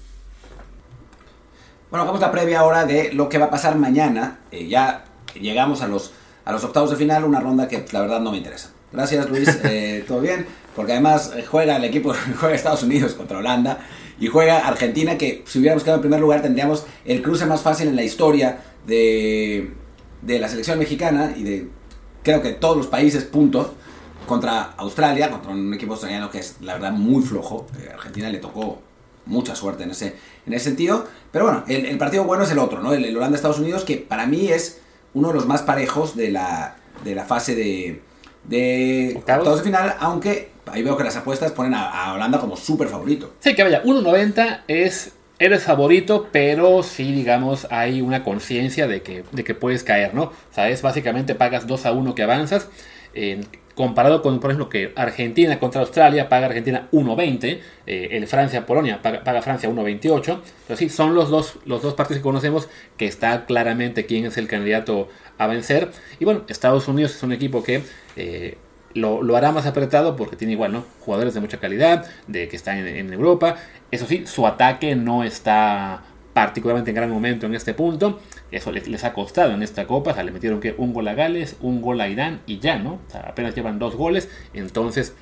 Bueno, 1.92 2.04
hagamos 2.04 2.22
la 2.22 2.32
previa 2.32 2.62
ahora 2.62 2.86
de 2.86 3.12
lo 3.12 3.28
que 3.28 3.38
va 3.38 3.48
a 3.48 3.50
pasar 3.50 3.76
mañana. 3.76 4.40
Eh, 4.50 4.66
ya 4.70 5.04
llegamos 5.34 5.82
a 5.82 5.90
los, 5.90 6.14
a 6.46 6.54
los 6.54 6.64
octavos 6.64 6.90
de 6.90 6.96
final, 6.96 7.26
una 7.26 7.42
ronda 7.42 7.68
que 7.68 7.86
la 7.92 8.00
verdad 8.00 8.22
no 8.22 8.32
me 8.32 8.38
interesa. 8.38 8.70
Gracias 8.94 9.30
Luis, 9.30 9.60
eh, 9.66 10.06
todo 10.08 10.22
bien. 10.22 10.46
Porque 10.74 10.94
además 10.94 11.34
eh, 11.36 11.44
juega 11.46 11.76
el 11.76 11.84
equipo, 11.84 12.14
juega 12.40 12.56
Estados 12.56 12.84
Unidos 12.84 13.14
contra 13.14 13.40
Holanda 13.40 13.80
y 14.22 14.28
juega 14.28 14.60
Argentina, 14.60 15.18
que 15.18 15.44
si 15.46 15.60
hubiéramos 15.60 15.84
quedado 15.84 15.98
en 15.98 16.04
primer 16.04 16.22
lugar 16.22 16.42
tendríamos 16.42 16.86
el 17.04 17.22
cruce 17.22 17.46
más 17.46 17.60
fácil 17.60 17.90
en 17.90 17.98
la 17.98 18.04
historia 18.04 18.62
de, 18.88 19.74
de 20.22 20.40
la 20.40 20.48
selección 20.48 20.80
mexicana 20.80 21.34
y 21.36 21.44
de 21.44 21.68
creo 22.24 22.42
que 22.42 22.54
todos 22.54 22.78
los 22.78 22.88
países, 22.88 23.26
punto, 23.26 23.76
contra 24.26 24.76
Australia, 24.78 25.30
contra 25.30 25.52
un 25.52 25.74
equipo 25.74 25.92
australiano 25.92 26.32
que 26.32 26.40
es 26.40 26.56
la 26.62 26.76
verdad 26.76 26.94
muy 26.94 27.22
flojo. 27.22 27.68
Argentina 27.94 28.30
le 28.30 28.38
tocó 28.38 28.80
mucha 29.26 29.56
suerte 29.56 29.84
en 29.84 29.92
ese, 29.92 30.16
en 30.46 30.54
ese 30.54 30.66
sentido. 30.66 31.06
Pero 31.32 31.46
bueno, 31.46 31.64
el, 31.68 31.86
el 31.86 31.98
partido 31.98 32.24
bueno 32.24 32.44
es 32.44 32.52
el 32.52 32.60
otro, 32.60 32.82
¿no? 32.82 32.94
El, 32.94 33.06
el 33.06 33.16
Holanda-Estados 33.18 33.60
Unidos, 33.60 33.84
que 33.84 33.98
para 33.98 34.26
mí 34.26 34.48
es 34.50 34.82
uno 35.14 35.30
de 35.30 35.34
los 35.36 35.46
más 35.46 35.62
parejos 35.62 36.16
de 36.16 36.32
la, 36.32 36.76
de 37.04 37.16
la 37.16 37.26
fase 37.26 37.56
de, 37.56 38.02
de 38.44 39.14
¿Octavos? 39.18 39.58
de 39.58 39.64
final, 39.64 39.96
aunque 40.00 40.52
ahí 40.68 40.84
veo 40.84 40.98
que 40.98 41.04
las 41.04 41.16
apuestas 41.18 41.52
ponen 41.52 41.74
a, 41.74 41.90
a 41.90 42.14
Holanda 42.14 42.40
como 42.40 42.56
súper 42.56 42.88
favorito. 42.88 43.34
Sí, 43.40 43.56
que 43.56 43.64
vaya, 43.64 43.84
1.90 43.84 44.62
es. 44.68 45.14
Eres 45.40 45.64
favorito, 45.64 46.28
pero 46.32 46.84
sí, 46.84 47.12
digamos, 47.12 47.66
hay 47.72 48.00
una 48.02 48.24
conciencia 48.24 48.88
de 48.88 49.02
que, 49.02 49.24
de 49.32 49.44
que 49.44 49.56
puedes 49.56 49.84
caer, 49.84 50.14
¿no? 50.14 50.26
O 50.26 50.34
sea, 50.54 50.70
es 50.70 50.84
básicamente 50.84 51.34
pagas 51.34 51.66
2 51.66 51.88
a 51.88 51.94
1 51.94 52.14
que 52.14 52.22
avanzas. 52.22 52.68
eh, 53.16 53.42
comparado 53.76 54.22
con, 54.22 54.40
por 54.40 54.52
ejemplo, 54.52 54.70
que 54.70 54.94
Argentina 54.96 55.60
contra 55.60 55.82
Australia 55.82 56.30
paga 56.30 56.48
Argentina 56.48 56.88
1.20, 56.92 57.60
eh, 57.88 58.08
el 58.12 58.28
Francia-Polonia 58.28 59.02
paga, 59.02 59.42
Francia 59.42 59.70
1.28. 59.70 60.40
Pero 60.68 60.78
sí, 60.78 60.90
son 60.90 61.16
los 61.16 61.30
dos, 61.30 61.60
los 61.66 61.82
dos 61.82 61.94
partidos 61.94 62.20
que 62.20 62.24
conocemos 62.24 62.70
que 62.98 63.06
está 63.06 63.46
claramente 63.46 64.06
quién 64.06 64.26
es 64.26 64.38
el 64.38 64.48
candidato 64.48 65.10
a 65.38 65.48
vencer. 65.48 65.92
Y 66.20 66.26
bueno, 66.26 66.44
Estados 66.48 66.88
Unidos 66.88 67.16
es 67.16 67.24
un 67.24 67.34
equipo 67.34 67.64
que 67.64 67.84
eh, 68.16 68.58
lo, 68.94 69.24
lo 69.24 69.36
hará 69.38 69.52
más 69.52 69.66
apretado 69.66 70.16
porque 70.16 70.36
tiene 70.36 70.54
igual, 70.54 70.74
¿no? 70.74 70.86
Jugadores 71.00 71.34
de 71.34 71.40
mucha 71.40 71.60
calidad, 71.60 72.06
de 72.28 72.48
que 72.48 72.56
están 72.56 72.78
en 72.80 73.14
Europa. 73.14 73.58
Eso 73.90 74.06
sí, 74.06 74.26
su 74.26 74.48
ataque 74.48 74.96
no 74.96 75.24
está 75.24 76.04
particularmente 76.34 76.92
en 76.92 76.96
gran 76.96 77.10
momento 77.10 77.46
en 77.46 77.56
este 77.56 77.74
punto. 77.74 78.20
Eso 78.52 78.72
les, 78.72 79.04
ha 79.04 79.14
costado 79.14 79.54
en 79.54 79.64
esta 79.64 79.88
copa. 79.88 80.12
O 80.12 80.14
sea, 80.14 80.24
le 80.24 80.32
metieron 80.32 80.60
que 80.60 80.74
un 80.78 80.94
gol 80.94 81.08
a 81.08 81.14
Gales, 81.14 81.58
un 81.62 81.82
gol 81.82 82.02
a 82.02 82.08
Irán 82.08 82.42
y 82.46 82.60
ya, 82.60 82.78
¿no? 82.78 83.00
O 83.08 83.12
sea, 83.12 83.22
apenas 83.22 83.56
llevan 83.56 83.80
dos 83.80 83.96
goles. 83.96 84.30
Entonces, 84.54 85.16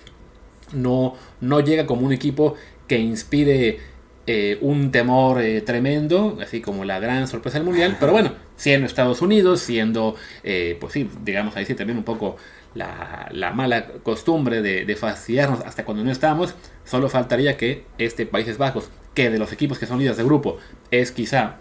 no, 0.73 1.15
no 1.41 1.59
llega 1.61 1.85
como 1.85 2.05
un 2.05 2.13
equipo 2.13 2.55
que 2.87 2.99
inspire 2.99 3.79
eh, 4.27 4.57
un 4.61 4.91
temor 4.91 5.41
eh, 5.41 5.61
tremendo, 5.61 6.37
así 6.41 6.61
como 6.61 6.85
la 6.85 6.99
gran 6.99 7.27
sorpresa 7.27 7.57
del 7.57 7.65
mundial. 7.65 7.97
Pero 7.99 8.11
bueno, 8.11 8.33
siendo 8.55 8.85
Estados 8.85 9.21
Unidos, 9.21 9.61
siendo, 9.61 10.15
eh, 10.43 10.77
pues 10.79 10.93
sí, 10.93 11.09
digamos 11.23 11.55
ahí 11.55 11.65
sí 11.65 11.73
también 11.73 11.97
un 11.97 12.03
poco 12.03 12.37
la, 12.75 13.27
la 13.31 13.51
mala 13.51 13.87
costumbre 14.03 14.61
de, 14.61 14.85
de 14.85 14.95
fastidiarnos 14.95 15.61
hasta 15.61 15.85
cuando 15.85 16.03
no 16.03 16.11
estamos, 16.11 16.53
solo 16.83 17.09
faltaría 17.09 17.57
que 17.57 17.85
este 17.97 18.27
Países 18.27 18.59
Bajos, 18.59 18.89
que 19.13 19.29
de 19.29 19.39
los 19.39 19.51
equipos 19.51 19.79
que 19.79 19.85
son 19.85 19.99
líderes 19.99 20.17
de 20.17 20.23
grupo, 20.23 20.57
es 20.91 21.11
quizá 21.11 21.57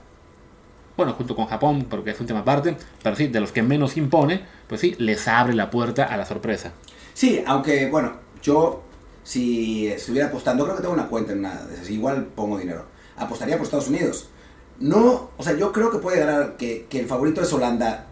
bueno, 0.99 1.13
junto 1.13 1.37
con 1.37 1.47
Japón, 1.47 1.87
porque 1.89 2.11
es 2.11 2.19
un 2.19 2.27
tema 2.27 2.41
aparte, 2.41 2.77
pero 3.05 3.15
sí, 3.15 3.29
de 3.29 3.39
los 3.39 3.53
que 3.53 3.63
menos 3.63 3.97
impone, 3.97 4.45
pues 4.67 4.81
sí, 4.81 4.97
les 4.99 5.29
abre 5.29 5.55
la 5.55 5.71
puerta 5.71 6.03
a 6.03 6.17
la 6.17 6.27
sorpresa. 6.27 6.73
Sí, 7.15 7.41
aunque 7.47 7.89
bueno, 7.89 8.15
yo 8.43 8.83
si 9.23 9.87
estuviera 9.87 10.27
apostando, 10.27 10.65
creo 10.65 10.75
que 10.75 10.83
tengo 10.83 10.95
una 10.95 11.07
cuenta 11.07 11.33
en 11.33 11.39
una 11.39 11.55
de 11.55 11.93
igual 11.93 12.27
pongo 12.35 12.59
dinero. 12.59 12.87
Apostaría 13.17 13.57
por 13.57 13.65
Estados 13.65 13.87
Unidos. 13.87 14.29
No, 14.81 15.31
o 15.37 15.43
sea, 15.45 15.57
yo 15.57 15.71
creo 15.71 15.91
que 15.91 15.99
puede 15.99 16.19
ganar, 16.19 16.57
que, 16.57 16.87
que 16.89 16.99
el 16.99 17.07
favorito 17.07 17.43
es 17.43 17.53
Holanda, 17.53 18.07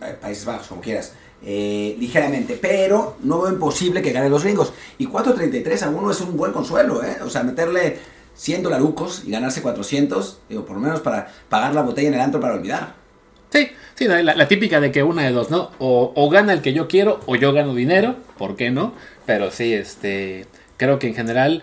eh, 0.00 0.16
Países 0.18 0.46
Bajos, 0.46 0.68
como 0.68 0.80
quieras, 0.80 1.12
eh, 1.42 1.96
ligeramente, 1.98 2.58
pero 2.60 3.16
no 3.24 3.42
veo 3.42 3.52
imposible 3.52 4.00
que 4.00 4.12
gane 4.12 4.30
los 4.30 4.44
gringos. 4.44 4.72
Y 4.96 5.06
4.33 5.06 5.82
a 5.82 5.90
1 5.90 6.10
es 6.10 6.20
un 6.22 6.36
buen 6.36 6.52
consuelo, 6.52 7.02
¿eh? 7.04 7.18
O 7.22 7.28
sea, 7.28 7.42
meterle 7.42 7.98
100 8.34 8.62
dolarucos 8.62 9.22
y 9.26 9.30
ganarse 9.30 9.62
400, 9.62 10.40
digo, 10.48 10.64
por 10.64 10.76
lo 10.76 10.82
menos 10.82 11.00
para 11.00 11.28
pagar 11.48 11.74
la 11.74 11.82
botella 11.82 12.08
en 12.08 12.14
el 12.14 12.20
antro 12.20 12.40
para 12.40 12.54
olvidar. 12.54 12.94
Sí, 13.50 13.68
sí, 13.94 14.06
la, 14.06 14.48
típica 14.48 14.80
de 14.80 14.90
que 14.90 15.02
una 15.02 15.22
de 15.22 15.32
dos, 15.32 15.50
¿no? 15.50 15.70
O, 15.78 16.12
o 16.14 16.30
gana 16.30 16.54
el 16.54 16.62
que 16.62 16.72
yo 16.72 16.88
quiero 16.88 17.20
o 17.26 17.36
yo 17.36 17.52
gano 17.52 17.74
dinero, 17.74 18.16
¿por 18.38 18.56
qué 18.56 18.70
no? 18.70 18.94
Pero 19.26 19.50
sí, 19.50 19.74
este, 19.74 20.46
creo 20.78 20.98
que 20.98 21.08
en 21.08 21.14
general 21.14 21.62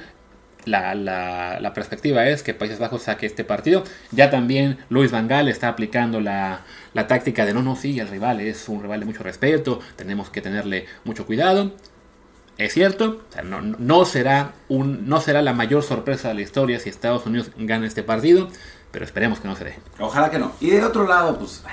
la, 0.66 0.94
la, 0.94 1.60
la 1.60 1.74
perspectiva 1.74 2.28
es 2.28 2.44
que 2.44 2.54
Países 2.54 2.78
Bajos 2.78 3.04
saque 3.04 3.26
este 3.26 3.44
partido. 3.44 3.84
Ya 4.12 4.30
también 4.30 4.78
Luis 4.90 5.12
Van 5.12 5.28
Gaal 5.28 5.48
está 5.48 5.68
aplicando 5.68 6.22
la 6.22 6.64
táctica 7.08 7.46
de 7.46 7.54
no, 7.54 7.64
no, 7.64 7.76
sí, 7.76 8.00
el 8.00 8.08
rival 8.08 8.40
es 8.42 8.70
un 8.70 8.82
rival 8.82 9.00
de 9.00 9.06
mucho 9.08 9.24
respeto, 9.24 9.80
tenemos 9.96 10.30
que 10.30 10.42
tenerle 10.42 10.86
mucho 11.06 11.26
cuidado. 11.26 11.74
Es 12.60 12.74
cierto, 12.74 13.22
o 13.30 13.34
sea, 13.34 13.42
no, 13.42 13.62
no, 13.62 14.04
será 14.04 14.54
un, 14.68 15.08
no 15.08 15.22
será 15.22 15.42
la 15.42 15.54
mayor 15.54 15.82
sorpresa 15.82 16.28
de 16.28 16.34
la 16.34 16.42
historia 16.42 16.78
si 16.78 16.90
Estados 16.90 17.26
Unidos 17.26 17.52
gana 17.56 17.88
este 17.88 18.04
partido, 18.04 18.50
pero 18.92 19.06
esperemos 19.06 19.40
que 19.40 19.48
no 19.48 19.56
se 19.56 19.64
dé. 19.64 19.80
Ojalá 19.98 20.30
que 20.30 20.40
no. 20.40 20.52
Y 20.60 20.70
del 20.72 20.84
otro 20.84 21.08
lado, 21.08 21.40
pues, 21.40 21.64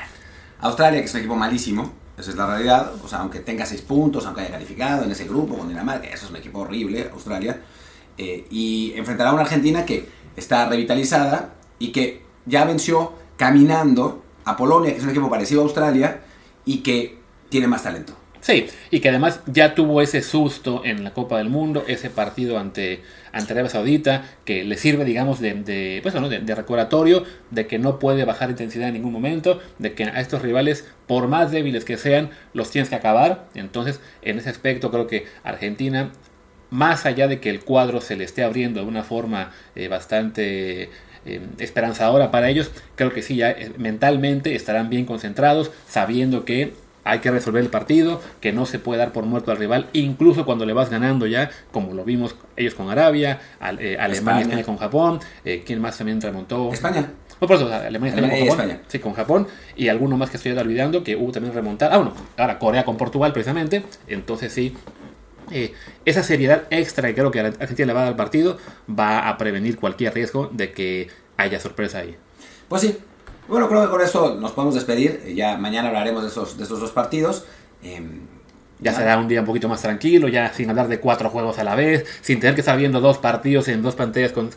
Australia, 0.61 1.01
que 1.01 1.07
es 1.07 1.15
un 1.15 1.19
equipo 1.19 1.35
malísimo, 1.35 1.93
esa 2.17 2.31
es 2.31 2.37
la 2.37 2.47
realidad. 2.47 2.93
O 3.03 3.09
sea, 3.09 3.19
aunque 3.19 3.41
tenga 3.41 3.67
seis 3.67 3.83
puntos, 3.83 4.27
aunque 4.27 4.43
haya 4.43 4.53
calificado 4.53 5.03
en 5.03 5.11
ese 5.11 5.25
grupo 5.25 5.59
con 5.59 5.69
Dinamarca, 5.69 6.07
eso 6.07 6.27
es 6.27 6.31
un 6.31 6.37
equipo 6.37 6.61
horrible, 6.61 7.11
Australia. 7.13 7.61
Eh, 8.17 8.47
y 8.49 8.93
enfrentará 8.95 9.31
a 9.31 9.33
una 9.33 9.43
Argentina 9.43 9.85
que 9.85 10.09
está 10.37 10.69
revitalizada 10.69 11.55
y 11.81 11.91
que 11.91 12.23
ya 12.45 12.65
venció 12.65 13.13
caminando 13.37 14.23
a 14.45 14.57
Polonia, 14.57 14.93
que 14.93 14.99
es 14.99 15.03
un 15.03 15.11
equipo 15.11 15.29
parecido 15.29 15.63
a 15.63 15.65
Australia 15.65 16.21
y 16.65 16.85
que 16.85 17.19
tiene 17.49 17.67
más 17.67 17.83
talento. 17.83 18.15
Sí, 18.41 18.67
y 18.91 19.01
que 19.01 19.09
además 19.09 19.41
ya 19.47 19.75
tuvo 19.75 20.01
ese 20.01 20.23
susto 20.23 20.83
en 20.85 21.03
la 21.05 21.13
Copa 21.13 21.39
del 21.39 21.49
Mundo, 21.49 21.85
ese 21.89 22.11
partido 22.11 22.59
ante, 22.59 23.03
ante 23.33 23.53
Arabia 23.53 23.71
Saudita, 23.71 24.25
que 24.45 24.65
le 24.65 24.77
sirve, 24.77 25.05
digamos, 25.05 25.41
de, 25.41 26.01
pues, 26.03 26.15
¿no? 26.15 26.29
de, 26.29 26.39
de 26.41 26.55
recordatorio 26.55 27.25
de 27.51 27.67
que 27.67 27.79
no 27.79 27.99
puede 27.99 28.25
bajar 28.25 28.51
intensidad 28.51 28.89
en 28.89 28.95
ningún 28.95 29.13
momento, 29.13 29.61
de 29.79 29.95
que 29.95 30.05
a 30.05 30.21
estos 30.21 30.43
rivales, 30.43 30.87
por 31.07 31.29
más 31.29 31.51
débiles 31.51 31.85
que 31.85 31.97
sean, 31.97 32.31
los 32.53 32.71
tienes 32.71 32.89
que 32.89 32.95
acabar. 32.95 33.49
Entonces, 33.55 34.01
en 34.23 34.39
ese 34.39 34.51
aspecto, 34.51 34.91
creo 34.91 35.07
que 35.07 35.27
Argentina, 35.43 36.13
más 36.71 37.07
allá 37.07 37.29
de 37.29 37.41
que 37.41 37.51
el 37.51 37.61
cuadro 37.61 38.01
se 38.01 38.17
le 38.17 38.25
esté 38.25 38.43
abriendo 38.43 38.81
de 38.81 38.87
una 38.87 39.03
forma 39.03 39.53
eh, 39.75 39.89
bastante 39.89 40.91
eh, 41.25 41.41
esperanzadora 41.59 42.31
para 42.31 42.49
ellos, 42.49 42.71
creo 42.95 43.13
que 43.13 43.23
sí, 43.23 43.37
ya 43.37 43.51
eh, 43.51 43.73
mentalmente 43.79 44.55
estarán 44.55 44.91
bien 44.91 45.07
concentrados, 45.07 45.73
sabiendo 45.89 46.45
que 46.45 46.75
hay 47.07 47.21
que 47.21 47.31
resolver 47.31 47.63
el 47.63 47.71
partido, 47.71 48.21
que 48.41 48.53
no 48.53 48.67
se 48.67 48.79
puede 48.79 48.99
dar 48.99 49.13
por 49.13 49.25
muerto 49.25 49.51
al 49.51 49.59
rival, 49.59 49.89
incluso 49.93 50.45
cuando 50.45 50.67
le 50.67 50.73
vas 50.73 50.91
ganando 50.91 51.27
ya, 51.27 51.51
como 51.73 51.95
lo 51.95 52.05
vimos 52.05 52.35
ellos 52.57 52.75
con 52.75 52.91
Arabia, 52.91 53.41
al, 53.61 53.79
eh, 53.81 53.97
Alemania 53.99 54.43
España. 54.43 54.63
con 54.65 54.77
Japón, 54.77 55.21
eh, 55.45 55.63
¿quién 55.65 55.81
más 55.81 55.97
también 55.97 56.21
remontó? 56.21 56.73
España. 56.73 57.09
No, 57.41 57.47
por 57.47 57.57
eso, 57.57 57.73
Alemania, 57.73 58.15
con 58.15 58.31
Japón. 58.31 58.49
España. 58.49 58.81
Sí, 58.89 58.99
con 58.99 59.13
Japón. 59.13 59.47
Y 59.77 59.89
alguno 59.89 60.17
más 60.17 60.31
que 60.31 60.39
estoy 60.39 60.53
olvidando, 60.53 61.05
que 61.05 61.17
hubo 61.17 61.31
también 61.33 61.55
remontada. 61.55 61.95
Ah, 61.95 61.99
bueno, 61.99 62.15
ahora 62.37 62.59
Corea 62.59 62.85
con 62.85 62.97
Portugal 62.97 63.33
precisamente. 63.33 63.85
Entonces 64.09 64.53
sí, 64.53 64.75
eh, 65.51 65.75
esa 66.05 66.23
seriedad 66.23 66.65
extra 66.71 67.09
que 67.09 67.15
creo 67.15 67.31
que 67.31 67.41
Argentina 67.41 67.87
le 67.87 67.93
va 67.93 68.01
a 68.01 68.03
dar 68.05 68.13
al 68.13 68.17
partido 68.17 68.59
va 68.89 69.29
a 69.29 69.39
prevenir 69.39 69.77
cualquier 69.79 70.15
riesgo 70.15 70.51
de 70.53 70.73
que 70.73 71.09
haya 71.37 71.61
sorpresa 71.61 71.99
ahí. 71.99 72.17
Pues 72.69 72.83
sí. 72.83 72.99
Bueno, 73.49 73.69
creo 73.69 73.83
que 73.83 73.89
con 73.91 74.01
esto 74.01 74.37
nos 74.41 74.53
podemos 74.53 74.75
despedir. 74.75 75.23
Eh, 75.25 75.35
Ya 75.35 75.57
mañana 75.57 75.89
hablaremos 75.89 76.23
de 76.23 76.29
estos, 76.29 76.57
de 76.57 76.63
estos 76.65 76.81
dos 76.81 76.91
partidos. 76.93 77.45
Em, 77.83 78.21
Ya 78.79 78.93
será 78.93 79.17
un 79.17 79.27
día 79.27 79.41
un 79.41 79.47
poquito 79.47 79.71
más 79.71 79.81
tranquilo, 79.81 80.29
ya 80.29 80.53
sin 80.53 80.69
hablar 80.69 80.87
de 80.89 81.01
cuatro 81.01 81.31
juegos 81.31 81.59
a 81.59 81.65
la 81.65 81.75
vez, 81.75 82.05
sin 82.21 82.41
tener 82.41 82.55
que 82.55 82.61
estar 82.61 82.77
viendo 82.77 83.01
dos 83.01 83.17
partidos 83.17 83.69
en 83.69 83.81
dos 83.81 83.95
pantallas, 83.95 84.33
con, 84.33 84.51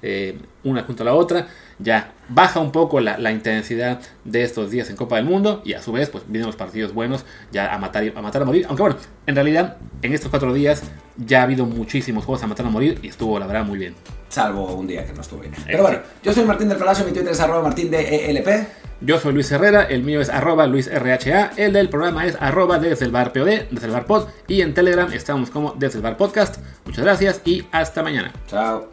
eh, 0.00 0.38
una 0.62 0.82
junto 0.84 1.02
a 1.02 1.06
la 1.06 1.12
otra. 1.14 1.48
Ya 1.78 2.14
baja 2.30 2.60
un 2.60 2.72
poco 2.72 3.00
la, 3.00 3.18
la 3.18 3.32
intensidad 3.32 4.00
de 4.24 4.44
estos 4.44 4.70
días 4.70 4.88
en 4.88 4.96
Copa 4.96 5.16
del 5.16 5.26
Mundo 5.26 5.60
y 5.62 5.74
a 5.74 5.82
su 5.82 5.92
vez, 5.92 6.08
pues 6.08 6.24
vienen 6.26 6.46
los 6.46 6.56
partidos 6.56 6.94
buenos 6.94 7.26
ya 7.52 7.74
a 7.74 7.78
matar, 7.78 8.10
a 8.16 8.22
matar 8.22 8.40
a 8.42 8.44
morir. 8.46 8.64
Aunque 8.66 8.82
bueno, 8.82 8.96
en 9.26 9.34
realidad, 9.34 9.76
en 10.00 10.14
estos 10.14 10.30
cuatro 10.30 10.54
días 10.54 10.82
ya 11.18 11.40
ha 11.40 11.42
habido 11.42 11.66
muchísimos 11.66 12.24
juegos 12.24 12.42
a 12.44 12.46
matar 12.46 12.64
a 12.64 12.70
morir 12.70 12.98
y 13.02 13.08
estuvo, 13.08 13.38
la 13.38 13.46
verdad, 13.46 13.66
muy 13.66 13.78
bien. 13.78 13.94
Salvo 14.34 14.74
un 14.74 14.88
día 14.88 15.06
que 15.06 15.12
no 15.12 15.20
estuve. 15.20 15.48
Pero 15.64 15.82
bueno, 15.84 16.00
yo 16.24 16.32
soy 16.32 16.44
Martín 16.44 16.68
del 16.68 16.76
Palacio, 16.76 17.04
mi 17.04 17.12
Twitter 17.12 17.30
es 17.30 17.38
arroba 17.38 17.62
martín 17.62 17.88
de 17.88 18.30
ELP. 18.30 18.66
Yo 19.00 19.20
soy 19.20 19.32
Luis 19.32 19.52
Herrera, 19.52 19.84
el 19.84 20.02
mío 20.02 20.20
es 20.20 20.28
arroba 20.28 20.66
luisrha, 20.66 21.52
el 21.56 21.72
del 21.72 21.88
programa 21.88 22.26
es 22.26 22.36
arroba 22.40 22.80
desde 22.80 23.04
el 23.04 23.12
bar 23.12 23.32
POD, 23.32 23.68
desde 23.70 23.86
el 23.86 23.92
bar 23.92 24.06
pod, 24.06 24.26
y 24.48 24.62
en 24.62 24.74
Telegram 24.74 25.12
estamos 25.12 25.50
como 25.50 25.74
desde 25.78 25.98
el 25.98 26.02
bar 26.02 26.16
podcast. 26.16 26.56
Muchas 26.84 27.04
gracias 27.04 27.42
y 27.44 27.64
hasta 27.70 28.02
mañana. 28.02 28.32
Chao. 28.48 28.88